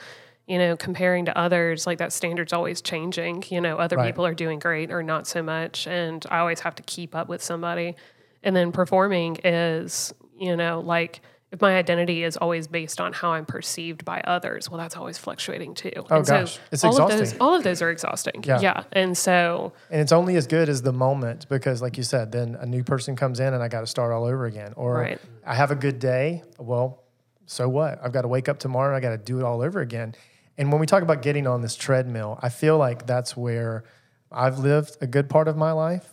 You 0.46 0.58
know, 0.58 0.76
comparing 0.76 1.24
to 1.24 1.36
others, 1.36 1.86
like 1.86 1.98
that 1.98 2.12
standard's 2.12 2.52
always 2.52 2.82
changing. 2.82 3.44
You 3.48 3.62
know, 3.62 3.78
other 3.78 3.96
Right. 3.96 4.06
people 4.06 4.26
are 4.26 4.34
doing 4.34 4.58
great 4.58 4.92
or 4.92 5.02
not 5.02 5.26
so 5.26 5.42
much. 5.42 5.86
And 5.86 6.24
I 6.30 6.38
always 6.38 6.60
have 6.60 6.74
to 6.76 6.82
keep 6.82 7.14
up 7.14 7.28
with 7.28 7.42
somebody. 7.42 7.96
And 8.42 8.54
then 8.54 8.70
performing 8.72 9.38
is, 9.42 10.12
you 10.38 10.54
know, 10.54 10.80
like 10.80 11.20
if 11.52 11.60
my 11.60 11.76
identity 11.76 12.24
is 12.24 12.36
always 12.36 12.66
based 12.66 13.00
on 13.00 13.12
how 13.12 13.30
I'm 13.30 13.46
perceived 13.46 14.04
by 14.04 14.20
others, 14.22 14.68
well, 14.68 14.78
that's 14.78 14.96
always 14.96 15.16
fluctuating 15.16 15.74
too. 15.74 15.92
Oh, 15.96 16.16
and 16.16 16.26
gosh. 16.26 16.54
so 16.54 16.60
It's 16.72 16.84
all 16.84 16.90
of 17.00 17.08
those, 17.08 17.20
exhausting. 17.20 17.40
all 17.40 17.54
of 17.54 17.62
those 17.62 17.82
are 17.82 17.90
exhausting. 17.90 18.42
Yeah. 18.44 18.60
yeah. 18.60 18.82
And 18.92 19.16
so 19.16 19.72
And 19.90 20.00
it's 20.00 20.12
only 20.12 20.36
as 20.36 20.46
good 20.46 20.68
as 20.68 20.82
the 20.82 20.92
moment 20.92 21.48
because, 21.48 21.80
like 21.80 21.96
you 21.96 22.02
said, 22.02 22.32
then 22.32 22.56
a 22.58 22.66
new 22.66 22.82
person 22.82 23.14
comes 23.14 23.38
in 23.38 23.54
and 23.54 23.62
I 23.62 23.68
got 23.68 23.80
to 23.80 23.86
start 23.86 24.12
all 24.12 24.24
over 24.24 24.44
again. 24.46 24.72
Or 24.76 24.94
Right. 24.98 25.20
I 25.44 25.54
have 25.54 25.70
a 25.70 25.76
good 25.76 25.98
day. 26.00 26.42
Well, 26.58 27.02
so 27.46 27.68
what? 27.68 28.00
I've 28.02 28.12
got 28.12 28.22
to 28.22 28.28
wake 28.28 28.48
up 28.48 28.58
tomorrow. 28.58 28.96
I 28.96 29.00
got 29.00 29.10
to 29.10 29.18
do 29.18 29.38
it 29.38 29.44
all 29.44 29.62
over 29.62 29.80
again. 29.80 30.16
And 30.58 30.72
when 30.72 30.80
we 30.80 30.86
talk 30.86 31.02
about 31.04 31.22
getting 31.22 31.46
on 31.46 31.60
this 31.62 31.76
treadmill, 31.76 32.40
I 32.42 32.48
feel 32.48 32.76
like 32.76 33.06
that's 33.06 33.36
where 33.36 33.84
I've 34.32 34.58
lived 34.58 34.96
a 35.00 35.06
good 35.06 35.28
part 35.28 35.46
of 35.46 35.56
my 35.56 35.70
life. 35.70 36.12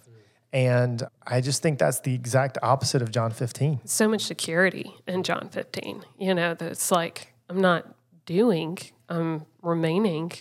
And 0.54 1.02
I 1.26 1.42
just 1.42 1.64
think 1.64 1.80
that's 1.80 2.02
the 2.02 2.14
exact 2.14 2.60
opposite 2.62 3.02
of 3.02 3.12
John 3.12 3.32
15. 3.32 3.82
so 3.86 4.08
much 4.08 4.22
security 4.22 4.94
in 5.08 5.24
John 5.24 5.50
15. 5.50 6.04
You 6.20 6.36
know, 6.36 6.54
that 6.54 6.72
it's 6.72 6.92
like 6.92 7.34
I'm 7.50 7.60
not 7.60 7.88
doing, 8.28 8.78
I'm 9.10 9.46
remaining, 9.64 10.32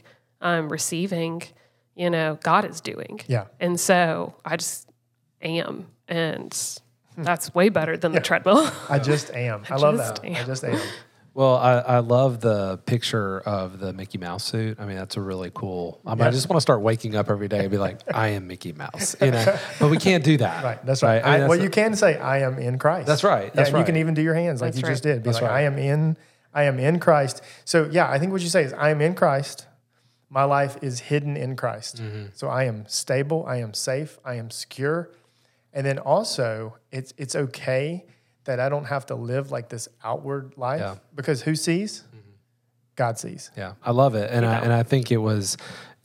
I'm 0.43 0.69
receiving, 0.69 1.43
you 1.95 2.11
know, 2.11 2.39
God 2.43 2.67
is 2.67 2.83
doing. 2.83 3.23
Yeah. 3.27 3.47
And 3.59 3.81
so 3.81 4.35
I 4.45 4.57
just 4.57 4.91
am. 5.41 5.87
And 6.09 6.55
that's 7.17 7.55
way 7.55 7.71
better 7.71 7.97
than 7.97 8.13
the 8.13 8.21
treadmill. 8.21 8.71
I 8.91 8.99
just 8.99 9.31
am. 9.31 9.63
I, 9.71 9.77
love 9.77 9.97
that. 9.97 10.23
am. 10.25 10.37
I 10.37 10.45
just 10.45 10.63
am. 10.63 10.81
Well, 11.35 11.57
I, 11.57 11.79
I 11.79 11.99
love 12.01 12.41
the 12.41 12.79
picture 12.85 13.41
of 13.41 13.79
the 13.79 13.95
Mickey 13.95 14.19
Mouse 14.19 14.45
suit. 14.45 14.79
I 14.79 14.85
mean, 14.85 14.97
that's 14.97 15.17
a 15.17 15.21
really 15.21 15.51
cool. 15.55 15.99
I, 16.05 16.15
mean, 16.15 16.25
I 16.25 16.31
just 16.31 16.49
want 16.51 16.59
to 16.59 16.61
start 16.61 16.83
waking 16.83 17.17
up 17.17 17.31
every 17.31 17.49
day 17.49 17.61
and 17.61 17.71
be 17.71 17.79
like, 17.79 18.01
I 18.15 18.29
am 18.29 18.47
Mickey 18.47 18.73
Mouse, 18.73 19.17
you 19.21 19.31
know. 19.31 19.59
But 19.81 19.91
we 19.91 19.97
can't 19.97 20.23
do 20.23 20.37
that. 20.39 20.63
Right. 20.63 20.85
That's 20.85 21.03
right. 21.03 21.23
I 21.23 21.25
mean, 21.25 21.25
I, 21.25 21.39
that's 21.39 21.49
well, 21.49 21.59
the- 21.59 21.65
you 21.65 21.71
can 21.71 21.97
say, 21.97 22.19
I 22.19 22.41
am 22.41 22.59
in 22.59 22.79
Christ. 22.79 23.07
That's 23.07 23.25
right. 23.25 23.47
Yeah, 23.47 23.51
That's 23.55 23.71
and 23.71 23.79
You 23.79 23.85
can 23.85 23.97
even 23.97 24.13
do 24.13 24.21
your 24.21 24.35
hands 24.35 24.61
like 24.61 24.75
That's 24.75 24.83
you 24.83 24.89
just 24.89 25.03
did. 25.03 25.23
Be 25.23 25.31
That's 25.31 25.41
like, 25.41 25.51
right. 25.51 25.59
I 25.59 25.63
am 25.63 25.79
in, 25.79 26.19
I 26.53 26.65
am 26.65 26.79
in 26.79 27.01
Christ. 27.01 27.41
So 27.65 27.89
yeah, 27.91 28.11
I 28.11 28.19
think 28.19 28.31
what 28.33 28.43
you 28.43 28.49
say 28.49 28.65
is, 28.65 28.75
I 28.75 28.91
am 28.91 29.01
in 29.01 29.15
Christ. 29.15 29.67
My 30.29 30.45
life 30.45 30.77
is 30.83 31.01
hidden 31.01 31.37
in 31.39 31.57
Christ. 31.57 31.97
Mm-hmm. 32.03 32.27
So 32.35 32.49
I 32.49 32.65
am 32.65 32.85
stable. 32.89 33.45
I 33.47 33.57
am 33.57 33.73
safe. 33.73 34.19
I 34.25 34.35
am 34.35 34.51
secure. 34.51 35.11
And 35.73 35.87
then 35.87 35.99
also, 35.99 36.77
it's 36.91 37.15
it's 37.17 37.35
okay 37.35 38.05
that 38.45 38.61
I 38.61 38.69
don't 38.69 38.85
have 38.87 39.07
to 39.07 39.15
live 39.15 39.51
like 39.51 39.69
this 39.69 39.89
outward 40.03 40.55
life 40.57 40.81
Yeah. 40.81 40.97
because 41.15 41.43
who 41.43 41.55
sees? 41.55 42.05
God 42.95 43.19
sees. 43.19 43.51
Yeah, 43.57 43.75
I 43.83 43.91
love 43.91 44.15
it, 44.15 44.31
and 44.31 44.45
I, 44.45 44.59
and 44.59 44.73
I 44.73 44.83
think 44.83 45.11
it 45.11 45.17
was 45.17 45.57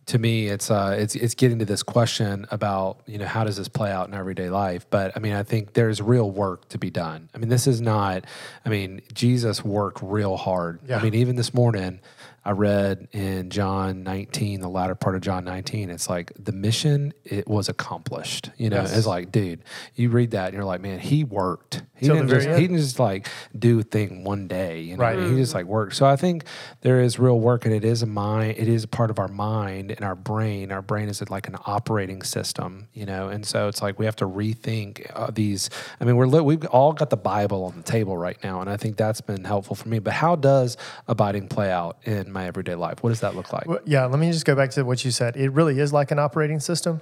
to 0.07 0.17
me, 0.17 0.47
it's 0.47 0.71
uh, 0.71 0.95
it's 0.97 1.15
it's 1.15 1.35
getting 1.35 1.59
to 1.59 1.65
this 1.65 1.83
question 1.83 2.47
about 2.49 3.01
you 3.07 3.17
know 3.17 3.25
how 3.25 3.43
does 3.43 3.57
this 3.57 3.67
play 3.67 3.91
out 3.91 4.07
in 4.07 4.13
everyday 4.13 4.49
life. 4.49 4.85
But 4.89 5.11
I 5.15 5.19
mean, 5.19 5.33
I 5.33 5.43
think 5.43 5.73
there's 5.73 6.01
real 6.01 6.31
work 6.31 6.69
to 6.69 6.77
be 6.77 6.89
done. 6.89 7.29
I 7.35 7.39
mean, 7.39 7.49
this 7.49 7.67
is 7.67 7.81
not. 7.81 8.23
I 8.65 8.69
mean, 8.69 9.01
Jesus 9.13 9.65
worked 9.65 10.01
real 10.01 10.37
hard. 10.37 10.79
Yeah. 10.87 10.97
I 10.99 11.03
mean, 11.03 11.13
even 11.13 11.35
this 11.35 11.53
morning. 11.53 11.99
I 12.47 12.51
read 12.51 13.09
in 13.11 13.49
John 13.49 14.03
19, 14.03 14.61
the 14.61 14.69
latter 14.69 14.95
part 14.95 15.15
of 15.15 15.21
John 15.21 15.43
19, 15.43 15.89
it's 15.89 16.09
like 16.09 16.31
the 16.39 16.53
mission 16.53 17.13
it 17.25 17.45
was 17.45 17.67
accomplished. 17.67 18.51
You 18.55 18.69
know, 18.69 18.77
Yes. 18.77 18.95
it's 18.97 19.05
like, 19.05 19.33
dude, 19.33 19.63
you 19.95 20.09
read 20.09 20.31
that 20.31 20.45
and 20.45 20.53
you're 20.53 20.63
like, 20.63 20.79
man, 20.79 20.99
he 20.99 21.25
worked. 21.25 21.83
He 21.93 22.07
didn't 22.07 22.29
just 22.29 22.47
he 22.47 22.61
didn't 22.61 22.77
just 22.77 22.99
like 22.99 23.27
do 23.57 23.79
a 23.79 23.83
thing 23.83 24.23
one 24.23 24.47
day. 24.47 24.79
You 24.79 24.95
know, 24.95 25.03
Right. 25.03 25.19
he 25.19 25.35
just 25.35 25.53
like 25.53 25.65
worked. 25.65 25.95
So 25.95 26.05
I 26.05 26.15
think 26.15 26.45
there 26.81 27.01
is 27.01 27.19
real 27.19 27.37
work, 27.39 27.65
and 27.65 27.73
it 27.73 27.83
is 27.83 28.01
a 28.01 28.05
mind. 28.05 28.55
It 28.57 28.69
is 28.69 28.83
a 28.85 28.87
part 28.87 29.09
of 29.09 29.19
our 29.19 29.27
mind 29.27 29.91
and 29.91 30.05
our 30.05 30.15
brain. 30.15 30.71
Our 30.71 30.81
brain 30.83 31.09
is 31.09 31.27
like 31.29 31.47
an 31.49 31.57
operating 31.65 32.21
system, 32.21 32.87
you 32.93 33.05
know. 33.05 33.27
And 33.27 33.45
so 33.45 33.67
it's 33.67 33.81
like 33.81 33.99
we 33.99 34.05
have 34.05 34.15
to 34.17 34.25
rethink 34.25 35.11
uh, 35.15 35.31
these. 35.33 35.69
I 35.99 36.05
mean, 36.05 36.15
we're 36.15 36.27
we've 36.43 36.63
all 36.67 36.93
got 36.93 37.09
the 37.09 37.17
Bible 37.17 37.65
on 37.65 37.75
the 37.75 37.83
table 37.83 38.15
right 38.15 38.37
now, 38.41 38.61
and 38.61 38.69
I 38.69 38.77
think 38.77 38.95
that's 38.95 39.19
been 39.19 39.43
helpful 39.43 39.75
for 39.75 39.89
me. 39.89 39.99
But 39.99 40.13
how 40.13 40.35
does 40.37 40.77
abiding 41.09 41.47
play 41.49 41.71
out 41.71 41.97
in 42.05 42.31
my 42.37 42.47
everyday 42.47 42.75
life? 42.75 43.01
What 43.01 43.09
does 43.09 43.21
that 43.21 43.35
look 43.35 43.51
like? 43.51 43.67
Well, 43.67 43.79
yeah, 43.85 44.05
let 44.05 44.19
me 44.19 44.31
just 44.31 44.45
go 44.45 44.55
back 44.55 44.69
to 44.71 44.83
what 44.83 45.03
you 45.03 45.11
said. 45.11 45.35
It 45.35 45.49
really 45.49 45.79
is 45.79 45.91
like 45.91 46.11
an 46.11 46.19
operating 46.19 46.59
system. 46.59 47.01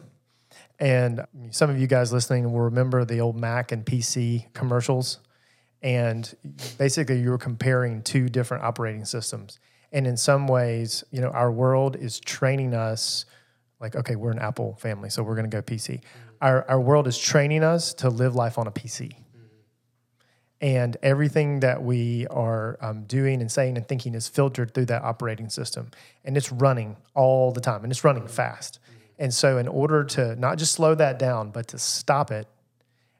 And 0.79 1.25
some 1.51 1.69
of 1.69 1.79
you 1.79 1.87
guys 1.87 2.13
listening 2.13 2.51
will 2.51 2.61
remember 2.61 3.03
the 3.03 3.19
old 3.19 3.35
Mac 3.35 3.71
and 3.71 3.85
PC 3.85 4.51
commercials. 4.53 5.19
And 5.81 6.33
basically, 6.77 7.19
you 7.19 7.29
were 7.29 7.37
comparing 7.37 8.01
two 8.01 8.29
different 8.29 8.63
operating 8.63 9.05
systems. 9.05 9.59
And 9.91 10.07
in 10.07 10.17
some 10.17 10.47
ways, 10.47 11.03
you 11.11 11.21
know, 11.21 11.29
our 11.29 11.51
world 11.51 11.95
is 11.95 12.19
training 12.19 12.73
us 12.73 13.25
like, 13.79 13.95
okay, 13.95 14.15
we're 14.15 14.31
an 14.31 14.39
Apple 14.39 14.75
family, 14.75 15.09
so 15.09 15.21
we're 15.21 15.35
going 15.35 15.49
to 15.49 15.55
go 15.55 15.61
PC. 15.61 16.01
Our, 16.41 16.67
our 16.69 16.79
world 16.79 17.07
is 17.07 17.17
training 17.17 17.63
us 17.63 17.93
to 17.95 18.09
live 18.09 18.35
life 18.35 18.57
on 18.57 18.67
a 18.67 18.71
PC 18.71 19.15
and 20.61 20.97
everything 21.03 21.59
that 21.59 21.83
we 21.83 22.27
are 22.27 22.77
um, 22.81 23.03
doing 23.03 23.41
and 23.41 23.51
saying 23.51 23.77
and 23.77 23.87
thinking 23.87 24.15
is 24.15 24.27
filtered 24.27 24.73
through 24.73 24.85
that 24.85 25.03
operating 25.03 25.49
system. 25.49 25.91
And 26.23 26.37
it's 26.37 26.51
running 26.51 26.95
all 27.13 27.51
the 27.51 27.61
time 27.61 27.83
and 27.83 27.91
it's 27.91 28.03
running 28.03 28.27
fast. 28.27 28.79
And 29.19 29.33
so 29.33 29.57
in 29.57 29.67
order 29.67 30.03
to 30.03 30.35
not 30.35 30.57
just 30.57 30.73
slow 30.73 30.95
that 30.95 31.19
down 31.19 31.51
but 31.51 31.67
to 31.69 31.77
stop 31.77 32.31
it 32.31 32.47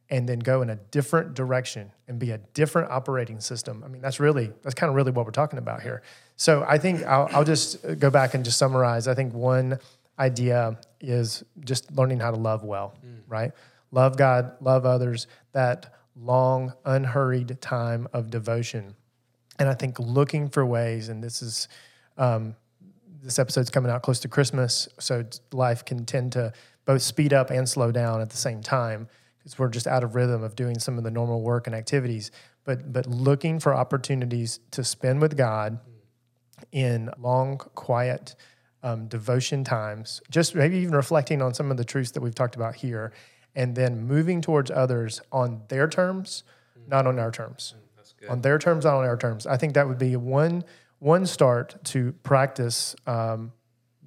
and 0.10 0.30
then 0.30 0.40
go 0.40 0.62
in 0.62 0.70
a 0.70 0.76
different 0.76 1.34
direction 1.34 1.92
and 2.08 2.20
be 2.20 2.32
a 2.32 2.38
different 2.54 2.92
operating 2.92 3.40
system 3.40 3.84
i 3.84 3.88
mean 3.88 4.04
that's 4.04 4.20
really 4.20 4.52
that's 4.62 4.76
kind 4.76 4.90
of 4.90 4.96
really 4.96 5.12
what 5.12 5.26
we're 5.26 5.32
talking 5.32 5.58
about 5.58 5.82
here. 5.82 6.04
So 6.36 6.64
i 6.68 6.78
think 6.78 7.04
i'll, 7.04 7.28
I'll 7.32 7.44
just 7.44 7.84
go 8.00 8.10
back 8.10 8.34
and 8.34 8.46
just 8.46 8.58
summarize. 8.58 9.08
I 9.08 9.16
think 9.16 9.34
one 9.34 9.80
idea 10.20 10.78
is 11.02 11.44
just 11.62 11.92
learning 11.92 12.20
how 12.20 12.32
to 12.32 12.38
love 12.38 12.64
well 12.64 12.96
right? 13.28 13.52
Love 13.92 14.18
god 14.18 14.54
love 14.62 14.86
others 14.86 15.28
that 15.54 15.94
long 16.16 16.74
unhurried 16.86 17.60
time 17.62 18.08
of 18.14 18.30
devotion 18.30 18.96
and 19.60 19.68
i 19.70 19.74
think 19.74 20.00
looking 20.00 20.50
for 20.50 20.66
ways 20.66 21.10
and 21.10 21.24
this 21.24 21.42
is 21.42 21.68
um, 22.18 22.56
this 23.26 23.40
episode's 23.40 23.72
coming 23.72 23.92
out 23.92 24.04
close 24.04 24.20
to 24.20 24.28
Christmas, 24.28 24.88
so 25.00 25.26
life 25.52 25.84
can 25.84 26.06
tend 26.06 26.32
to 26.34 26.54
both 26.86 27.02
speed 27.02 27.34
up 27.34 27.50
and 27.50 27.68
slow 27.68 27.92
down 27.92 28.22
at 28.22 28.30
the 28.30 28.38
same 28.38 28.62
time 28.62 29.08
because 29.40 29.58
we're 29.58 29.68
just 29.68 29.88
out 29.88 30.04
of 30.04 30.14
rhythm 30.16 30.44
of 30.44 30.56
doing 30.56 30.78
some 30.78 30.98
of 30.98 31.04
the 31.04 31.12
normal 31.12 31.42
work 31.42 31.66
and 31.66 31.76
activities. 31.76 32.32
But 32.64 32.94
but 32.94 33.08
looking 33.08 33.60
for 33.60 33.74
opportunities 33.74 34.60
to 34.72 34.84
spend 34.84 35.22
with 35.22 35.36
God 35.36 35.80
in 36.72 37.10
long, 37.18 37.58
quiet 37.58 38.36
um, 38.84 39.08
devotion 39.08 39.64
times, 39.64 40.22
just 40.30 40.54
maybe 40.54 40.78
even 40.78 40.96
reflecting 40.96 41.42
on 41.42 41.54
some 41.54 41.72
of 41.72 41.78
the 41.78 41.84
truths 41.84 42.12
that 42.12 42.22
we've 42.22 42.36
talked 42.36 42.56
about 42.56 42.76
here, 42.76 43.12
and 43.56 43.76
then 43.76 44.06
moving 44.06 44.42
towards 44.42 44.70
others 44.70 45.22
on 45.32 45.64
their 45.70 45.88
terms, 45.88 46.44
not 46.88 47.08
on 47.08 47.20
our 47.20 47.32
terms. 47.32 47.76
On 48.30 48.42
their 48.42 48.58
terms, 48.58 48.86
not 48.86 48.96
on 48.96 49.06
our 49.06 49.18
terms. 49.18 49.46
I 49.48 49.58
think 49.58 49.74
that 49.74 49.88
would 49.88 49.98
be 50.00 50.16
one 50.16 50.64
one 51.00 51.26
start 51.26 51.76
to 51.86 52.14
practice 52.24 52.96
um, 53.06 53.52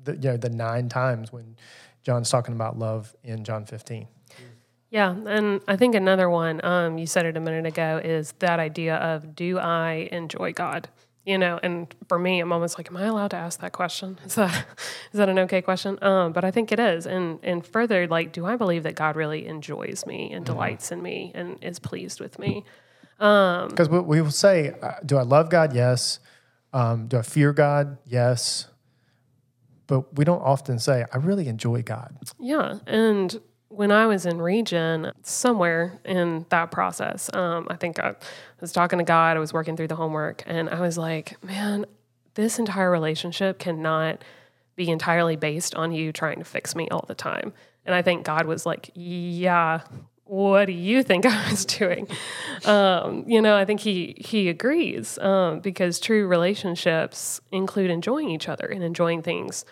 the 0.02 0.14
you 0.14 0.30
know 0.30 0.36
the 0.36 0.50
nine 0.50 0.88
times 0.88 1.32
when 1.32 1.56
John's 2.02 2.30
talking 2.30 2.54
about 2.54 2.78
love 2.78 3.14
in 3.22 3.44
John 3.44 3.64
15. 3.66 4.08
Yeah, 4.90 5.14
and 5.26 5.60
I 5.68 5.76
think 5.76 5.94
another 5.94 6.30
one, 6.30 6.64
um, 6.64 6.96
you 6.96 7.06
said 7.06 7.26
it 7.26 7.36
a 7.36 7.40
minute 7.40 7.66
ago, 7.66 8.00
is 8.02 8.32
that 8.38 8.58
idea 8.58 8.96
of 8.96 9.34
do 9.34 9.58
I 9.58 10.08
enjoy 10.10 10.54
God? 10.54 10.88
You 11.28 11.36
know, 11.36 11.60
and 11.62 11.94
for 12.08 12.18
me, 12.18 12.40
I'm 12.40 12.52
almost 12.54 12.78
like, 12.78 12.88
am 12.88 12.96
I 12.96 13.04
allowed 13.04 13.32
to 13.32 13.36
ask 13.36 13.60
that 13.60 13.72
question? 13.72 14.18
Is 14.24 14.36
that 14.36 14.66
is 15.12 15.18
that 15.18 15.28
an 15.28 15.38
okay 15.40 15.60
question? 15.60 15.98
Um, 16.00 16.32
but 16.32 16.42
I 16.42 16.50
think 16.50 16.72
it 16.72 16.80
is. 16.80 17.06
And 17.06 17.38
and 17.42 17.66
further, 17.66 18.06
like, 18.06 18.32
do 18.32 18.46
I 18.46 18.56
believe 18.56 18.84
that 18.84 18.94
God 18.94 19.14
really 19.14 19.46
enjoys 19.46 20.06
me 20.06 20.32
and 20.32 20.46
delights 20.46 20.90
in 20.90 21.02
me 21.02 21.30
and 21.34 21.62
is 21.62 21.78
pleased 21.78 22.18
with 22.18 22.38
me? 22.38 22.64
Because 23.18 23.90
we, 23.90 23.98
we 24.00 24.22
will 24.22 24.30
say, 24.30 24.74
uh, 24.80 24.92
do 25.04 25.18
I 25.18 25.22
love 25.22 25.50
God? 25.50 25.74
Yes. 25.74 26.18
Um, 26.72 27.08
do 27.08 27.18
I 27.18 27.22
fear 27.22 27.52
God? 27.52 27.98
Yes. 28.06 28.68
But 29.86 30.16
we 30.16 30.24
don't 30.24 30.40
often 30.40 30.78
say, 30.78 31.04
I 31.12 31.18
really 31.18 31.48
enjoy 31.48 31.82
God. 31.82 32.16
Yeah, 32.40 32.78
and 32.86 33.38
when 33.78 33.92
I 33.92 34.06
was 34.06 34.26
in 34.26 34.42
Regen, 34.42 35.12
somewhere 35.22 36.00
in 36.04 36.46
that 36.48 36.72
process, 36.72 37.32
um, 37.32 37.68
I 37.70 37.76
think 37.76 38.00
I 38.00 38.16
was 38.60 38.72
talking 38.72 38.98
to 38.98 39.04
God. 39.04 39.36
I 39.36 39.38
was 39.38 39.52
working 39.52 39.76
through 39.76 39.86
the 39.86 39.94
homework, 39.94 40.42
and 40.46 40.68
I 40.68 40.80
was 40.80 40.98
like, 40.98 41.36
"Man, 41.44 41.86
this 42.34 42.58
entire 42.58 42.90
relationship 42.90 43.60
cannot 43.60 44.24
be 44.74 44.90
entirely 44.90 45.36
based 45.36 45.76
on 45.76 45.92
you 45.92 46.10
trying 46.10 46.40
to 46.40 46.44
fix 46.44 46.74
me 46.74 46.88
all 46.88 47.04
the 47.06 47.14
time." 47.14 47.52
And 47.86 47.94
I 47.94 48.02
think 48.02 48.24
God 48.24 48.46
was 48.46 48.66
like, 48.66 48.90
yeah, 48.94 49.82
what 50.24 50.64
do 50.64 50.72
you 50.72 51.04
think 51.04 51.24
I 51.28 51.48
was 51.48 51.64
doing? 51.64 52.08
Um, 52.64 53.22
you 53.28 53.40
know, 53.40 53.56
I 53.56 53.64
think 53.64 53.78
he 53.78 54.16
he 54.18 54.48
agrees 54.48 55.18
um, 55.18 55.60
because 55.60 56.00
true 56.00 56.26
relationships 56.26 57.40
include 57.52 57.92
enjoying 57.92 58.30
each 58.30 58.48
other 58.48 58.66
and 58.66 58.82
enjoying 58.82 59.22
things 59.22 59.64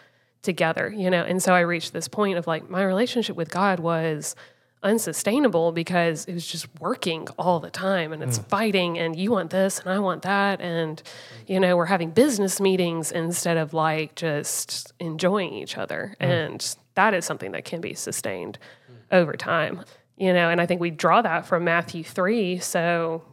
together. 0.46 0.90
You 0.96 1.10
know, 1.10 1.22
and 1.22 1.42
so 1.42 1.52
I 1.52 1.60
reached 1.60 1.92
this 1.92 2.08
point 2.08 2.38
of 2.38 2.46
like 2.46 2.70
my 2.70 2.82
relationship 2.82 3.36
with 3.36 3.50
God 3.50 3.80
was 3.80 4.34
unsustainable 4.82 5.72
because 5.72 6.24
it 6.26 6.34
was 6.34 6.46
just 6.46 6.68
working 6.80 7.26
all 7.38 7.60
the 7.60 7.70
time 7.70 8.12
and 8.12 8.22
it's 8.22 8.38
mm. 8.38 8.46
fighting 8.46 8.98
and 8.98 9.16
you 9.16 9.32
want 9.32 9.50
this 9.50 9.80
and 9.80 9.88
I 9.88 9.98
want 9.98 10.22
that 10.22 10.60
and 10.60 11.02
you 11.46 11.58
know 11.58 11.76
we're 11.76 11.86
having 11.86 12.10
business 12.10 12.60
meetings 12.60 13.10
instead 13.10 13.56
of 13.56 13.74
like 13.74 14.14
just 14.14 14.92
enjoying 15.00 15.54
each 15.54 15.76
other 15.76 16.14
mm. 16.20 16.26
and 16.26 16.76
that 16.94 17.14
is 17.14 17.24
something 17.24 17.52
that 17.52 17.64
can 17.64 17.80
be 17.80 17.94
sustained 17.94 18.58
mm. 18.88 19.16
over 19.16 19.32
time 19.32 19.82
you 20.16 20.32
know 20.32 20.50
and 20.50 20.60
I 20.60 20.66
think 20.66 20.80
we 20.80 20.90
draw 20.90 21.20
that 21.22 21.46
from 21.46 21.64
Matthew 21.64 22.04
3 22.04 22.58
so 22.58 23.24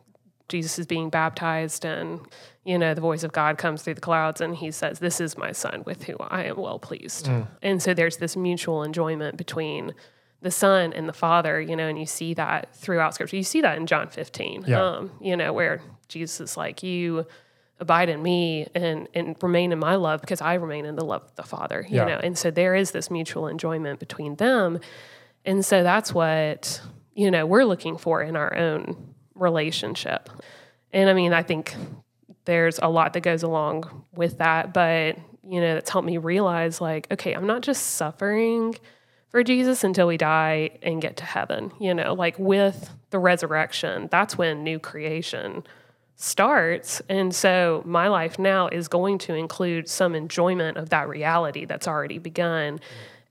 Jesus 0.47 0.80
is 0.80 0.88
being 0.88 1.09
baptized 1.09 1.86
and 1.86 2.22
you 2.64 2.78
know 2.78 2.93
the 2.93 3.01
voice 3.01 3.24
of 3.24 3.32
God 3.32 3.57
comes 3.57 3.82
through 3.82 3.95
the 3.95 4.01
clouds 4.01 4.41
and 4.41 4.55
he 4.55 4.72
says 4.72 4.99
this 4.99 5.20
is 5.20 5.38
my 5.38 5.51
son 5.51 5.84
with 5.86 6.03
whom 6.03 6.18
I 6.22 6.45
am 6.45 6.57
well 6.57 6.80
pleased 6.80 7.28
mm. 7.28 7.47
and 7.61 7.82
so 7.82 7.93
there's 7.93 8.18
this 8.18 8.36
mutual 8.36 8.84
enjoyment 8.84 9.38
between 9.38 9.93
the 10.43 10.51
Son 10.51 10.91
and 10.91 11.07
the 11.07 11.14
Father, 11.14 11.59
you 11.59 11.76
know, 11.76 11.88
and 11.88 11.97
you 11.97 12.05
see 12.05 12.34
that 12.34 12.76
throughout 12.76 13.14
Scripture. 13.14 13.38
You 13.38 13.43
see 13.43 13.61
that 13.61 13.78
in 13.78 13.88
John 13.88 14.09
15, 14.09 14.66
yeah. 14.68 14.84
um, 14.84 15.11
you 15.22 15.38
know, 15.38 15.53
where 15.53 15.82
Jesus 16.09 16.41
is 16.41 16.57
like, 16.57 16.84
You 16.84 17.26
abide 17.80 18.09
in 18.09 18.22
me 18.22 18.68
and, 18.76 19.07
and 19.14 19.36
remain 19.41 19.72
in 19.72 19.80
my 19.80 19.95
love 19.95 20.22
because 20.22 20.41
I 20.41 20.55
remain 20.55 20.86
in 20.86 20.95
the 20.95 21.05
love 21.05 21.24
of 21.24 21.36
the 21.36 21.43
Father, 21.43 21.86
you 21.89 21.97
yeah. 21.97 22.05
know. 22.05 22.20
And 22.22 22.38
so 22.38 22.51
there 22.51 22.76
is 22.76 22.91
this 22.91 23.09
mutual 23.09 23.47
enjoyment 23.47 23.99
between 23.99 24.36
them. 24.36 24.80
And 25.45 25.66
so 25.66 25.82
that's 25.82 26.14
what, 26.14 26.82
you 27.16 27.32
know, 27.32 27.45
we're 27.45 27.66
looking 27.66 27.97
for 27.97 28.22
in 28.22 28.36
our 28.36 28.55
own 28.55 29.16
relationship. 29.36 30.30
And 30.91 31.09
I 31.09 31.14
mean, 31.14 31.34
I 31.34 31.41
think 31.41 31.74
there's 32.46 32.80
a 32.80 32.88
lot 32.88 33.14
that 33.14 33.22
goes 33.22 33.44
along 33.44 34.06
with 34.14 34.39
that, 34.39 34.74
but, 34.74 35.18
you 35.48 35.62
know, 35.62 35.76
that's 35.76 35.89
helped 35.89 36.06
me 36.06 36.18
realize 36.18 36.82
like, 36.82 37.08
okay, 37.12 37.34
I'm 37.34 37.48
not 37.48 37.62
just 37.62 37.84
suffering 37.91 38.76
for 39.30 39.44
Jesus 39.44 39.84
until 39.84 40.08
we 40.08 40.18
die 40.18 40.72
and 40.82 41.02
get 41.02 41.18
to 41.18 41.26
heaven. 41.26 41.72
You 41.80 41.94
know, 41.94 42.14
like 42.14 42.38
with 42.38 42.89
the 43.10 43.20
resurrection, 43.20 44.10
that's 44.12 44.38
when 44.38 44.64
new 44.64 44.80
creation 44.80 45.64
starts. 46.16 47.02
And 47.10 47.34
so 47.34 47.82
my 47.86 48.08
life 48.08 48.38
now 48.38 48.68
is 48.68 48.88
going 48.88 49.18
to 49.20 49.34
include 49.34 49.89
some 49.89 50.16
enjoyment 50.16 50.78
of 50.78 50.89
that 50.89 51.10
reality 51.10 51.66
that's 51.66 51.88
already 51.88 52.20
begun 52.20 52.80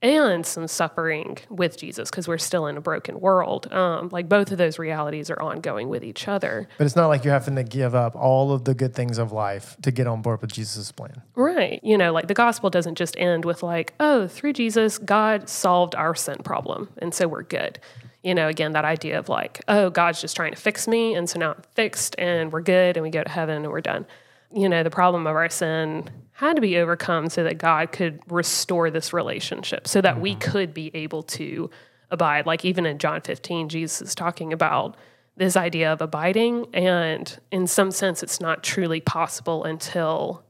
and 0.02 0.44
some 0.44 0.66
suffering 0.66 1.38
with 1.48 1.78
Jesus 1.78 2.10
because 2.10 2.26
we're 2.26 2.38
still 2.38 2.66
in 2.66 2.76
a 2.76 2.80
broken 2.80 3.20
world. 3.20 3.72
Um, 3.72 4.08
like 4.10 4.28
both 4.28 4.50
of 4.50 4.58
those 4.58 4.78
realities 4.78 5.30
are 5.30 5.40
ongoing 5.40 5.88
with 5.88 6.02
each 6.02 6.26
other. 6.26 6.68
But 6.76 6.84
it's 6.86 6.96
not 6.96 7.06
like 7.06 7.24
you're 7.24 7.32
having 7.32 7.54
to 7.56 7.62
give 7.62 7.94
up 7.94 8.16
all 8.16 8.52
of 8.52 8.64
the 8.64 8.74
good 8.74 8.94
things 8.94 9.18
of 9.18 9.30
life 9.30 9.76
to 9.82 9.92
get 9.92 10.08
on 10.08 10.20
board 10.20 10.40
with 10.42 10.52
Jesus' 10.52 10.90
plan. 10.90 11.22
Right. 11.36 11.80
You 11.84 11.96
know, 11.96 12.12
like 12.12 12.26
the 12.26 12.34
gospel 12.34 12.68
doesn't 12.68 12.96
just 12.96 13.16
end 13.16 13.44
with 13.44 13.62
like, 13.62 13.94
oh, 14.00 14.26
through 14.26 14.54
Jesus, 14.54 14.98
God 14.98 15.48
solved 15.48 15.94
our 15.94 16.14
sin 16.14 16.38
problem. 16.38 16.88
And 16.98 17.14
so 17.14 17.28
we're 17.28 17.44
good. 17.44 17.78
You 18.24 18.34
know, 18.34 18.48
again, 18.48 18.72
that 18.72 18.84
idea 18.84 19.18
of 19.18 19.28
like, 19.28 19.62
oh, 19.68 19.90
God's 19.90 20.20
just 20.20 20.36
trying 20.36 20.52
to 20.52 20.60
fix 20.60 20.86
me. 20.86 21.14
And 21.14 21.28
so 21.28 21.38
now 21.38 21.52
I'm 21.52 21.62
fixed 21.74 22.14
and 22.18 22.52
we're 22.52 22.60
good 22.60 22.96
and 22.96 23.02
we 23.02 23.10
go 23.10 23.22
to 23.22 23.30
heaven 23.30 23.64
and 23.64 23.72
we're 23.72 23.80
done. 23.80 24.06
You 24.54 24.68
know, 24.68 24.82
the 24.82 24.90
problem 24.90 25.26
of 25.26 25.34
our 25.34 25.48
sin 25.48 26.10
had 26.32 26.56
to 26.56 26.62
be 26.62 26.76
overcome 26.78 27.28
so 27.28 27.44
that 27.44 27.58
God 27.58 27.92
could 27.92 28.20
restore 28.30 28.90
this 28.90 29.12
relationship, 29.12 29.86
so 29.86 30.00
that 30.00 30.14
mm-hmm. 30.14 30.22
we 30.22 30.34
could 30.34 30.74
be 30.74 30.90
able 30.94 31.22
to 31.22 31.70
abide. 32.10 32.46
Like 32.46 32.64
even 32.64 32.86
in 32.86 32.98
John 32.98 33.20
15, 33.20 33.68
Jesus 33.68 34.02
is 34.02 34.14
talking 34.14 34.52
about 34.52 34.96
this 35.36 35.56
idea 35.56 35.92
of 35.92 36.00
abiding. 36.00 36.66
And 36.74 37.38
in 37.50 37.66
some 37.66 37.90
sense, 37.90 38.22
it's 38.22 38.40
not 38.40 38.62
truly 38.62 39.00
possible 39.00 39.64
until 39.64 40.44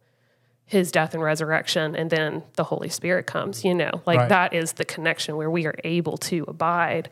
his 0.65 0.91
death 0.91 1.13
and 1.13 1.23
resurrection 1.23 1.95
and 1.95 2.09
then 2.09 2.43
the 2.55 2.65
Holy 2.65 2.89
Spirit 2.89 3.27
comes, 3.27 3.65
you 3.65 3.75
know, 3.75 3.91
like 4.07 4.19
right. 4.19 4.29
that 4.31 4.55
is 4.55 4.73
the 4.73 4.85
connection 4.85 5.37
where 5.37 5.51
we 5.51 5.67
are 5.67 5.75
able 5.85 6.17
to 6.17 6.45
abide, 6.49 7.11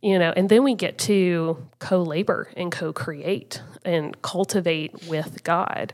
you 0.00 0.18
know, 0.18 0.32
and 0.34 0.48
then 0.48 0.64
we 0.64 0.74
get 0.74 0.96
to 0.96 1.62
co 1.78 2.02
labor 2.02 2.48
and 2.56 2.72
co 2.72 2.94
create 2.94 3.60
and 3.84 4.20
cultivate 4.22 5.08
with 5.08 5.44
God 5.44 5.92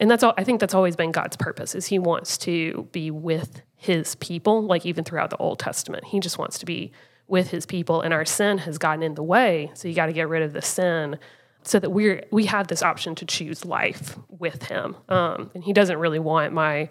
and 0.00 0.10
that's 0.10 0.24
all 0.24 0.34
i 0.36 0.42
think 0.42 0.58
that's 0.58 0.74
always 0.74 0.96
been 0.96 1.12
god's 1.12 1.36
purpose 1.36 1.74
is 1.74 1.86
he 1.86 1.98
wants 1.98 2.36
to 2.36 2.88
be 2.90 3.10
with 3.10 3.62
his 3.80 4.14
people 4.16 4.62
like 4.62 4.84
even 4.84 5.04
throughout 5.04 5.30
the 5.30 5.38
old 5.38 5.58
testament. 5.58 6.04
He 6.04 6.20
just 6.20 6.36
wants 6.36 6.58
to 6.58 6.66
be 6.66 6.92
with 7.28 7.48
his 7.48 7.64
people 7.64 8.02
and 8.02 8.12
our 8.12 8.26
sin 8.26 8.58
has 8.58 8.76
gotten 8.76 9.02
in 9.02 9.14
the 9.14 9.22
way 9.22 9.70
so 9.72 9.88
you 9.88 9.94
got 9.94 10.06
to 10.06 10.12
get 10.12 10.28
rid 10.28 10.42
of 10.42 10.52
the 10.52 10.60
sin 10.60 11.18
so 11.62 11.78
that 11.78 11.88
we're 11.88 12.22
we 12.30 12.44
have 12.44 12.68
this 12.68 12.82
option 12.82 13.14
to 13.14 13.24
choose 13.24 13.64
life 13.64 14.18
with 14.28 14.64
him. 14.64 14.96
Um, 15.08 15.50
and 15.54 15.64
he 15.64 15.72
doesn't 15.72 15.96
really 15.96 16.18
want 16.18 16.52
my 16.52 16.90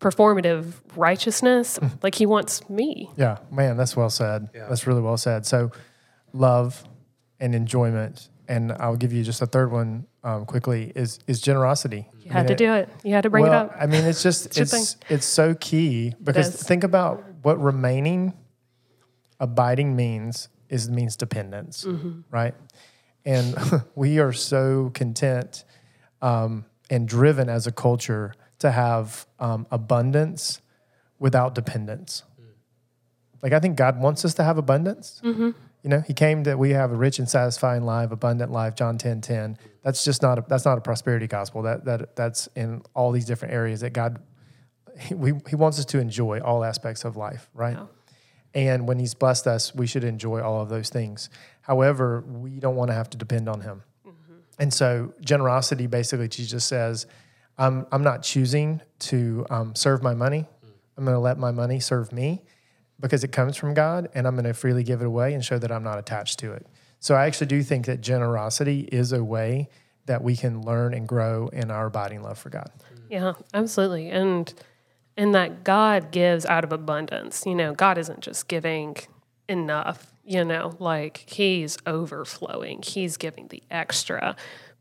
performative 0.00 0.72
righteousness. 0.96 1.78
Like 2.02 2.14
he 2.14 2.24
wants 2.24 2.68
me. 2.70 3.10
Yeah 3.16 3.36
man 3.50 3.76
that's 3.76 3.94
well 3.94 4.10
said. 4.10 4.48
Yeah. 4.54 4.68
that's 4.70 4.86
really 4.86 5.02
well 5.02 5.18
said. 5.18 5.44
So 5.44 5.70
love 6.32 6.82
and 7.40 7.54
enjoyment 7.54 8.30
and 8.48 8.72
i'll 8.72 8.96
give 8.96 9.12
you 9.12 9.22
just 9.22 9.42
a 9.42 9.46
third 9.46 9.70
one 9.70 10.06
um, 10.24 10.46
quickly 10.46 10.92
is 10.94 11.18
is 11.26 11.42
generosity. 11.42 12.08
You 12.32 12.38
had 12.38 12.46
to 12.48 12.52
it, 12.54 12.56
do 12.56 12.72
it. 12.72 12.88
You 13.04 13.14
had 13.14 13.22
to 13.22 13.30
bring 13.30 13.44
well, 13.44 13.52
it 13.52 13.56
up. 13.56 13.76
I 13.78 13.86
mean, 13.86 14.04
it's 14.04 14.22
just 14.22 14.58
it's 14.58 14.72
it's, 14.72 14.96
it's, 15.08 15.26
so 15.26 15.54
key 15.54 16.14
because 16.22 16.54
think 16.54 16.84
about 16.84 17.22
what 17.42 17.62
remaining 17.62 18.32
abiding 19.38 19.94
means 19.96 20.48
is 20.68 20.88
means 20.88 21.16
dependence, 21.16 21.84
mm-hmm. 21.84 22.20
right? 22.30 22.54
And 23.24 23.54
we 23.94 24.18
are 24.18 24.32
so 24.32 24.90
content 24.94 25.64
um, 26.20 26.64
and 26.90 27.06
driven 27.06 27.48
as 27.48 27.66
a 27.66 27.72
culture 27.72 28.34
to 28.60 28.70
have 28.70 29.26
um, 29.38 29.66
abundance 29.70 30.60
without 31.18 31.54
dependence. 31.54 32.22
Mm. 32.40 32.44
Like 33.42 33.52
I 33.52 33.60
think 33.60 33.76
God 33.76 34.00
wants 34.00 34.24
us 34.24 34.34
to 34.34 34.44
have 34.44 34.58
abundance. 34.58 35.20
Mm-hmm 35.24 35.50
you 35.82 35.90
know, 35.90 36.00
he 36.00 36.14
came 36.14 36.44
that 36.44 36.58
we 36.58 36.70
have 36.70 36.92
a 36.92 36.96
rich 36.96 37.18
and 37.18 37.28
satisfying 37.28 37.82
life, 37.82 38.12
abundant 38.12 38.52
life, 38.52 38.76
John 38.76 38.98
10 38.98 39.20
10. 39.20 39.58
That's 39.82 40.04
just 40.04 40.22
not 40.22 40.38
a, 40.38 40.44
that's 40.48 40.64
not 40.64 40.78
a 40.78 40.80
prosperity 40.80 41.26
gospel. 41.26 41.62
That, 41.62 41.84
that, 41.84 42.14
that's 42.14 42.48
in 42.54 42.82
all 42.94 43.10
these 43.10 43.24
different 43.24 43.52
areas 43.52 43.80
that 43.80 43.92
God, 43.92 44.20
he, 44.98 45.14
we, 45.14 45.32
he 45.48 45.56
wants 45.56 45.78
us 45.80 45.84
to 45.86 45.98
enjoy 45.98 46.40
all 46.40 46.64
aspects 46.64 47.04
of 47.04 47.16
life, 47.16 47.48
right? 47.52 47.76
And 48.54 48.86
when 48.86 48.98
he's 48.98 49.14
blessed 49.14 49.46
us, 49.46 49.74
we 49.74 49.86
should 49.86 50.04
enjoy 50.04 50.40
all 50.40 50.60
of 50.60 50.68
those 50.68 50.88
things. 50.88 51.30
However, 51.62 52.20
we 52.20 52.60
don't 52.60 52.76
want 52.76 52.90
to 52.90 52.94
have 52.94 53.10
to 53.10 53.18
depend 53.18 53.48
on 53.48 53.62
him. 53.62 53.82
Mm-hmm. 54.06 54.34
And 54.58 54.72
so, 54.72 55.14
generosity 55.20 55.86
basically, 55.86 56.28
Jesus 56.28 56.64
says, 56.64 57.06
I'm, 57.58 57.86
I'm 57.90 58.02
not 58.02 58.22
choosing 58.22 58.82
to 59.00 59.46
um, 59.50 59.74
serve 59.74 60.02
my 60.02 60.14
money. 60.14 60.46
I'm 60.96 61.04
going 61.04 61.14
to 61.14 61.20
let 61.20 61.38
my 61.38 61.50
money 61.50 61.80
serve 61.80 62.12
me 62.12 62.42
because 63.02 63.22
it 63.24 63.32
comes 63.32 63.56
from 63.56 63.74
God 63.74 64.08
and 64.14 64.26
I'm 64.26 64.34
going 64.34 64.46
to 64.46 64.54
freely 64.54 64.82
give 64.82 65.02
it 65.02 65.06
away 65.06 65.34
and 65.34 65.44
show 65.44 65.58
that 65.58 65.70
I'm 65.70 65.82
not 65.82 65.98
attached 65.98 66.38
to 66.38 66.52
it. 66.52 66.66
So 67.00 67.14
I 67.14 67.26
actually 67.26 67.48
do 67.48 67.62
think 67.62 67.86
that 67.86 68.00
generosity 68.00 68.88
is 68.92 69.12
a 69.12 69.22
way 69.22 69.68
that 70.06 70.22
we 70.22 70.36
can 70.36 70.62
learn 70.62 70.94
and 70.94 71.06
grow 71.06 71.48
in 71.48 71.70
our 71.70 71.86
abiding 71.86 72.22
love 72.22 72.38
for 72.38 72.48
God. 72.48 72.70
Yeah, 73.10 73.34
absolutely. 73.52 74.08
And 74.08 74.52
and 75.16 75.34
that 75.34 75.62
God 75.64 76.10
gives 76.10 76.46
out 76.46 76.64
of 76.64 76.72
abundance. 76.72 77.44
You 77.44 77.54
know, 77.54 77.74
God 77.74 77.98
isn't 77.98 78.20
just 78.20 78.48
giving 78.48 78.96
enough, 79.48 80.14
you 80.24 80.44
know, 80.44 80.74
like 80.78 81.24
he's 81.28 81.76
overflowing. 81.86 82.82
He's 82.82 83.16
giving 83.18 83.48
the 83.48 83.62
extra 83.70 84.36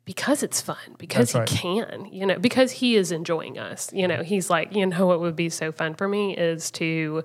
because 0.06 0.42
it's 0.44 0.62
fun, 0.62 0.78
because 0.98 1.34
That's 1.34 1.52
he 1.52 1.58
can, 1.58 2.06
you 2.12 2.26
know, 2.26 2.40
because 2.40 2.72
he 2.72 2.96
is 2.96 3.12
enjoying 3.12 3.60
us. 3.60 3.92
You 3.94 4.08
know, 4.08 4.24
he's 4.24 4.50
like, 4.50 4.76
you 4.76 4.86
know 4.86 5.06
what 5.06 5.20
would 5.20 5.36
be 5.36 5.50
so 5.50 5.72
fun 5.72 5.96
for 5.96 6.08
me 6.08 6.36
is 6.36 6.72
to 6.72 7.24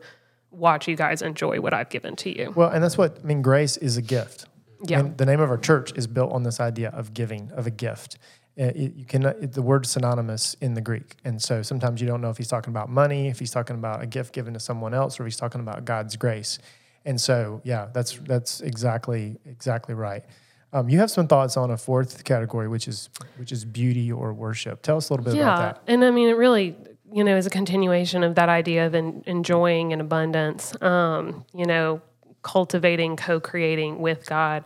watch 0.50 0.88
you 0.88 0.96
guys 0.96 1.22
enjoy 1.22 1.60
what 1.60 1.74
I've 1.74 1.90
given 1.90 2.16
to 2.16 2.36
you. 2.36 2.52
Well, 2.54 2.70
and 2.70 2.82
that's 2.82 2.98
what 2.98 3.18
I 3.22 3.26
mean. 3.26 3.42
Grace 3.42 3.76
is 3.76 3.96
a 3.96 4.02
gift. 4.02 4.46
Yeah. 4.84 5.00
And 5.00 5.16
the 5.16 5.26
name 5.26 5.40
of 5.40 5.50
our 5.50 5.58
church 5.58 5.92
is 5.96 6.06
built 6.06 6.32
on 6.32 6.42
this 6.42 6.60
idea 6.60 6.90
of 6.90 7.14
giving, 7.14 7.50
of 7.52 7.66
a 7.66 7.70
gift. 7.70 8.18
Uh, 8.58 8.64
it, 8.64 8.94
you 8.94 9.04
can 9.04 9.24
it, 9.24 9.52
the 9.52 9.62
word 9.62 9.86
synonymous 9.86 10.54
in 10.60 10.74
the 10.74 10.80
Greek, 10.80 11.16
and 11.24 11.42
so 11.42 11.62
sometimes 11.62 12.00
you 12.00 12.06
don't 12.06 12.22
know 12.22 12.30
if 12.30 12.38
he's 12.38 12.48
talking 12.48 12.72
about 12.72 12.88
money, 12.88 13.28
if 13.28 13.38
he's 13.38 13.50
talking 13.50 13.76
about 13.76 14.02
a 14.02 14.06
gift 14.06 14.32
given 14.32 14.54
to 14.54 14.60
someone 14.60 14.94
else, 14.94 15.20
or 15.20 15.24
if 15.24 15.26
he's 15.26 15.36
talking 15.36 15.60
about 15.60 15.84
God's 15.84 16.16
grace. 16.16 16.58
And 17.04 17.20
so, 17.20 17.60
yeah, 17.64 17.88
that's 17.92 18.18
that's 18.20 18.60
exactly 18.62 19.38
exactly 19.44 19.94
right. 19.94 20.24
Um, 20.72 20.88
you 20.88 20.98
have 20.98 21.10
some 21.10 21.28
thoughts 21.28 21.56
on 21.56 21.70
a 21.70 21.76
fourth 21.76 22.24
category, 22.24 22.66
which 22.66 22.88
is 22.88 23.10
which 23.36 23.52
is 23.52 23.64
beauty 23.64 24.10
or 24.10 24.32
worship. 24.32 24.82
Tell 24.82 24.96
us 24.96 25.10
a 25.10 25.12
little 25.12 25.24
bit 25.24 25.34
yeah, 25.34 25.42
about 25.42 25.86
that. 25.86 25.92
and 25.92 26.04
I 26.04 26.10
mean, 26.10 26.28
it 26.28 26.36
really 26.36 26.76
you 27.12 27.24
know, 27.24 27.36
is 27.36 27.46
a 27.46 27.50
continuation 27.50 28.22
of 28.22 28.34
that 28.34 28.48
idea 28.48 28.86
of 28.86 28.94
en- 28.94 29.22
enjoying 29.26 29.92
in 29.92 30.00
abundance, 30.00 30.80
um, 30.82 31.44
you 31.54 31.64
know, 31.64 32.00
cultivating, 32.42 33.16
co 33.16 33.40
creating 33.40 33.98
with 33.98 34.26
God. 34.26 34.64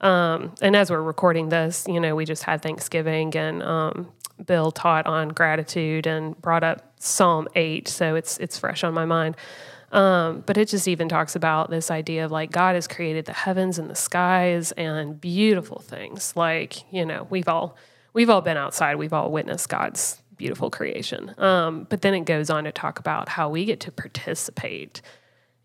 Um, 0.00 0.54
and 0.62 0.74
as 0.76 0.90
we're 0.90 1.02
recording 1.02 1.50
this, 1.50 1.86
you 1.88 2.00
know, 2.00 2.14
we 2.14 2.24
just 2.24 2.44
had 2.44 2.62
Thanksgiving 2.62 3.36
and 3.36 3.62
um, 3.62 4.10
Bill 4.44 4.70
taught 4.70 5.06
on 5.06 5.28
gratitude 5.28 6.06
and 6.06 6.40
brought 6.40 6.64
up 6.64 6.92
Psalm 6.98 7.48
8. 7.54 7.86
So 7.86 8.14
it's, 8.14 8.38
it's 8.38 8.58
fresh 8.58 8.82
on 8.82 8.94
my 8.94 9.04
mind. 9.04 9.36
Um, 9.92 10.44
but 10.46 10.56
it 10.56 10.68
just 10.68 10.86
even 10.86 11.08
talks 11.08 11.34
about 11.34 11.70
this 11.70 11.90
idea 11.90 12.24
of 12.24 12.30
like 12.30 12.52
God 12.52 12.76
has 12.76 12.86
created 12.86 13.24
the 13.24 13.32
heavens 13.32 13.78
and 13.78 13.90
the 13.90 13.96
skies 13.96 14.72
and 14.72 15.20
beautiful 15.20 15.80
things. 15.80 16.34
Like, 16.36 16.92
you 16.92 17.04
know, 17.04 17.26
we've 17.28 17.48
all 17.48 17.76
we've 18.12 18.30
all 18.30 18.40
been 18.40 18.56
outside, 18.56 18.96
we've 18.96 19.12
all 19.12 19.32
witnessed 19.32 19.68
God's 19.68 20.22
beautiful 20.40 20.70
creation. 20.70 21.34
Um, 21.36 21.86
but 21.90 22.00
then 22.00 22.14
it 22.14 22.24
goes 22.24 22.48
on 22.48 22.64
to 22.64 22.72
talk 22.72 22.98
about 22.98 23.28
how 23.28 23.50
we 23.50 23.66
get 23.66 23.78
to 23.80 23.92
participate 23.92 25.02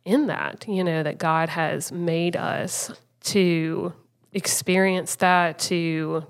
in 0.04 0.28
that, 0.28 0.66
you 0.68 0.84
know, 0.84 1.02
that 1.02 1.18
God 1.18 1.48
has 1.50 1.92
made 1.94 2.36
us 2.36 2.92
to 3.22 3.94
experience 4.34 5.16
that, 5.16 5.58
to, 5.60 6.26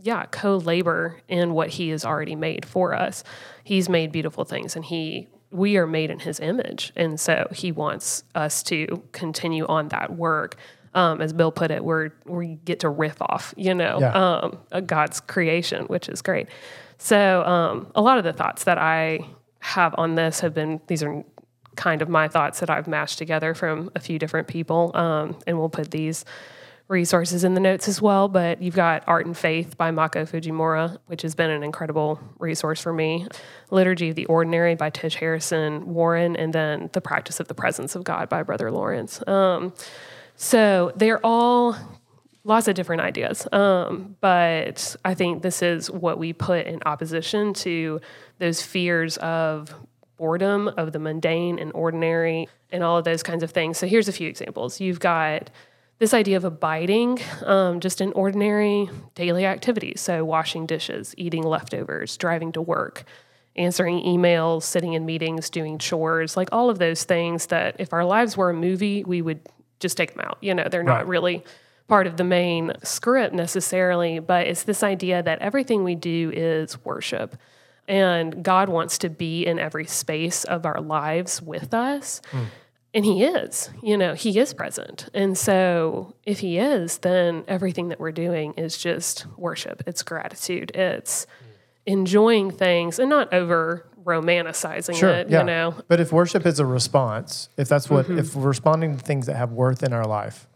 yeah, 0.00 0.24
co 0.30 0.56
labor 0.56 1.20
in 1.28 1.52
what 1.52 1.68
He 1.68 1.90
has 1.90 2.04
already 2.06 2.34
made 2.34 2.64
for 2.64 2.94
us. 2.94 3.22
He's 3.64 3.88
made 3.88 4.12
beautiful 4.12 4.44
things 4.44 4.74
and 4.76 4.84
He, 4.84 5.28
we 5.50 5.76
are 5.76 5.86
made 5.86 6.10
in 6.10 6.20
His 6.20 6.40
image. 6.40 6.92
And 6.96 7.20
so 7.20 7.46
He 7.52 7.70
wants 7.70 8.24
us 8.34 8.62
to 8.64 9.02
continue 9.12 9.66
on 9.66 9.88
that 9.88 10.16
work. 10.16 10.56
Um, 10.94 11.20
as 11.20 11.32
Bill 11.32 11.52
put 11.52 11.70
it, 11.70 11.84
we're, 11.84 12.10
we 12.24 12.56
get 12.64 12.80
to 12.80 12.88
riff 12.88 13.20
off, 13.22 13.54
you 13.56 13.74
know, 13.74 13.98
Yeah. 14.00 14.10
um, 14.12 14.86
God's 14.86 15.20
creation, 15.20 15.84
which 15.84 16.08
is 16.08 16.20
great. 16.22 16.48
So, 17.02 17.42
um, 17.44 17.86
a 17.94 18.02
lot 18.02 18.18
of 18.18 18.24
the 18.24 18.34
thoughts 18.34 18.64
that 18.64 18.76
I 18.76 19.26
have 19.60 19.94
on 19.96 20.16
this 20.16 20.40
have 20.40 20.52
been, 20.52 20.82
these 20.86 21.02
are 21.02 21.24
kind 21.74 22.02
of 22.02 22.10
my 22.10 22.28
thoughts 22.28 22.60
that 22.60 22.68
I've 22.68 22.86
mashed 22.86 23.16
together 23.16 23.54
from 23.54 23.90
a 23.94 24.00
few 24.00 24.18
different 24.18 24.48
people. 24.48 24.90
Um, 24.94 25.38
and 25.46 25.58
we'll 25.58 25.70
put 25.70 25.90
these 25.90 26.26
resources 26.88 27.42
in 27.42 27.54
the 27.54 27.60
notes 27.60 27.88
as 27.88 28.02
well. 28.02 28.28
But 28.28 28.60
you've 28.60 28.74
got 28.74 29.02
Art 29.06 29.24
and 29.24 29.34
Faith 29.34 29.78
by 29.78 29.90
Mako 29.90 30.26
Fujimura, 30.26 30.98
which 31.06 31.22
has 31.22 31.34
been 31.34 31.48
an 31.48 31.62
incredible 31.62 32.20
resource 32.38 32.82
for 32.82 32.92
me. 32.92 33.26
Liturgy 33.70 34.10
of 34.10 34.16
the 34.16 34.26
Ordinary 34.26 34.74
by 34.74 34.90
Tish 34.90 35.14
Harrison 35.14 35.94
Warren, 35.94 36.36
and 36.36 36.52
then 36.52 36.90
The 36.92 37.00
Practice 37.00 37.40
of 37.40 37.48
the 37.48 37.54
Presence 37.54 37.94
of 37.94 38.04
God 38.04 38.28
by 38.28 38.42
Brother 38.42 38.70
Lawrence. 38.70 39.26
Um, 39.26 39.72
so 40.36 40.92
they're 40.96 41.24
all 41.24 41.76
lots 42.44 42.68
of 42.68 42.74
different 42.74 43.02
ideas. 43.02 43.46
Um, 43.52 44.16
but 44.20 44.96
I 45.04 45.14
think 45.14 45.42
this 45.42 45.62
is 45.62 45.90
what 45.90 46.18
we 46.18 46.32
put 46.32 46.66
in 46.66 46.80
opposition 46.86 47.52
to 47.54 48.00
those 48.38 48.62
fears 48.62 49.16
of 49.18 49.74
boredom, 50.16 50.68
of 50.68 50.92
the 50.92 50.98
mundane 50.98 51.58
and 51.58 51.72
ordinary, 51.72 52.48
and 52.70 52.82
all 52.82 52.98
of 52.98 53.04
those 53.04 53.22
kinds 53.22 53.42
of 53.42 53.50
things. 53.50 53.78
So 53.78 53.86
here's 53.86 54.08
a 54.08 54.12
few 54.12 54.28
examples. 54.28 54.80
You've 54.80 55.00
got 55.00 55.50
this 55.98 56.14
idea 56.14 56.36
of 56.36 56.44
abiding 56.44 57.18
um, 57.44 57.80
just 57.80 58.00
in 58.00 58.12
ordinary 58.12 58.88
daily 59.14 59.44
activities. 59.44 60.00
So 60.00 60.24
washing 60.24 60.66
dishes, 60.66 61.14
eating 61.18 61.42
leftovers, 61.42 62.16
driving 62.16 62.52
to 62.52 62.62
work. 62.62 63.04
Answering 63.56 64.04
emails, 64.04 64.62
sitting 64.62 64.92
in 64.92 65.04
meetings, 65.04 65.50
doing 65.50 65.76
chores, 65.78 66.36
like 66.36 66.48
all 66.52 66.70
of 66.70 66.78
those 66.78 67.02
things 67.02 67.46
that 67.46 67.76
if 67.80 67.92
our 67.92 68.04
lives 68.04 68.36
were 68.36 68.50
a 68.50 68.54
movie, 68.54 69.02
we 69.02 69.22
would 69.22 69.40
just 69.80 69.96
take 69.96 70.14
them 70.14 70.24
out. 70.24 70.38
You 70.40 70.54
know, 70.54 70.68
they're 70.70 70.84
not 70.84 71.08
really 71.08 71.42
part 71.90 72.06
of 72.06 72.16
the 72.16 72.24
main 72.24 72.72
script 72.82 73.34
necessarily, 73.34 74.18
but 74.20 74.46
it's 74.46 74.62
this 74.62 74.82
idea 74.82 75.22
that 75.22 75.40
everything 75.40 75.84
we 75.84 75.94
do 75.96 76.30
is 76.32 76.82
worship. 76.84 77.36
And 77.88 78.42
God 78.44 78.68
wants 78.68 78.96
to 78.98 79.08
be 79.10 79.44
in 79.44 79.58
every 79.58 79.84
space 79.86 80.44
of 80.44 80.64
our 80.64 80.80
lives 80.80 81.42
with 81.42 81.74
us. 81.74 82.22
And 82.94 83.04
He 83.04 83.24
is, 83.24 83.70
you 83.82 83.96
know, 83.98 84.14
He 84.14 84.38
is 84.38 84.54
present. 84.54 85.08
And 85.12 85.36
so 85.36 86.14
if 86.24 86.38
He 86.38 86.58
is, 86.58 86.98
then 86.98 87.42
everything 87.48 87.88
that 87.88 87.98
we're 87.98 88.12
doing 88.12 88.54
is 88.54 88.78
just 88.78 89.26
worship, 89.36 89.82
it's 89.86 90.02
gratitude, 90.04 90.70
it's 90.76 91.26
enjoying 91.86 92.52
things 92.52 92.98
and 93.00 93.10
not 93.10 93.32
over 93.34 93.84
romanticizing 94.04 94.94
Sure. 94.94 95.10
it, 95.10 95.28
yeah. 95.28 95.40
you 95.40 95.44
know. 95.44 95.74
But 95.88 95.98
if 96.00 96.12
worship 96.12 96.46
is 96.46 96.60
a 96.60 96.66
response, 96.66 97.48
if 97.56 97.68
that's 97.68 97.90
what, 97.90 98.06
Mm-hmm. 98.06 98.18
if 98.18 98.30
responding 98.36 98.96
to 98.96 99.02
things 99.02 99.26
that 99.26 99.36
have 99.36 99.50
worth 99.52 99.82
in 99.82 99.92
our 99.92 100.06
life, 100.06 100.46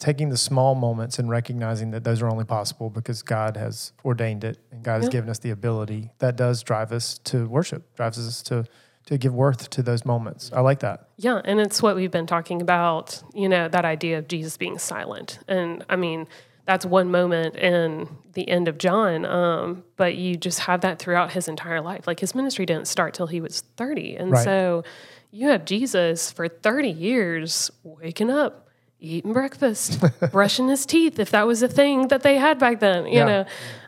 taking 0.00 0.28
the 0.28 0.36
small 0.36 0.74
moments 0.74 1.18
and 1.18 1.28
recognizing 1.28 1.90
that 1.90 2.04
those 2.04 2.22
are 2.22 2.28
only 2.28 2.44
possible 2.44 2.90
because 2.90 3.22
God 3.22 3.56
has 3.56 3.92
ordained 4.04 4.44
it 4.44 4.58
and 4.70 4.82
God 4.82 5.00
has 5.00 5.08
given 5.08 5.28
us 5.28 5.38
the 5.38 5.50
ability, 5.50 6.10
that 6.18 6.36
does 6.36 6.62
drive 6.62 6.92
us 6.92 7.18
to 7.24 7.48
worship, 7.48 7.94
drives 7.96 8.18
us 8.18 8.42
to 8.44 8.64
to 9.06 9.16
give 9.16 9.34
worth 9.34 9.70
to 9.70 9.82
those 9.82 10.04
moments. 10.04 10.50
I 10.52 10.60
like 10.60 10.80
that. 10.80 11.08
Yeah, 11.16 11.40
and 11.42 11.58
it's 11.60 11.80
what 11.82 11.96
we've 11.96 12.10
been 12.10 12.26
talking 12.26 12.60
about, 12.60 13.22
you 13.32 13.48
know, 13.48 13.66
that 13.66 13.86
idea 13.86 14.18
of 14.18 14.28
Jesus 14.28 14.58
being 14.58 14.76
silent. 14.76 15.38
And 15.48 15.82
I 15.88 15.96
mean, 15.96 16.28
that's 16.66 16.84
one 16.84 17.10
moment 17.10 17.56
in 17.56 18.06
the 18.34 18.46
end 18.46 18.68
of 18.68 18.76
John, 18.76 19.24
um, 19.24 19.82
but 19.96 20.16
you 20.16 20.36
just 20.36 20.58
have 20.60 20.82
that 20.82 20.98
throughout 20.98 21.32
his 21.32 21.48
entire 21.48 21.80
life. 21.80 22.06
Like 22.06 22.20
his 22.20 22.34
ministry 22.34 22.66
didn't 22.66 22.86
start 22.86 23.14
till 23.14 23.28
he 23.28 23.40
was 23.40 23.62
30. 23.78 24.16
And 24.16 24.32
Right. 24.32 24.44
so 24.44 24.84
you 25.30 25.48
have 25.48 25.64
Jesus 25.64 26.30
for 26.30 26.46
30 26.46 26.90
years 26.90 27.70
waking 27.82 28.30
up, 28.30 28.67
eating 29.00 29.32
breakfast, 29.32 30.00
brushing 30.32 30.68
his 30.68 30.84
teeth, 30.86 31.18
if 31.18 31.30
that 31.30 31.46
was 31.46 31.62
a 31.62 31.68
thing 31.68 32.08
that 32.08 32.22
they 32.22 32.36
had 32.36 32.58
back 32.58 32.80
then, 32.80 33.06
you 33.06 33.14
Yeah. 33.18 33.24
know. 33.24 33.44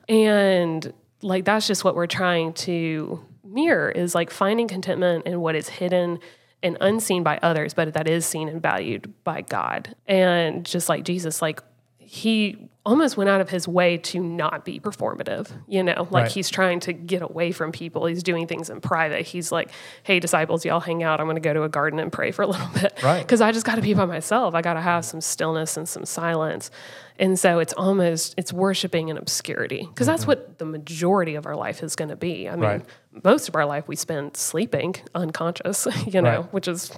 And 0.08 0.92
like 1.22 1.44
that's 1.44 1.66
just 1.66 1.84
what 1.84 1.94
we're 1.94 2.06
trying 2.06 2.52
to 2.54 3.20
mirror 3.44 3.90
is 3.90 4.14
like 4.14 4.30
finding 4.30 4.68
contentment 4.68 5.26
in 5.26 5.40
what 5.40 5.54
is 5.56 5.68
hidden 5.68 6.18
and 6.62 6.76
unseen 6.80 7.22
by 7.22 7.38
others, 7.42 7.74
but 7.74 7.92
that 7.94 8.06
is 8.08 8.24
seen 8.26 8.48
and 8.48 8.62
valued 8.62 9.12
by 9.24 9.40
God. 9.42 9.94
And 10.06 10.64
just 10.64 10.88
like 10.88 11.04
Jesus, 11.04 11.42
like 11.42 11.60
he 11.98 12.68
almost 12.86 13.16
went 13.18 13.28
out 13.28 13.42
of 13.42 13.50
his 13.50 13.68
way 13.68 13.98
to 13.98 14.18
not 14.18 14.64
be 14.64 14.80
performative, 14.80 15.50
you 15.68 15.82
know, 15.82 16.08
like 16.10 16.24
Right. 16.24 16.32
he's 16.32 16.48
trying 16.48 16.80
to 16.80 16.94
get 16.94 17.20
away 17.20 17.52
from 17.52 17.72
people. 17.72 18.06
He's 18.06 18.22
doing 18.22 18.46
things 18.46 18.70
in 18.70 18.80
private. 18.80 19.26
He's 19.26 19.52
like, 19.52 19.70
hey, 20.02 20.18
disciples, 20.18 20.64
y'all 20.64 20.80
hang 20.80 21.02
out. 21.02 21.20
I'm 21.20 21.26
going 21.26 21.36
to 21.36 21.40
go 21.42 21.52
to 21.52 21.62
a 21.62 21.68
garden 21.68 21.98
and 22.00 22.10
pray 22.10 22.30
for 22.30 22.40
a 22.42 22.46
little 22.46 22.68
bit. 22.74 22.98
Right. 23.02 23.20
Because 23.20 23.42
I 23.42 23.52
just 23.52 23.66
got 23.66 23.74
to 23.74 23.82
be 23.82 23.92
by 23.92 24.06
myself. 24.06 24.54
I 24.54 24.62
got 24.62 24.74
to 24.74 24.80
have 24.80 25.04
some 25.04 25.20
stillness 25.20 25.76
and 25.76 25.86
some 25.86 26.06
silence. 26.06 26.70
And 27.18 27.38
so 27.38 27.58
it's 27.58 27.74
almost, 27.74 28.34
it's 28.38 28.50
worshiping 28.50 29.08
in 29.08 29.18
obscurity 29.18 29.86
because 29.86 30.06
that's 30.06 30.22
mm-hmm. 30.22 30.30
what 30.30 30.58
the 30.58 30.64
majority 30.64 31.34
of 31.34 31.44
our 31.44 31.56
life 31.56 31.82
is 31.82 31.94
going 31.96 32.08
to 32.08 32.16
be. 32.16 32.48
I 32.48 32.52
mean, 32.52 32.60
Right. 32.62 32.84
most 33.22 33.46
of 33.48 33.56
our 33.56 33.66
life 33.66 33.88
we 33.88 33.96
spend 33.96 34.38
sleeping 34.38 34.94
unconscious, 35.14 35.86
you 36.06 36.22
know, 36.22 36.40
Right. 36.40 36.52
which 36.54 36.66
is, 36.66 36.90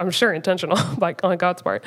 I'm 0.00 0.10
sure, 0.10 0.32
intentional 0.32 0.78
by, 0.98 1.14
on 1.22 1.36
God's 1.38 1.62
part. 1.62 1.84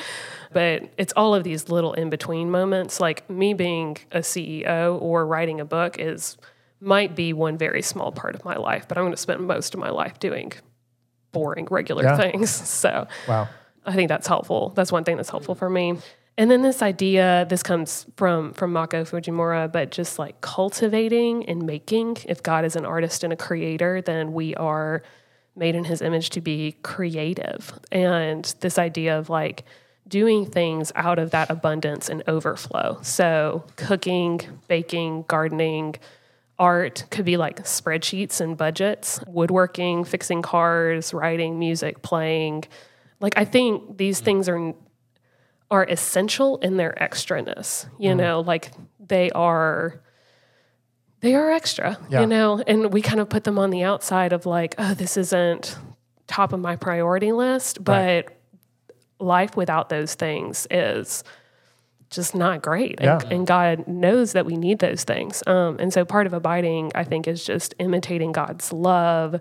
But 0.52 0.90
it's 0.98 1.14
all 1.16 1.34
of 1.34 1.44
these 1.44 1.70
little 1.70 1.94
in 1.94 2.10
between 2.10 2.52
moments. 2.52 3.00
Like 3.00 3.30
me 3.30 3.54
being 3.54 3.98
a 4.12 4.20
CEO 4.20 5.02
or 5.02 5.26
writing 5.26 5.60
a 5.62 5.66
book 5.66 5.98
is, 6.00 6.38
might 6.80 7.16
be 7.16 7.32
one 7.32 7.58
very 7.58 7.82
small 7.82 8.12
part 8.12 8.34
of 8.36 8.44
my 8.44 8.56
life, 8.56 8.88
but 8.88 8.98
I'm 8.98 9.04
going 9.04 9.14
to 9.14 9.18
spend 9.18 9.42
most 9.42 9.74
of 9.76 9.80
my 9.80 9.90
life 9.92 10.20
doing 10.20 10.52
boring, 11.32 11.68
regular 11.70 12.04
Yeah. 12.04 12.18
things. 12.18 12.50
So, 12.82 13.08
Wow. 13.28 13.48
I 13.86 13.94
think 13.94 14.10
that's 14.10 14.28
helpful. 14.28 14.74
That's 14.76 14.92
one 14.92 15.04
thing 15.04 15.16
that's 15.18 15.30
helpful 15.30 15.56
for 15.56 15.70
me. 15.70 15.98
And 16.38 16.50
then 16.50 16.62
this 16.62 16.82
idea, 16.82 17.46
this 17.50 17.62
comes 17.62 18.06
from 18.16 18.54
from 18.54 18.72
Mako 18.74 19.04
Fujimura, 19.04 19.72
but 19.72 19.92
just 19.92 20.18
like 20.18 20.40
cultivating 20.42 21.46
and 21.48 21.64
making. 21.66 22.18
If 22.26 22.42
God 22.42 22.64
is 22.66 22.76
an 22.76 22.86
artist 22.86 23.24
and 23.24 23.34
a 23.34 23.36
creator, 23.36 24.02
then 24.02 24.34
we 24.34 24.56
are 24.56 25.04
made 25.56 25.76
in 25.76 25.86
His 25.86 26.02
image 26.02 26.30
to 26.32 26.42
be 26.42 26.78
creative. 26.84 27.80
And 27.92 28.46
this 28.60 28.78
idea 28.78 29.18
of 29.18 29.30
like 29.30 29.66
doing 30.08 30.46
things 30.46 30.92
out 30.96 31.20
of 31.20 31.32
that 31.32 31.50
abundance 31.50 32.10
and 32.10 32.24
overflow. 32.28 33.00
So 33.02 33.66
cooking, 33.78 34.42
baking, 34.68 35.26
gardening, 35.28 35.96
art 36.60 37.06
could 37.10 37.26
be 37.26 37.38
like 37.38 37.64
spreadsheets 37.64 38.40
and 38.40 38.56
budgets, 38.56 39.20
woodworking, 39.28 40.04
fixing 40.04 40.44
cars, 40.44 41.14
writing, 41.14 41.58
music, 41.58 42.04
playing. 42.04 42.66
Like 43.20 43.34
I 43.36 43.46
think 43.46 43.98
these 43.98 44.22
mm. 44.22 44.26
things 44.26 44.48
are 44.48 44.74
are 45.72 45.86
essential 45.86 46.58
in 46.58 46.78
their 46.78 46.94
extraness. 47.00 47.88
You 47.98 48.12
mm. 48.12 48.18
know, 48.18 48.42
like 48.42 48.72
they 49.00 49.32
are 49.32 50.02
they 51.22 51.36
are 51.36 51.50
extra, 51.52 51.98
Yeah. 52.10 52.22
you 52.22 52.28
know, 52.28 52.62
and 52.66 52.92
we 52.92 53.02
kind 53.02 53.20
of 53.20 53.30
put 53.30 53.44
them 53.44 53.58
on 53.60 53.70
the 53.70 53.84
outside 53.84 54.34
of 54.34 54.46
like, 54.46 54.76
oh, 54.78 54.94
this 54.94 55.18
isn't 55.18 55.78
top 56.28 56.54
of 56.54 56.60
my 56.60 56.76
priority 56.76 57.32
list, 57.32 57.84
but 57.84 57.94
Right. 58.26 58.28
life 59.20 59.56
without 59.56 59.90
those 59.90 60.16
things 60.16 60.68
is 60.72 61.24
just 62.10 62.36
not 62.36 62.62
great. 62.62 63.00
And, 63.00 63.22
Yeah. 63.22 63.30
and 63.30 63.48
God 63.48 63.88
knows 63.88 64.34
that 64.34 64.46
we 64.46 64.58
need 64.58 64.80
those 64.80 65.04
things. 65.04 65.44
Um, 65.48 65.78
and 65.80 65.94
so 65.94 66.04
part 66.04 66.28
of 66.28 66.34
abiding, 66.34 66.92
I 66.96 67.04
think, 67.04 67.28
is 67.28 67.44
just 67.46 67.74
imitating 67.80 68.32
God's 68.34 68.74
love 68.74 69.40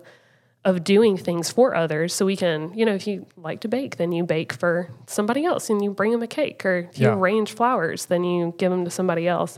of 0.63 0.83
doing 0.83 1.17
things 1.17 1.49
for 1.49 1.73
others. 1.75 2.13
So 2.13 2.23
we 2.25 2.35
can, 2.35 2.71
you 2.75 2.85
know, 2.85 2.93
if 2.93 3.07
you 3.07 3.25
like 3.35 3.61
to 3.61 3.67
bake, 3.67 3.97
then 3.97 4.11
you 4.11 4.23
bake 4.23 4.53
for 4.53 4.89
somebody 5.07 5.43
else 5.43 5.71
and 5.71 5.83
you 5.83 5.89
bring 5.89 6.11
them 6.11 6.21
a 6.21 6.27
cake. 6.27 6.63
Or 6.63 6.87
if 6.91 6.99
you 6.99 7.07
Yeah. 7.07 7.15
arrange 7.15 7.51
flowers, 7.53 8.05
then 8.05 8.23
you 8.23 8.53
give 8.59 8.69
them 8.69 8.85
to 8.85 8.91
somebody 8.91 9.27
else. 9.27 9.57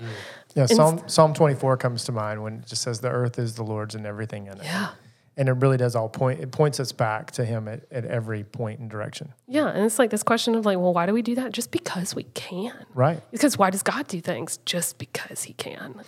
Yeah, 0.56 0.66
Psalm 0.66 1.01
Psalm 1.08 1.34
24 1.34 1.78
comes 1.78 2.04
to 2.06 2.12
mind 2.12 2.43
when 2.43 2.60
it 2.60 2.68
just 2.68 2.82
says 2.82 2.99
the 2.99 3.10
earth 3.10 3.39
is 3.39 3.56
the 3.56 3.64
Lord's 3.64 3.95
and 3.95 4.06
everything 4.06 4.47
in 4.47 4.54
it. 4.54 4.64
Yeah. 4.64 4.89
And 5.36 5.49
it 5.49 5.54
really 5.54 5.78
does 5.78 5.95
all 5.95 6.10
point 6.10 6.41
it 6.41 6.51
points 6.51 6.80
us 6.80 6.91
back 6.91 7.32
to 7.32 7.45
him 7.45 7.68
at, 7.68 7.86
at 7.91 8.06
every 8.06 8.43
point 8.43 8.80
and 8.80 8.89
direction. 8.89 9.34
Yeah. 9.47 9.68
And 9.68 9.84
it's 9.84 9.97
like 9.97 10.12
this 10.12 10.22
question 10.22 10.54
of 10.54 10.66
like, 10.66 10.78
well, 10.78 10.93
why 10.93 11.06
do 11.08 11.14
we 11.14 11.24
do 11.24 11.36
that? 11.36 11.51
Just 11.51 11.72
because 11.72 12.14
we 12.14 12.24
can. 12.36 12.86
Right. 12.93 13.20
Because 13.32 13.58
why 13.58 13.72
does 13.72 13.82
God 13.82 14.08
do 14.08 14.22
things? 14.22 14.58
Just 14.66 14.99
because 14.99 15.43
He 15.43 15.54
can. 15.54 16.01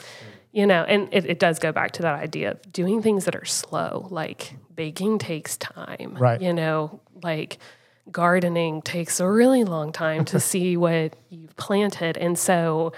You 0.51 0.67
know, 0.67 0.83
and 0.83 1.09
it, 1.11 1.25
it 1.25 1.39
does 1.39 1.59
go 1.59 1.71
back 1.71 1.91
to 1.93 2.03
that 2.03 2.15
idea 2.15 2.51
of 2.51 2.71
doing 2.71 3.01
things 3.01 3.25
that 3.25 3.35
are 3.35 3.45
slow, 3.45 4.07
like 4.09 4.53
baking 4.73 5.17
takes 5.17 5.57
time. 5.57 6.15
Right. 6.17 6.39
You 6.39 6.53
know, 6.53 7.01
like 7.23 7.57
gardening 8.11 8.81
takes 8.81 9.19
a 9.19 9.29
really 9.29 9.63
long 9.63 9.91
time 9.91 10.25
to 10.25 10.39
see 10.51 10.77
what 10.77 11.15
you've 11.29 11.55
planted. 11.57 12.17
And 12.17 12.37
so 12.37 12.93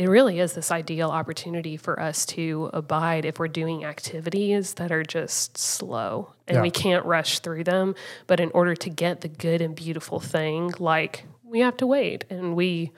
it 0.00 0.08
really 0.08 0.40
is 0.40 0.54
this 0.54 0.70
ideal 0.70 1.10
opportunity 1.10 1.76
for 1.76 2.00
us 2.00 2.24
to 2.24 2.70
abide 2.72 3.26
if 3.26 3.38
we're 3.38 3.48
doing 3.48 3.84
activities 3.84 4.72
that 4.74 4.90
are 4.90 5.02
just 5.02 5.58
slow 5.58 6.32
and 6.48 6.56
Yeah. 6.56 6.62
we 6.62 6.70
can't 6.70 7.04
rush 7.04 7.40
through 7.40 7.64
them. 7.64 7.94
But 8.26 8.40
in 8.40 8.50
order 8.54 8.74
to 8.76 8.88
get 8.88 9.20
the 9.20 9.28
good 9.28 9.60
and 9.60 9.74
beautiful 9.76 10.18
thing, 10.18 10.72
like 10.78 11.26
we 11.44 11.60
have 11.60 11.76
to 11.76 11.86
wait 11.86 12.24
and 12.30 12.56
we 12.56 12.92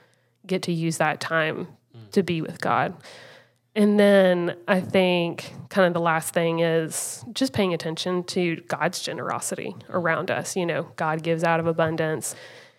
get 0.47 0.61
to 0.63 0.71
use 0.71 0.97
that 0.99 1.19
time 1.19 1.67
to 2.11 2.23
be 2.23 2.41
with 2.41 2.61
God. 2.61 2.93
And 3.75 3.99
then 3.99 4.55
I 4.65 4.79
think 4.79 5.51
kind 5.67 5.85
of 5.85 5.93
the 5.93 5.99
last 5.99 6.33
thing 6.33 6.59
is 6.59 7.25
just 7.33 7.51
paying 7.51 7.73
attention 7.73 8.23
to 8.25 8.61
God's 8.69 9.01
generosity 9.01 9.75
around 9.89 10.31
us. 10.31 10.55
You 10.55 10.65
know, 10.65 10.83
God 10.95 11.21
gives 11.21 11.43
out 11.43 11.59
of 11.59 11.67
abundance, 11.67 12.33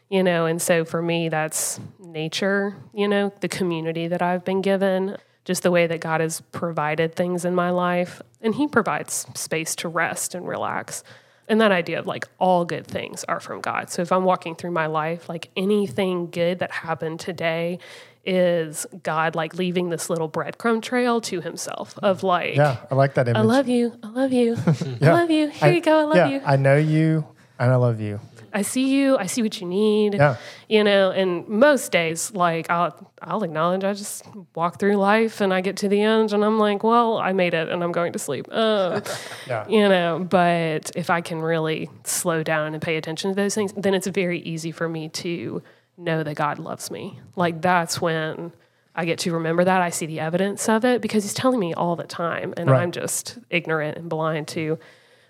you 0.08 0.22
know, 0.22 0.46
and 0.46 0.62
so 0.62 0.86
for 0.86 1.02
me, 1.02 1.28
that's 1.28 1.78
nature, 2.14 2.76
you 2.94 3.06
know, 3.06 3.30
the 3.40 3.48
community 3.48 4.08
that 4.08 4.22
I've 4.22 4.44
been 4.44 4.62
given, 4.62 5.18
just 5.44 5.62
the 5.62 5.70
way 5.70 5.86
that 5.86 6.00
God 6.00 6.22
has 6.22 6.40
provided 6.52 7.14
things 7.14 7.44
in 7.44 7.54
my 7.54 7.68
life. 7.68 8.22
And 8.40 8.54
He 8.54 8.66
provides 8.66 9.26
space 9.34 9.74
to 9.76 9.88
rest 9.88 10.34
and 10.34 10.48
relax. 10.48 11.04
And 11.46 11.60
that 11.60 11.72
idea 11.72 11.98
of 11.98 12.06
like 12.06 12.26
all 12.38 12.64
good 12.64 12.86
things 12.86 13.22
are 13.24 13.40
from 13.40 13.60
God. 13.60 13.90
So 13.90 14.00
if 14.00 14.10
I'm 14.10 14.24
walking 14.24 14.54
through 14.54 14.70
my 14.70 14.86
life, 14.86 15.28
like 15.28 15.50
anything 15.56 16.30
good 16.30 16.60
that 16.60 16.70
happened 16.70 17.20
today 17.20 17.80
is 18.24 18.86
God 19.02 19.34
like 19.34 19.54
leaving 19.54 19.90
this 19.90 20.08
little 20.08 20.30
breadcrumb 20.30 20.80
trail 20.80 21.20
to 21.22 21.42
himself 21.42 21.98
of 22.02 22.22
like, 22.22 22.56
Yeah, 22.56 22.78
I 22.90 22.94
like 22.94 23.14
that 23.14 23.28
image. 23.28 23.38
I 23.38 23.42
love 23.42 23.68
you. 23.68 23.98
I 24.02 24.08
love 24.08 24.32
you. 24.32 24.56
Yeah. 25.00 25.10
I 25.10 25.20
love 25.20 25.30
you. 25.30 25.48
Here 25.48 25.72
you 25.72 25.80
go. 25.82 25.98
I 25.98 26.04
love 26.04 26.16
yeah, 26.16 26.28
you. 26.28 26.40
I 26.44 26.56
know 26.56 26.76
you 26.76 27.26
and 27.58 27.70
I 27.70 27.76
love 27.76 28.00
you. 28.00 28.20
I 28.54 28.62
see 28.62 28.88
you. 28.88 29.18
I 29.18 29.26
see 29.26 29.42
what 29.42 29.60
you 29.60 29.66
need. 29.66 30.14
Yeah. 30.14 30.36
You 30.68 30.84
know, 30.84 31.10
and 31.10 31.46
most 31.48 31.90
days, 31.92 32.32
like 32.32 32.70
I'll 32.70 33.12
I'll 33.20 33.42
acknowledge 33.42 33.82
I 33.84 33.92
just 33.94 34.24
walk 34.54 34.78
through 34.78 34.96
life 34.96 35.40
and 35.40 35.52
I 35.52 35.60
get 35.60 35.76
to 35.78 35.88
the 35.88 36.00
end 36.00 36.32
and 36.32 36.44
I'm 36.44 36.58
like, 36.58 36.84
well, 36.84 37.18
I 37.18 37.32
made 37.32 37.52
it 37.52 37.68
and 37.68 37.82
I'm 37.82 37.90
going 37.92 38.12
to 38.12 38.18
sleep. 38.18 38.46
Um, 38.52 39.02
Yeah. 39.48 39.66
you 39.68 39.88
know, 39.88 40.24
but 40.30 40.92
if 40.94 41.10
I 41.10 41.20
can 41.20 41.40
really 41.42 41.90
slow 42.04 42.42
down 42.42 42.72
and 42.74 42.80
pay 42.82 42.96
attention 42.96 43.30
to 43.30 43.34
those 43.34 43.54
things, 43.54 43.72
then 43.76 43.92
it's 43.92 44.06
very 44.06 44.38
easy 44.40 44.70
for 44.72 44.88
me 44.88 45.08
to 45.10 45.62
know 45.98 46.22
that 46.22 46.34
God 46.36 46.58
loves 46.58 46.90
me. 46.90 47.18
Like 47.36 47.60
that's 47.60 48.00
when 48.00 48.52
I 48.94 49.04
get 49.04 49.18
to 49.20 49.32
remember 49.32 49.64
that. 49.64 49.82
I 49.82 49.90
see 49.90 50.06
the 50.06 50.20
evidence 50.20 50.68
of 50.68 50.84
it 50.84 51.00
because 51.02 51.24
he's 51.24 51.34
telling 51.34 51.58
me 51.58 51.74
all 51.74 51.96
the 51.96 52.04
time 52.04 52.54
and 52.56 52.70
Right. 52.70 52.82
I'm 52.82 52.92
just 52.92 53.38
ignorant 53.50 53.98
and 53.98 54.08
blind 54.08 54.46
to 54.48 54.78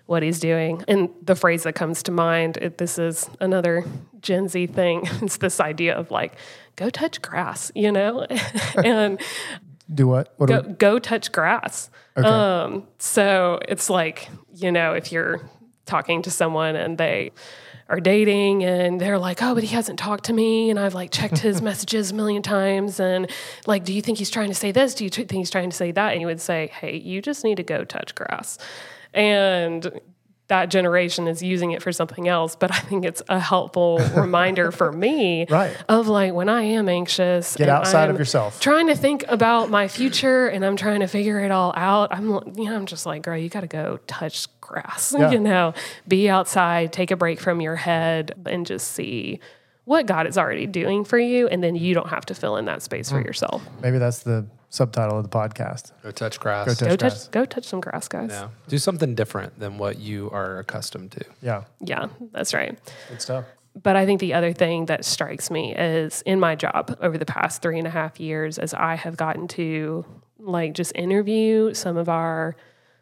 what 0.05 0.23
he's 0.23 0.39
doing. 0.39 0.83
And 0.87 1.09
the 1.21 1.35
phrase 1.35 1.63
that 1.63 1.73
comes 1.73 2.03
to 2.03 2.11
mind, 2.11 2.57
it, 2.57 2.77
this 2.77 2.99
is 2.99 3.29
another 3.39 3.83
Gen 4.21 4.47
Z 4.47 4.67
thing. 4.67 5.07
It's 5.21 5.37
this 5.37 5.59
idea 5.59 5.95
of 5.95 6.11
like, 6.11 6.35
go 6.75 6.89
touch 6.89 7.21
grass, 7.21 7.71
you 7.73 7.91
know? 7.91 8.27
and 8.83 9.19
Do 9.93 10.07
what? 10.07 10.33
What? 10.37 10.49
go, 10.49 10.61
do 10.61 10.73
go 10.73 10.99
touch 10.99 11.31
grass. 11.31 11.89
Okay. 12.17 12.27
Um, 12.27 12.87
so 12.99 13.59
it's 13.67 13.89
like, 13.89 14.29
you 14.53 14.71
know, 14.71 14.93
if 14.93 15.11
you're 15.11 15.41
talking 15.85 16.21
to 16.23 16.31
someone 16.31 16.75
and 16.75 16.97
they 16.97 17.31
are 17.87 17.99
dating 17.99 18.63
and 18.63 18.99
they're 18.99 19.19
like, 19.19 19.41
oh, 19.43 19.53
but 19.53 19.63
he 19.63 19.75
hasn't 19.75 19.99
talked 19.99 20.25
to 20.25 20.33
me 20.33 20.69
and 20.69 20.79
I've 20.79 20.95
like 20.95 21.11
checked 21.11 21.39
his 21.39 21.61
messages 21.69 22.11
a 22.11 22.15
million 22.15 22.41
times 22.41 22.99
and 22.99 23.29
like, 23.67 23.85
do 23.85 23.93
you 23.93 24.01
think 24.01 24.17
he's 24.17 24.31
trying 24.31 24.49
to 24.49 24.55
say 24.55 24.71
this? 24.71 24.95
Do 24.95 25.03
you 25.03 25.09
think 25.09 25.31
he's 25.31 25.51
trying 25.51 25.69
to 25.69 25.75
say 25.75 25.91
that? 25.91 26.13
And 26.13 26.21
you 26.21 26.27
would 26.27 26.41
say, 26.41 26.67
hey, 26.67 26.97
you 26.97 27.21
just 27.21 27.43
need 27.43 27.57
to 27.57 27.63
go 27.63 27.83
touch 27.83 28.15
grass. 28.15 28.57
And 29.15 29.99
that 30.47 30.69
generation 30.69 31.27
is 31.27 31.41
using 31.41 31.71
it 31.71 31.81
for 31.81 31.91
something 31.91 32.27
else, 32.27 32.55
but 32.55 32.71
I 32.71 32.77
think 32.77 33.03
it's 33.03 33.23
a 33.29 33.39
helpful 33.39 33.97
reminder 34.15 34.71
for 34.71 34.91
me 34.91 35.47
Right. 35.49 35.75
of 35.89 36.07
like 36.07 36.33
when 36.33 36.49
I 36.49 36.61
am 36.61 36.87
anxious, 36.87 37.55
Get 37.55 37.67
outside 37.67 38.09
of 38.11 38.15
I'm 38.15 38.19
yourself. 38.19 38.59
trying 38.59 38.85
to 38.87 38.95
think 38.95 39.25
about 39.27 39.71
my 39.71 39.87
future 39.87 40.45
and 40.47 40.63
I'm 40.63 40.75
trying 40.75 40.99
to 40.99 41.07
figure 41.07 41.39
it 41.39 41.49
all 41.49 41.73
out. 41.75 42.13
I'm, 42.13 42.27
you 42.55 42.65
know, 42.65 42.75
I'm 42.75 42.85
just 42.85 43.07
like, 43.07 43.23
girl, 43.23 43.35
you 43.35 43.49
got 43.49 43.61
to 43.61 43.67
go 43.67 43.97
touch 44.05 44.45
grass, 44.61 45.15
Yeah. 45.17 45.31
you 45.31 45.39
know, 45.39 45.73
be 46.07 46.29
outside, 46.29 46.93
take 46.93 47.09
a 47.09 47.15
break 47.15 47.39
from 47.39 47.59
your 47.59 47.75
head 47.77 48.33
and 48.45 48.67
just 48.67 48.89
see 48.91 49.39
what 49.85 50.05
God 50.05 50.27
is 50.27 50.37
already 50.37 50.67
doing 50.67 51.05
for 51.05 51.17
you. 51.17 51.47
And 51.47 51.63
then 51.63 51.73
you 51.75 51.95
don't 51.95 52.09
have 52.09 52.25
to 52.27 52.35
fill 52.35 52.57
in 52.57 52.65
that 52.65 52.83
space 52.83 53.09
Hmm. 53.09 53.15
for 53.15 53.21
yourself. 53.23 53.63
Maybe 53.81 53.97
that's 53.97 54.19
the 54.19 54.45
subtitle 54.75 55.17
of 55.17 55.23
the 55.23 55.29
podcast. 55.29 55.91
Go 56.03 56.11
touch 56.11 56.39
grass. 56.39 56.67
Go 56.67 56.73
touch 56.73 56.89
Go 56.89 56.97
grass. 56.97 57.23
touch, 57.23 57.31
go 57.31 57.45
touch 57.45 57.63
some 57.63 57.81
grass, 57.81 58.07
guys. 58.07 58.29
Yeah. 58.31 58.49
Do 58.67 58.77
something 58.77 59.15
different 59.15 59.59
than 59.59 59.77
what 59.77 59.99
you 59.99 60.29
are 60.31 60.59
accustomed 60.59 61.11
to. 61.13 61.25
Yeah. 61.41 61.63
yeah 61.79 62.07
that's 62.31 62.53
right. 62.53 62.77
Good 63.09 63.21
stuff. 63.21 63.45
But 63.81 63.95
I 63.95 64.05
think 64.05 64.21
the 64.21 64.33
other 64.33 64.53
thing 64.53 64.85
that 64.85 65.03
strikes 65.03 65.51
me 65.51 65.75
is 65.75 66.21
in 66.21 66.39
my 66.39 66.55
job 66.55 66.97
over 67.01 67.17
the 67.17 67.25
past 67.25 67.61
three 67.61 67.77
and 67.77 67.87
a 67.87 67.91
half 67.91 68.19
years, 68.19 68.57
as 68.57 68.73
I 68.73 68.95
have 68.95 69.17
gotten 69.17 69.47
to 69.49 70.05
like 70.39 70.73
just 70.73 70.93
interview 70.95 71.73
some 71.73 71.97
of 71.97 72.07
our 72.07 72.55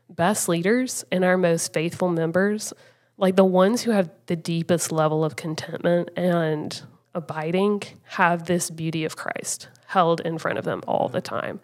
best 0.09 0.49
leaders 0.49 1.05
and 1.11 1.23
our 1.23 1.37
most 1.37 1.73
faithful 1.73 2.09
members, 2.09 2.73
like 3.17 3.35
the 3.35 3.45
ones 3.45 3.83
who 3.83 3.91
have 3.91 4.09
the 4.27 4.35
deepest 4.35 4.91
level 4.91 5.23
of 5.23 5.35
contentment 5.35 6.09
and 6.15 6.81
abiding, 7.13 7.83
have 8.03 8.45
this 8.45 8.71
beauty 8.71 9.05
of 9.05 9.15
Christ 9.15 9.67
held 9.93 10.19
in 10.21 10.37
front 10.37 10.57
of 10.57 10.65
them 10.65 10.81
all 10.87 11.07
the 11.07 11.21
time. 11.21 11.59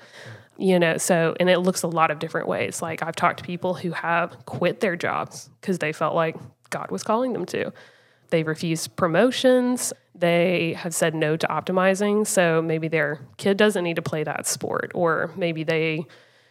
You 0.57 0.77
know, 0.77 0.97
so, 0.97 1.35
and 1.39 1.49
it 1.49 1.59
looks 1.59 1.83
a 1.83 1.87
lot 1.87 2.11
of 2.11 2.19
different 2.19 2.47
ways. 2.47 2.81
Like, 2.81 3.01
I've 3.01 3.15
talked 3.15 3.39
to 3.39 3.45
people 3.45 3.73
who 3.73 3.91
have 3.91 4.45
quit 4.45 4.81
their 4.81 4.95
jobs 4.95 5.49
because 5.61 5.79
they 5.79 5.93
felt 5.93 6.15
like 6.15 6.35
God 6.69 6.91
was 6.91 7.01
calling 7.01 7.33
them 7.33 7.45
to. 7.47 7.71
They 8.29 8.43
refused 8.43 8.95
promotions. 8.95 9.93
They 10.13 10.73
have 10.73 10.93
said 10.93 11.15
no 11.15 11.37
to 11.37 11.47
optimizing. 11.47 12.27
So 12.27 12.61
maybe 12.61 12.89
their 12.89 13.21
kid 13.37 13.55
doesn't 13.57 13.83
need 13.83 13.95
to 13.95 14.01
play 14.01 14.23
that 14.23 14.45
sport, 14.45 14.91
or 14.93 15.31
maybe 15.37 15.63
they, 15.63 16.05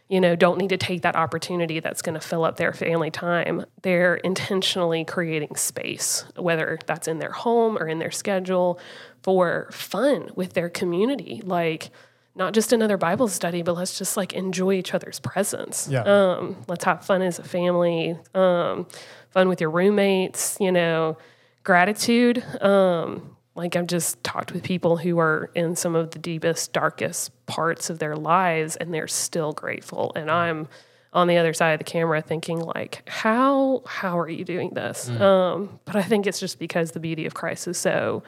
you 0.09 0.21
know, 0.23 0.35
don't 0.35 0.57
need 0.57 0.71
to 0.71 0.79
take 0.79 1.03
that 1.03 1.15
opportunity 1.15 1.79
that's 1.81 2.01
going 2.01 2.19
to 2.19 2.27
fill 2.27 2.45
up 2.45 2.57
their 2.57 2.73
family 2.73 3.11
time. 3.11 3.67
They're 3.83 4.17
intentionally 4.17 5.05
creating 5.05 5.57
space, 5.57 6.25
whether 6.35 6.79
that's 6.87 7.09
in 7.09 7.19
their 7.19 7.33
home 7.33 7.77
or 7.77 7.87
in 7.87 7.99
their 7.99 8.11
schedule, 8.11 8.81
for 9.23 9.69
fun 9.73 10.31
with 10.35 10.55
their 10.55 10.69
community. 10.69 11.43
Like, 11.45 11.91
not 12.39 12.55
just 12.55 12.73
another 12.73 12.97
Bible 12.97 13.29
study, 13.29 13.63
but 13.63 13.75
let's 13.75 13.99
just 13.99 14.17
like 14.17 14.33
enjoy 14.33 14.75
each 14.75 14.95
other's 14.95 15.19
presence. 15.19 15.89
Yeah. 15.91 16.03
Um, 16.03 16.57
let's 16.69 16.85
have 16.85 17.05
fun 17.05 17.21
as 17.21 17.41
a 17.41 17.43
family, 17.43 18.17
um, 18.35 18.87
fun 19.31 19.49
with 19.49 19.61
your 19.61 19.71
roommates, 19.71 20.57
you 20.61 20.71
know, 20.71 21.19
gratitude. 21.65 22.43
Um, 22.63 23.37
like 23.57 23.75
I've 23.75 23.89
just 23.89 24.23
talked 24.23 24.53
with 24.53 24.63
people 24.63 24.97
who 24.97 25.19
are 25.19 25.51
in 25.57 25.75
some 25.75 25.97
of 25.97 26.13
the 26.13 26.21
deepest, 26.21 26.73
darkest 26.73 27.33
parts 27.47 27.91
of 27.91 27.99
their 27.99 28.15
lives 28.15 28.77
and 28.77 28.95
they're 28.95 29.09
still 29.09 29.53
grateful. 29.53 30.13
And 30.15 30.31
I'm 30.31 30.69
on 31.13 31.27
the 31.27 31.39
other 31.39 31.53
side 31.53 31.73
of 31.73 31.79
the 31.79 31.85
camera 31.85 32.23
thinking 32.23 32.61
like, 32.61 33.03
how 33.09 33.83
how 33.85 34.17
are 34.17 34.29
you 34.29 34.45
doing 34.45 34.71
this? 34.75 35.09
Um, 35.09 35.81
but 35.87 35.97
I 35.97 36.03
think 36.03 36.29
it's 36.29 36.39
just 36.39 36.61
because 36.61 36.93
the 36.93 37.01
beauty 37.01 37.27
of 37.27 37.35
Christ 37.35 37.67
is 37.67 37.79
so 37.79 38.23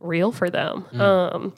real 0.00 0.32
for 0.32 0.50
them. 0.50 0.86
Um, 1.00 1.54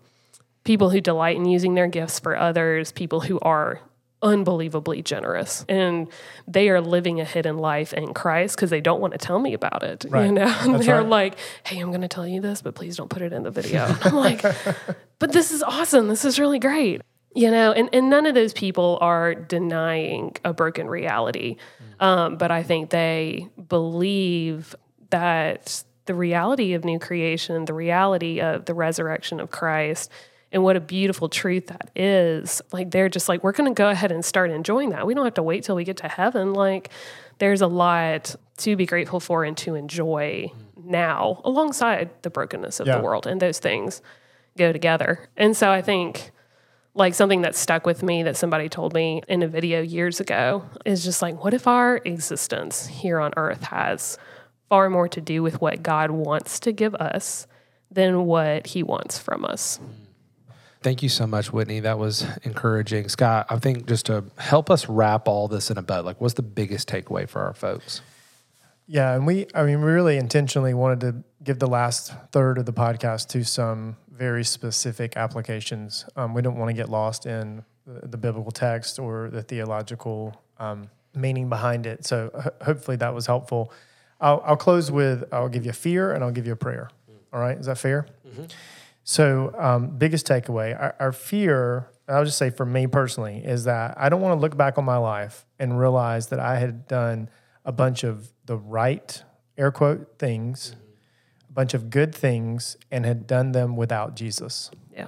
people 0.65 0.91
who 0.91 1.01
delight 1.01 1.37
in 1.37 1.47
using 1.47 1.75
their 1.75 1.87
gifts 1.87 2.19
for 2.19 2.37
others, 2.37 2.93
people 2.93 3.21
who 3.21 3.39
are 3.41 3.81
unbelievably 4.21 5.01
generous 5.03 5.65
and 5.69 6.09
they 6.49 6.69
are 6.69 6.81
living 6.81 7.21
a 7.21 7.25
hidden 7.25 7.57
life 7.57 7.93
in 7.93 8.13
Christ 8.13 8.57
because 8.57 8.71
they 8.71 8.81
don't 8.81 9.01
want 9.01 9.13
to 9.13 9.19
tell 9.19 9.39
me 9.39 9.55
about 9.55 9.83
it. 9.83 10.05
You 10.05 10.33
know, 10.33 10.59
and 10.61 10.83
they're 10.83 11.03
right. 11.03 11.09
like, 11.09 11.39
hey, 11.65 11.79
I'm 11.79 11.91
going 11.91 12.03
to 12.03 12.09
tell 12.09 12.27
you 12.27 12.41
this, 12.41 12.63
but 12.63 12.75
please 12.75 12.97
don't 12.97 13.09
put 13.09 13.23
it 13.23 13.33
in 13.33 13.45
the 13.45 13.51
video. 13.51 13.87
I'm 14.03 14.15
like, 14.15 14.43
but 15.19 15.33
this 15.33 15.53
is 15.53 15.63
awesome. 15.63 16.09
This 16.09 16.25
is 16.25 16.39
really 16.39 16.59
great. 16.59 17.03
You 17.35 17.51
know, 17.51 17.73
and, 17.73 17.89
and 17.93 18.11
none 18.11 18.27
of 18.27 18.35
those 18.35 18.53
people 18.53 18.99
are 19.01 19.35
denying 19.35 20.35
a 20.45 20.53
broken 20.53 20.89
reality. 20.89 21.57
Um, 22.01 22.37
but 22.37 22.51
I 22.51 22.63
think 22.63 22.91
they 22.91 23.49
believe 23.69 24.75
that 25.11 25.85
the 26.09 26.15
reality 26.15 26.73
of 26.75 26.85
new 26.85 26.99
creation, 26.99 27.65
the 27.67 27.75
reality 27.75 28.41
of 28.41 28.65
the 28.65 28.75
resurrection 28.75 29.39
of 29.39 29.51
Christ, 29.53 30.11
and 30.51 30.65
what 30.65 30.75
a 30.77 30.81
beautiful 30.81 31.29
truth 31.29 31.67
that 31.69 31.91
is. 31.95 32.61
Like, 32.73 32.91
they're 32.91 33.11
just 33.11 33.29
like, 33.29 33.45
we're 33.45 33.53
going 33.53 33.73
to 33.73 33.79
go 33.79 33.91
ahead 33.91 34.11
and 34.11 34.25
start 34.25 34.51
enjoying 34.51 34.91
that. 34.91 35.07
We 35.07 35.13
don't 35.15 35.25
have 35.27 35.35
to 35.35 35.43
wait 35.43 35.65
till 35.65 35.77
we 35.77 35.85
get 35.85 35.99
to 35.99 36.09
heaven. 36.09 36.55
Like, 36.55 36.89
there's 37.39 37.61
a 37.61 37.67
lot 37.67 38.35
to 38.59 38.75
be 38.75 38.87
grateful 38.87 39.21
for 39.21 39.45
and 39.45 39.57
to 39.59 39.75
enjoy 39.75 40.51
now 40.83 41.43
alongside 41.45 42.09
the 42.23 42.31
brokenness 42.31 42.81
of 42.81 42.87
Yeah. 42.87 42.97
the 42.97 43.03
world. 43.05 43.27
And 43.27 43.41
those 43.41 43.59
things 43.59 44.01
go 44.57 44.73
together. 44.73 45.29
And 45.37 45.55
so 45.57 45.71
I 45.71 45.83
think 45.83 46.33
like 46.95 47.15
something 47.15 47.43
that 47.43 47.55
stuck 47.55 47.87
with 47.87 48.03
me 48.03 48.23
that 48.25 48.37
somebody 48.37 48.69
told 48.69 48.95
me 48.95 49.23
in 49.29 49.43
a 49.43 49.47
video 49.47 49.83
years 49.83 50.19
ago 50.19 50.65
is 50.85 51.05
just 51.05 51.21
like, 51.23 51.45
what 51.45 51.55
if 51.55 51.69
our 51.69 52.01
existence 52.05 52.87
here 52.89 53.21
on 53.21 53.33
earth 53.37 53.63
has 53.65 54.19
far 54.69 54.91
more 54.91 55.09
to 55.09 55.21
do 55.21 55.43
with 55.43 55.61
what 55.61 55.83
God 55.83 56.11
wants 56.11 56.61
to 56.61 56.73
give 56.73 56.95
us 56.95 57.47
than 57.91 58.27
what 58.27 58.69
he 58.69 58.83
wants 58.83 59.19
from 59.19 59.45
us? 59.45 59.81
Thank 60.81 61.03
you 61.03 61.09
so 61.09 61.27
much, 61.27 61.53
Whitney. 61.53 61.81
That 61.81 61.99
was 61.99 62.25
encouraging. 62.45 63.09
Scott, 63.09 63.47
I 63.51 63.59
think 63.59 63.87
just 63.87 64.07
to 64.07 64.25
help 64.37 64.71
us 64.71 64.89
wrap 64.89 65.27
all 65.27 65.49
this 65.49 65.71
in 65.71 65.79
a 65.79 65.83
bow, 65.83 66.03
like 66.03 66.21
what's 66.21 66.35
the 66.35 66.43
biggest 66.43 66.89
takeaway 66.89 67.29
for 67.29 67.43
our 67.43 67.55
folks? 67.55 68.01
Yeah, 68.87 69.15
and 69.15 69.27
we, 69.27 69.47
I 69.55 69.65
mean, 69.65 69.81
we 69.83 69.91
really 69.91 70.17
intentionally 70.17 70.73
wanted 70.73 71.01
to 71.01 71.25
give 71.43 71.59
the 71.59 71.67
last 71.67 72.13
third 72.33 72.59
of 72.59 72.65
the 72.65 72.73
podcast 72.73 73.29
to 73.29 73.45
some 73.45 73.97
very 74.11 74.45
specific 74.45 75.17
applications. 75.17 76.07
Um, 76.17 76.33
we 76.33 76.43
don't 76.43 76.57
want 76.57 76.71
to 76.71 76.75
get 76.75 76.89
lost 76.89 77.27
in 77.27 77.65
the, 77.87 78.09
the 78.09 78.17
biblical 78.17 78.51
text 78.51 78.99
or 78.99 79.31
the 79.31 79.43
theological 79.43 80.41
um, 80.59 80.91
meaning 81.15 81.49
behind 81.49 81.87
it. 81.87 82.07
So 82.07 82.31
ho- 82.35 82.65
hopefully 82.65 82.97
that 82.99 83.15
was 83.15 83.27
helpful. 83.27 83.73
I'll, 84.21 84.43
I'll 84.45 84.57
close 84.57 84.91
with 84.91 85.25
I'll 85.33 85.49
give 85.49 85.65
you 85.65 85.71
a 85.71 85.75
fear 85.75 86.13
and 86.13 86.25
I'll 86.25 86.31
give 86.31 86.47
you 86.47 86.53
a 86.53 86.57
prayer. 86.57 86.91
Mm. 87.11 87.15
All 87.33 87.41
right, 87.41 87.59
is 87.59 87.67
that 87.67 87.79
fair? 87.79 88.07
Mm-hmm. 88.27 88.45
So, 89.05 89.55
um, 89.57 89.97
biggest 89.97 90.27
takeaway 90.27 90.79
our, 90.79 90.95
our 91.01 91.13
fear, 91.13 91.89
I'll 92.07 92.25
just 92.25 92.37
say 92.37 92.51
for 92.51 92.67
me 92.67 92.87
personally, 92.87 93.43
is 93.45 93.65
that 93.65 93.95
I 93.97 94.09
don't 94.09 94.21
want 94.21 94.37
to 94.37 94.41
look 94.41 94.57
back 94.57 94.77
on 94.77 94.85
my 94.85 94.99
life 94.99 95.47
and 95.59 95.79
realize 95.79 96.27
that 96.29 96.41
I 96.41 96.59
had 96.59 96.87
done 96.87 97.31
a 97.65 97.73
bunch 97.73 98.05
of 98.05 98.33
the 98.47 98.57
right, 98.57 99.23
air 99.57 99.71
quote, 99.71 100.19
things, 100.19 100.71
mm-hmm. 100.71 101.51
a 101.51 101.53
bunch 101.53 101.75
of 101.75 101.91
good 101.91 102.15
things, 102.15 102.77
and 102.91 103.07
had 103.07 103.27
done 103.27 103.53
them 103.53 103.77
without 103.77 104.15
Jesus. 104.15 104.71
Yeah. 104.95 105.07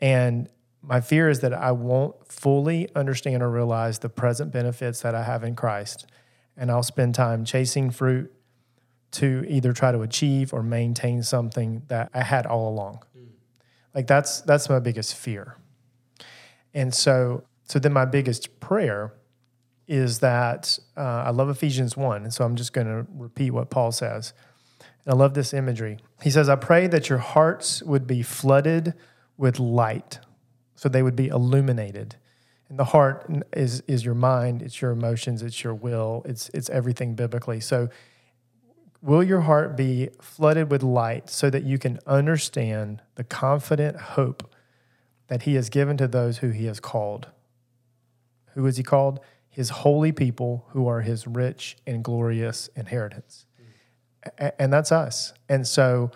And 0.00 0.48
my 0.82 1.00
fear 1.00 1.28
is 1.28 1.40
that 1.40 1.52
I 1.52 1.72
won't 1.72 2.14
fully 2.26 2.88
understand 2.94 3.42
or 3.42 3.50
realize 3.50 3.98
the 3.98 4.08
present 4.08 4.50
benefits 4.52 5.02
that 5.02 5.14
I 5.14 5.24
have 5.24 5.44
in 5.44 5.54
Christ. 5.54 6.06
And 6.58 6.70
I'll 6.70 6.82
spend 6.82 7.14
time 7.14 7.44
chasing 7.44 7.90
fruit 7.90 8.30
to 9.12 9.44
either 9.48 9.72
try 9.72 9.92
to 9.92 10.02
achieve 10.02 10.52
or 10.52 10.62
maintain 10.62 11.22
something 11.22 11.82
that 11.88 12.10
I 12.12 12.22
had 12.22 12.44
all 12.44 12.68
along. 12.68 13.04
Like 13.94 14.06
that's 14.06 14.42
that's 14.42 14.68
my 14.68 14.80
biggest 14.80 15.14
fear. 15.16 15.56
And 16.74 16.94
so 16.94 17.44
so 17.64 17.78
then 17.78 17.92
my 17.92 18.04
biggest 18.04 18.60
prayer 18.60 19.14
is 19.88 20.18
that 20.18 20.78
uh, 20.96 21.24
I 21.26 21.30
love 21.30 21.48
Ephesians 21.48 21.96
1. 21.96 22.24
And 22.24 22.32
so 22.32 22.44
I'm 22.44 22.56
just 22.56 22.74
going 22.74 22.86
to 22.86 23.06
repeat 23.14 23.50
what 23.50 23.70
Paul 23.70 23.90
says. 23.90 24.34
And 25.04 25.14
I 25.14 25.16
love 25.16 25.32
this 25.32 25.54
imagery. 25.54 25.98
He 26.22 26.30
says, 26.30 26.48
I 26.48 26.56
pray 26.56 26.86
that 26.88 27.08
your 27.08 27.18
hearts 27.18 27.82
would 27.82 28.06
be 28.06 28.22
flooded 28.22 28.92
with 29.38 29.58
light, 29.58 30.18
so 30.76 30.88
they 30.88 31.02
would 31.02 31.16
be 31.16 31.28
illuminated. 31.28 32.16
And 32.68 32.78
the 32.78 32.84
heart 32.84 33.30
is, 33.54 33.82
is 33.88 34.04
your 34.04 34.14
mind, 34.14 34.60
it's 34.62 34.80
your 34.82 34.90
emotions, 34.90 35.42
it's 35.42 35.64
your 35.64 35.74
will, 35.74 36.22
it's, 36.26 36.50
it's 36.52 36.68
everything 36.70 37.14
biblically. 37.14 37.60
So, 37.60 37.88
will 39.00 39.22
your 39.22 39.42
heart 39.42 39.76
be 39.76 40.10
flooded 40.20 40.70
with 40.70 40.82
light 40.82 41.30
so 41.30 41.48
that 41.50 41.62
you 41.62 41.78
can 41.78 41.98
understand 42.06 43.00
the 43.14 43.24
confident 43.24 43.96
hope 43.96 44.54
that 45.28 45.42
He 45.42 45.54
has 45.54 45.70
given 45.70 45.96
to 45.96 46.08
those 46.08 46.38
who 46.38 46.50
He 46.50 46.66
has 46.66 46.78
called? 46.80 47.28
Who 48.54 48.66
is 48.66 48.76
He 48.76 48.82
called? 48.82 49.20
His 49.48 49.70
holy 49.70 50.12
people 50.12 50.66
who 50.70 50.86
are 50.88 51.00
His 51.00 51.26
rich 51.26 51.76
and 51.86 52.04
glorious 52.04 52.68
inheritance. 52.76 53.46
A- 54.38 54.60
And 54.60 54.70
that's 54.72 54.92
us. 54.92 55.32
And 55.48 55.66
so, 55.66 56.10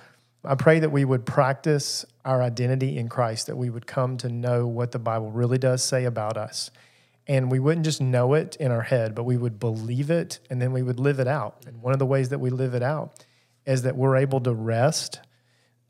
I 0.44 0.54
pray 0.56 0.80
that 0.80 0.90
we 0.90 1.04
would 1.04 1.24
practice 1.24 2.04
our 2.24 2.42
identity 2.42 2.96
in 2.98 3.08
Christ, 3.08 3.46
that 3.46 3.56
we 3.56 3.70
would 3.70 3.86
come 3.86 4.16
to 4.18 4.28
know 4.28 4.66
what 4.66 4.92
the 4.92 4.98
Bible 4.98 5.30
really 5.30 5.58
does 5.58 5.82
say 5.82 6.04
about 6.04 6.36
us. 6.36 6.70
And 7.26 7.50
we 7.50 7.58
wouldn't 7.58 7.84
just 7.84 8.00
know 8.00 8.34
it 8.34 8.56
in 8.56 8.72
our 8.72 8.82
head, 8.82 9.14
but 9.14 9.24
we 9.24 9.36
would 9.36 9.60
believe 9.60 10.10
it 10.10 10.40
and 10.50 10.60
then 10.60 10.72
we 10.72 10.82
would 10.82 10.98
live 10.98 11.20
it 11.20 11.28
out. 11.28 11.64
And 11.66 11.80
one 11.80 11.92
of 11.92 11.98
the 11.98 12.06
ways 12.06 12.30
that 12.30 12.40
we 12.40 12.50
live 12.50 12.74
it 12.74 12.82
out 12.82 13.24
is 13.64 13.82
that 13.82 13.96
we're 13.96 14.16
able 14.16 14.40
to 14.40 14.52
rest 14.52 15.20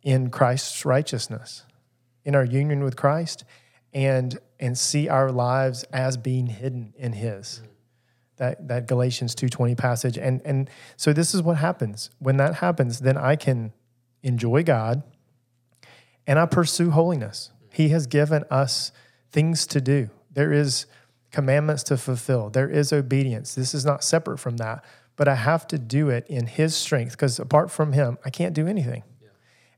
in 0.02 0.30
Christ's 0.30 0.84
righteousness, 0.84 1.64
in 2.24 2.34
our 2.34 2.44
union 2.44 2.82
with 2.84 2.96
Christ, 2.96 3.44
and 3.94 4.38
and 4.58 4.76
see 4.76 5.08
our 5.08 5.30
lives 5.30 5.84
as 5.92 6.16
being 6.16 6.46
hidden 6.46 6.94
in 6.96 7.12
his 7.12 7.62
that 8.42 8.68
that 8.68 8.88
Galatians 8.88 9.34
2:20 9.34 9.76
passage 9.76 10.18
and 10.18 10.40
and 10.44 10.68
so 10.96 11.12
this 11.12 11.34
is 11.34 11.42
what 11.42 11.58
happens 11.58 12.10
when 12.18 12.38
that 12.38 12.56
happens 12.56 13.00
then 13.00 13.16
I 13.16 13.36
can 13.36 13.72
enjoy 14.22 14.62
God 14.62 15.02
and 16.26 16.38
I 16.38 16.46
pursue 16.46 16.90
holiness. 16.90 17.50
He 17.72 17.88
has 17.90 18.06
given 18.06 18.44
us 18.50 18.92
things 19.30 19.66
to 19.68 19.80
do. 19.80 20.10
There 20.30 20.52
is 20.52 20.86
commandments 21.30 21.82
to 21.84 21.96
fulfill. 21.96 22.50
There 22.50 22.68
is 22.68 22.92
obedience. 22.92 23.54
This 23.54 23.74
is 23.74 23.84
not 23.84 24.04
separate 24.04 24.38
from 24.38 24.58
that 24.58 24.84
but 25.16 25.28
I 25.28 25.34
have 25.34 25.66
to 25.68 25.78
do 25.78 26.08
it 26.08 26.26
in 26.28 26.46
his 26.46 26.74
strength 26.74 27.12
because 27.12 27.38
apart 27.38 27.70
from 27.70 27.92
him 27.92 28.18
I 28.24 28.30
can't 28.30 28.54
do 28.54 28.66
anything. 28.66 29.02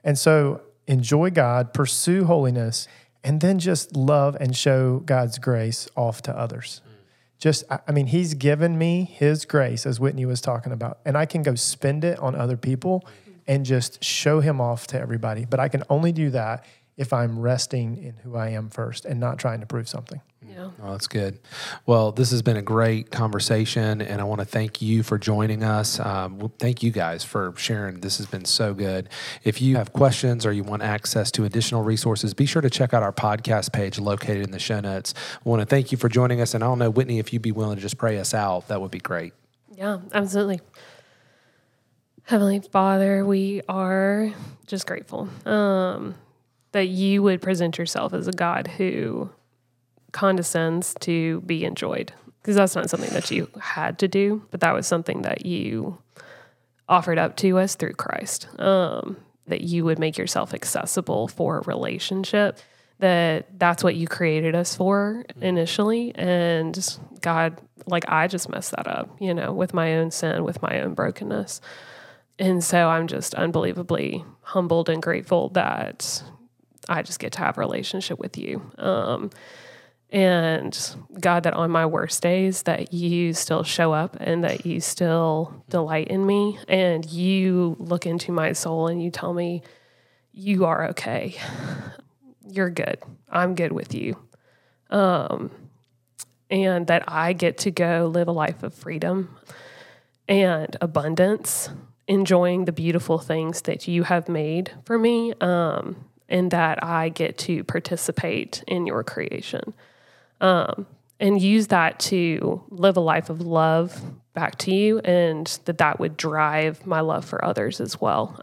And 0.02 0.18
so 0.18 0.62
enjoy 0.86 1.30
God 1.30 1.72
pursue 1.72 2.24
holiness 2.24 2.88
and 3.22 3.40
then 3.40 3.58
just 3.58 3.96
love 3.96 4.36
and 4.38 4.54
show 4.54 5.00
God's 5.00 5.38
grace 5.38 5.88
off 5.96 6.22
to 6.22 6.38
others. 6.38 6.82
Mm. 6.86 6.90
Just 7.38 7.64
I 7.70 7.80
I 7.88 7.92
mean 7.92 8.06
he's 8.06 8.34
given 8.34 8.78
me 8.78 9.04
his 9.04 9.44
grace 9.44 9.86
as 9.86 9.98
Whitney 9.98 10.26
was 10.26 10.40
talking 10.40 10.72
about 10.72 10.98
and 11.04 11.16
I 11.16 11.26
can 11.26 11.42
go 11.42 11.54
spend 11.54 12.04
it 12.04 12.18
on 12.18 12.34
other 12.34 12.56
people 12.56 13.04
mm. 13.06 13.23
And 13.46 13.64
just 13.64 14.02
show 14.02 14.40
him 14.40 14.60
off 14.60 14.86
to 14.88 15.00
everybody 15.00 15.44
but 15.44 15.60
I 15.60 15.68
can 15.68 15.82
only 15.88 16.12
do 16.12 16.30
that 16.30 16.64
if 16.96 17.12
I'm 17.12 17.38
resting 17.38 17.96
in 18.02 18.14
who 18.22 18.36
I 18.36 18.50
am 18.50 18.70
first 18.70 19.04
and 19.04 19.18
not 19.18 19.38
trying 19.38 19.60
to 19.60 19.66
prove 19.66 19.88
something. 19.88 20.20
Yeah. 20.46 20.70
Oh, 20.82 20.92
that's 20.92 21.08
good. 21.08 21.40
Well, 21.86 22.12
this 22.12 22.30
has 22.30 22.42
been 22.42 22.56
a 22.56 22.62
great 22.62 23.10
conversation, 23.10 24.00
and 24.00 24.20
I 24.20 24.24
want 24.24 24.40
to 24.40 24.44
thank 24.44 24.80
you 24.80 25.02
for 25.02 25.18
joining 25.18 25.64
us. 25.64 25.98
Um, 25.98 26.38
well, 26.38 26.52
thank 26.58 26.82
you 26.82 26.92
guys 26.92 27.24
for 27.24 27.54
sharing. 27.56 28.00
This 28.00 28.18
has 28.18 28.26
been 28.26 28.44
so 28.44 28.74
good. 28.74 29.08
If 29.42 29.60
you 29.60 29.76
have 29.76 29.92
questions 29.92 30.46
or 30.46 30.52
you 30.52 30.62
want 30.62 30.82
access 30.82 31.32
to 31.32 31.44
additional 31.44 31.82
resources, 31.82 32.34
be 32.34 32.46
sure 32.46 32.62
to 32.62 32.70
check 32.70 32.94
out 32.94 33.02
our 33.02 33.12
podcast 33.12 33.72
page 33.72 33.98
located 33.98 34.44
in 34.44 34.52
the 34.52 34.60
show 34.60 34.78
notes. 34.80 35.14
I 35.44 35.48
want 35.48 35.60
to 35.60 35.66
thank 35.66 35.90
you 35.90 35.98
for 35.98 36.08
joining 36.08 36.40
us, 36.40 36.54
and 36.54 36.62
I 36.62 36.68
don't 36.68 36.78
know, 36.78 36.90
Whitney, 36.90 37.18
if 37.18 37.32
you'd 37.32 37.42
be 37.42 37.52
willing 37.52 37.76
to 37.76 37.82
just 37.82 37.98
pray 37.98 38.18
us 38.18 38.34
out, 38.34 38.68
that 38.68 38.80
would 38.80 38.92
be 38.92 39.00
great. 39.00 39.32
Yeah, 39.76 40.00
absolutely. 40.12 40.60
Heavenly 42.26 42.60
Father, 42.60 43.22
we 43.24 43.60
are 43.68 44.32
just 44.66 44.86
grateful 44.86 45.28
um, 45.44 46.14
that 46.72 46.88
you 46.88 47.22
would 47.22 47.42
present 47.42 47.76
yourself 47.76 48.14
as 48.14 48.26
a 48.26 48.32
God 48.32 48.66
who 48.66 49.28
condescends 50.12 50.94
to 51.00 51.42
be 51.42 51.66
enjoyed. 51.66 52.14
Because 52.40 52.56
that's 52.56 52.74
not 52.74 52.88
something 52.88 53.12
that 53.12 53.30
you 53.30 53.50
had 53.60 53.98
to 53.98 54.08
do, 54.08 54.42
but 54.50 54.60
that 54.60 54.72
was 54.72 54.86
something 54.86 55.22
that 55.22 55.44
you 55.44 55.98
offered 56.88 57.18
up 57.18 57.36
to 57.38 57.58
us 57.58 57.74
through 57.74 57.92
Christ. 57.92 58.48
Um, 58.58 59.18
that 59.46 59.60
you 59.60 59.84
would 59.84 59.98
make 59.98 60.16
yourself 60.16 60.54
accessible 60.54 61.28
for 61.28 61.58
a 61.58 61.62
relationship. 61.62 62.58
That 63.00 63.58
that's 63.58 63.84
what 63.84 63.96
you 63.96 64.06
created 64.06 64.54
us 64.54 64.74
for 64.74 65.24
initially, 65.40 66.14
and 66.14 66.98
God, 67.20 67.60
like 67.86 68.04
I 68.08 68.28
just 68.28 68.48
messed 68.48 68.70
that 68.70 68.86
up, 68.86 69.10
you 69.20 69.34
know, 69.34 69.52
with 69.52 69.74
my 69.74 69.96
own 69.96 70.10
sin, 70.10 70.44
with 70.44 70.62
my 70.62 70.80
own 70.80 70.94
brokenness. 70.94 71.60
And 72.38 72.62
so 72.62 72.88
I'm 72.88 73.06
just 73.06 73.34
unbelievably 73.34 74.24
humbled 74.42 74.88
and 74.88 75.02
grateful 75.02 75.50
that 75.50 76.22
I 76.88 77.02
just 77.02 77.18
get 77.18 77.32
to 77.34 77.38
have 77.40 77.56
a 77.56 77.60
relationship 77.60 78.18
with 78.18 78.36
you. 78.36 78.70
Um, 78.76 79.30
and 80.10 80.96
God, 81.18 81.42
that 81.42 81.54
on 81.54 81.70
my 81.70 81.86
worst 81.86 82.22
days, 82.22 82.62
that 82.62 82.92
you 82.92 83.32
still 83.34 83.64
show 83.64 83.92
up 83.92 84.16
and 84.20 84.44
that 84.44 84.64
you 84.64 84.80
still 84.80 85.64
delight 85.68 86.08
in 86.08 86.24
me 86.24 86.58
and 86.68 87.04
you 87.10 87.76
look 87.78 88.06
into 88.06 88.30
my 88.30 88.52
soul 88.52 88.86
and 88.86 89.02
you 89.02 89.10
tell 89.10 89.32
me, 89.32 89.62
you 90.32 90.66
are 90.66 90.88
okay. 90.90 91.36
You're 92.48 92.70
good. 92.70 92.98
I'm 93.28 93.54
good 93.54 93.72
with 93.72 93.94
you. 93.94 94.16
Um, 94.90 95.50
and 96.50 96.86
that 96.86 97.04
I 97.08 97.32
get 97.32 97.58
to 97.58 97.70
go 97.70 98.10
live 98.12 98.28
a 98.28 98.32
life 98.32 98.62
of 98.62 98.74
freedom 98.74 99.36
and 100.28 100.76
abundance, 100.80 101.70
enjoying 102.06 102.64
the 102.64 102.72
beautiful 102.72 103.18
things 103.18 103.62
that 103.62 103.88
you 103.88 104.02
have 104.02 104.28
made 104.28 104.70
for 104.84 104.98
me, 104.98 105.32
um, 105.40 105.96
and 106.28 106.50
that 106.50 106.82
I 106.82 107.08
get 107.08 107.38
to 107.38 107.64
participate 107.64 108.62
in 108.66 108.86
your 108.86 109.02
creation. 109.02 109.74
Um, 110.40 110.86
and 111.20 111.40
use 111.40 111.68
that 111.68 112.00
to 112.00 112.62
live 112.70 112.96
a 112.96 113.00
life 113.00 113.30
of 113.30 113.40
love 113.40 114.00
back 114.34 114.58
to 114.58 114.74
you, 114.74 114.98
and 114.98 115.46
that 115.64 115.78
that 115.78 116.00
would 116.00 116.16
drive 116.16 116.86
my 116.86 117.00
love 117.00 117.24
for 117.24 117.44
others 117.44 117.80
as 117.80 118.00
well. 118.00 118.42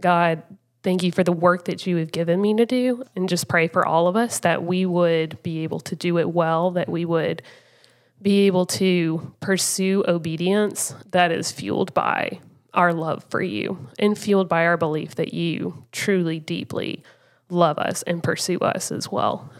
God, 0.00 0.42
thank 0.82 1.02
you 1.02 1.12
for 1.12 1.22
the 1.22 1.32
work 1.32 1.66
that 1.66 1.86
you 1.86 1.96
have 1.96 2.10
given 2.10 2.40
me 2.40 2.54
to 2.54 2.66
do, 2.66 3.04
and 3.14 3.28
just 3.28 3.48
pray 3.48 3.68
for 3.68 3.86
all 3.86 4.08
of 4.08 4.16
us 4.16 4.40
that 4.40 4.64
we 4.64 4.86
would 4.86 5.42
be 5.42 5.62
able 5.62 5.80
to 5.80 5.94
do 5.94 6.18
it 6.18 6.30
well, 6.30 6.70
that 6.72 6.88
we 6.88 7.04
would 7.04 7.42
be 8.22 8.46
able 8.46 8.64
to 8.64 9.34
pursue 9.40 10.02
obedience 10.08 10.94
that 11.10 11.30
is 11.30 11.52
fueled 11.52 11.92
by 11.92 12.40
our 12.76 12.92
love 12.92 13.24
for 13.30 13.42
you 13.42 13.88
and 13.98 14.16
fueled 14.16 14.48
by 14.48 14.66
our 14.66 14.76
belief 14.76 15.16
that 15.16 15.34
you 15.34 15.84
truly, 15.90 16.38
deeply 16.38 17.02
love 17.48 17.78
us 17.78 18.02
and 18.02 18.22
pursue 18.22 18.58
us 18.58 18.92
as 18.92 19.10
well. 19.10 19.50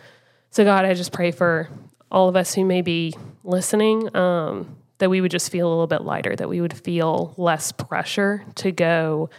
So, 0.51 0.64
God, 0.64 0.85
I 0.85 0.95
just 0.95 1.12
pray 1.12 1.31
for 1.31 1.69
all 2.11 2.29
of 2.29 2.37
us 2.37 2.55
who 2.55 2.64
may 2.64 2.83
be 2.83 3.14
listening 3.43 4.14
um, 4.17 4.77
that 4.99 5.11
we 5.11 5.21
would 5.21 5.31
just 5.31 5.51
feel 5.51 5.67
a 5.67 5.71
little 5.71 5.87
bit 5.87 6.03
lighter, 6.03 6.37
that 6.37 6.49
we 6.49 6.61
would 6.61 6.73
feel 6.75 7.35
less 7.37 7.73
pressure 7.73 8.45
to 8.57 8.71
go 8.71 9.31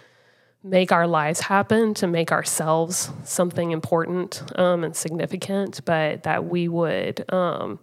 make 0.63 0.91
our 0.91 1.07
lives 1.07 1.39
happen, 1.39 1.93
to 1.95 2.07
make 2.07 2.31
ourselves 2.31 3.09
something 3.23 3.71
important 3.71 4.43
um, 4.59 4.83
and 4.83 4.95
significant, 4.95 5.81
but 5.85 6.23
that 6.23 6.45
we 6.45 6.67
would. 6.67 7.31
Um, 7.33 7.79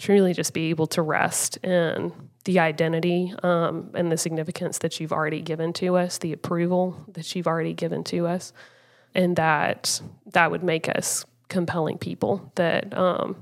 truly 0.00 0.32
just 0.32 0.54
be 0.54 0.70
able 0.70 0.86
to 0.86 1.02
rest 1.02 1.58
in 1.58 2.10
the 2.44 2.58
identity 2.58 3.34
um, 3.42 3.90
and 3.94 4.10
the 4.10 4.16
significance 4.16 4.78
that 4.78 4.98
you've 4.98 5.12
already 5.12 5.42
given 5.42 5.74
to 5.74 5.96
us, 5.96 6.16
the 6.18 6.32
approval 6.32 7.04
that 7.12 7.36
you've 7.36 7.46
already 7.46 7.74
given 7.74 8.02
to 8.02 8.26
us, 8.26 8.54
and 9.14 9.36
that 9.36 10.00
that 10.32 10.50
would 10.50 10.64
make 10.64 10.88
us 10.88 11.26
compelling 11.48 11.98
people. 11.98 12.50
That 12.54 12.96
um, 12.96 13.36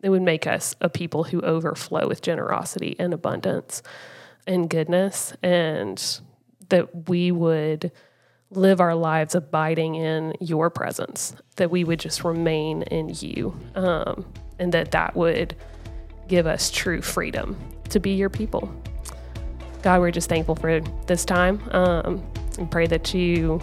it 0.00 0.10
would 0.10 0.22
make 0.22 0.46
us 0.46 0.76
a 0.80 0.88
people 0.88 1.24
who 1.24 1.40
overflow 1.40 2.06
with 2.06 2.22
generosity 2.22 2.94
and 3.00 3.12
abundance 3.12 3.82
and 4.46 4.70
goodness, 4.70 5.34
and 5.42 6.20
that 6.68 7.08
we 7.08 7.32
would 7.32 7.90
live 8.50 8.80
our 8.80 8.94
lives 8.94 9.34
abiding 9.34 9.96
in 9.96 10.34
your 10.40 10.70
presence. 10.70 11.34
That 11.56 11.72
we 11.72 11.82
would 11.82 11.98
just 11.98 12.22
remain 12.22 12.82
in 12.82 13.10
you, 13.18 13.58
um, 13.74 14.32
and 14.60 14.72
that 14.72 14.92
that 14.92 15.16
would 15.16 15.56
give 16.28 16.46
us 16.46 16.70
true 16.70 17.02
freedom 17.02 17.56
to 17.90 17.98
be 17.98 18.10
your 18.10 18.30
people. 18.30 18.72
God, 19.82 20.00
we're 20.00 20.10
just 20.10 20.28
thankful 20.28 20.54
for 20.54 20.80
this 21.06 21.24
time 21.24 21.62
um, 21.72 22.22
and 22.58 22.70
pray 22.70 22.86
that 22.86 23.14
you 23.14 23.60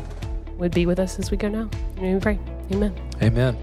would 0.57 0.73
be 0.73 0.85
with 0.85 0.99
us 0.99 1.19
as 1.19 1.31
we 1.31 1.37
go 1.37 1.49
now. 1.49 1.69
We 1.99 2.19
pray. 2.19 2.39
Amen. 2.71 2.93
Amen. 3.21 3.57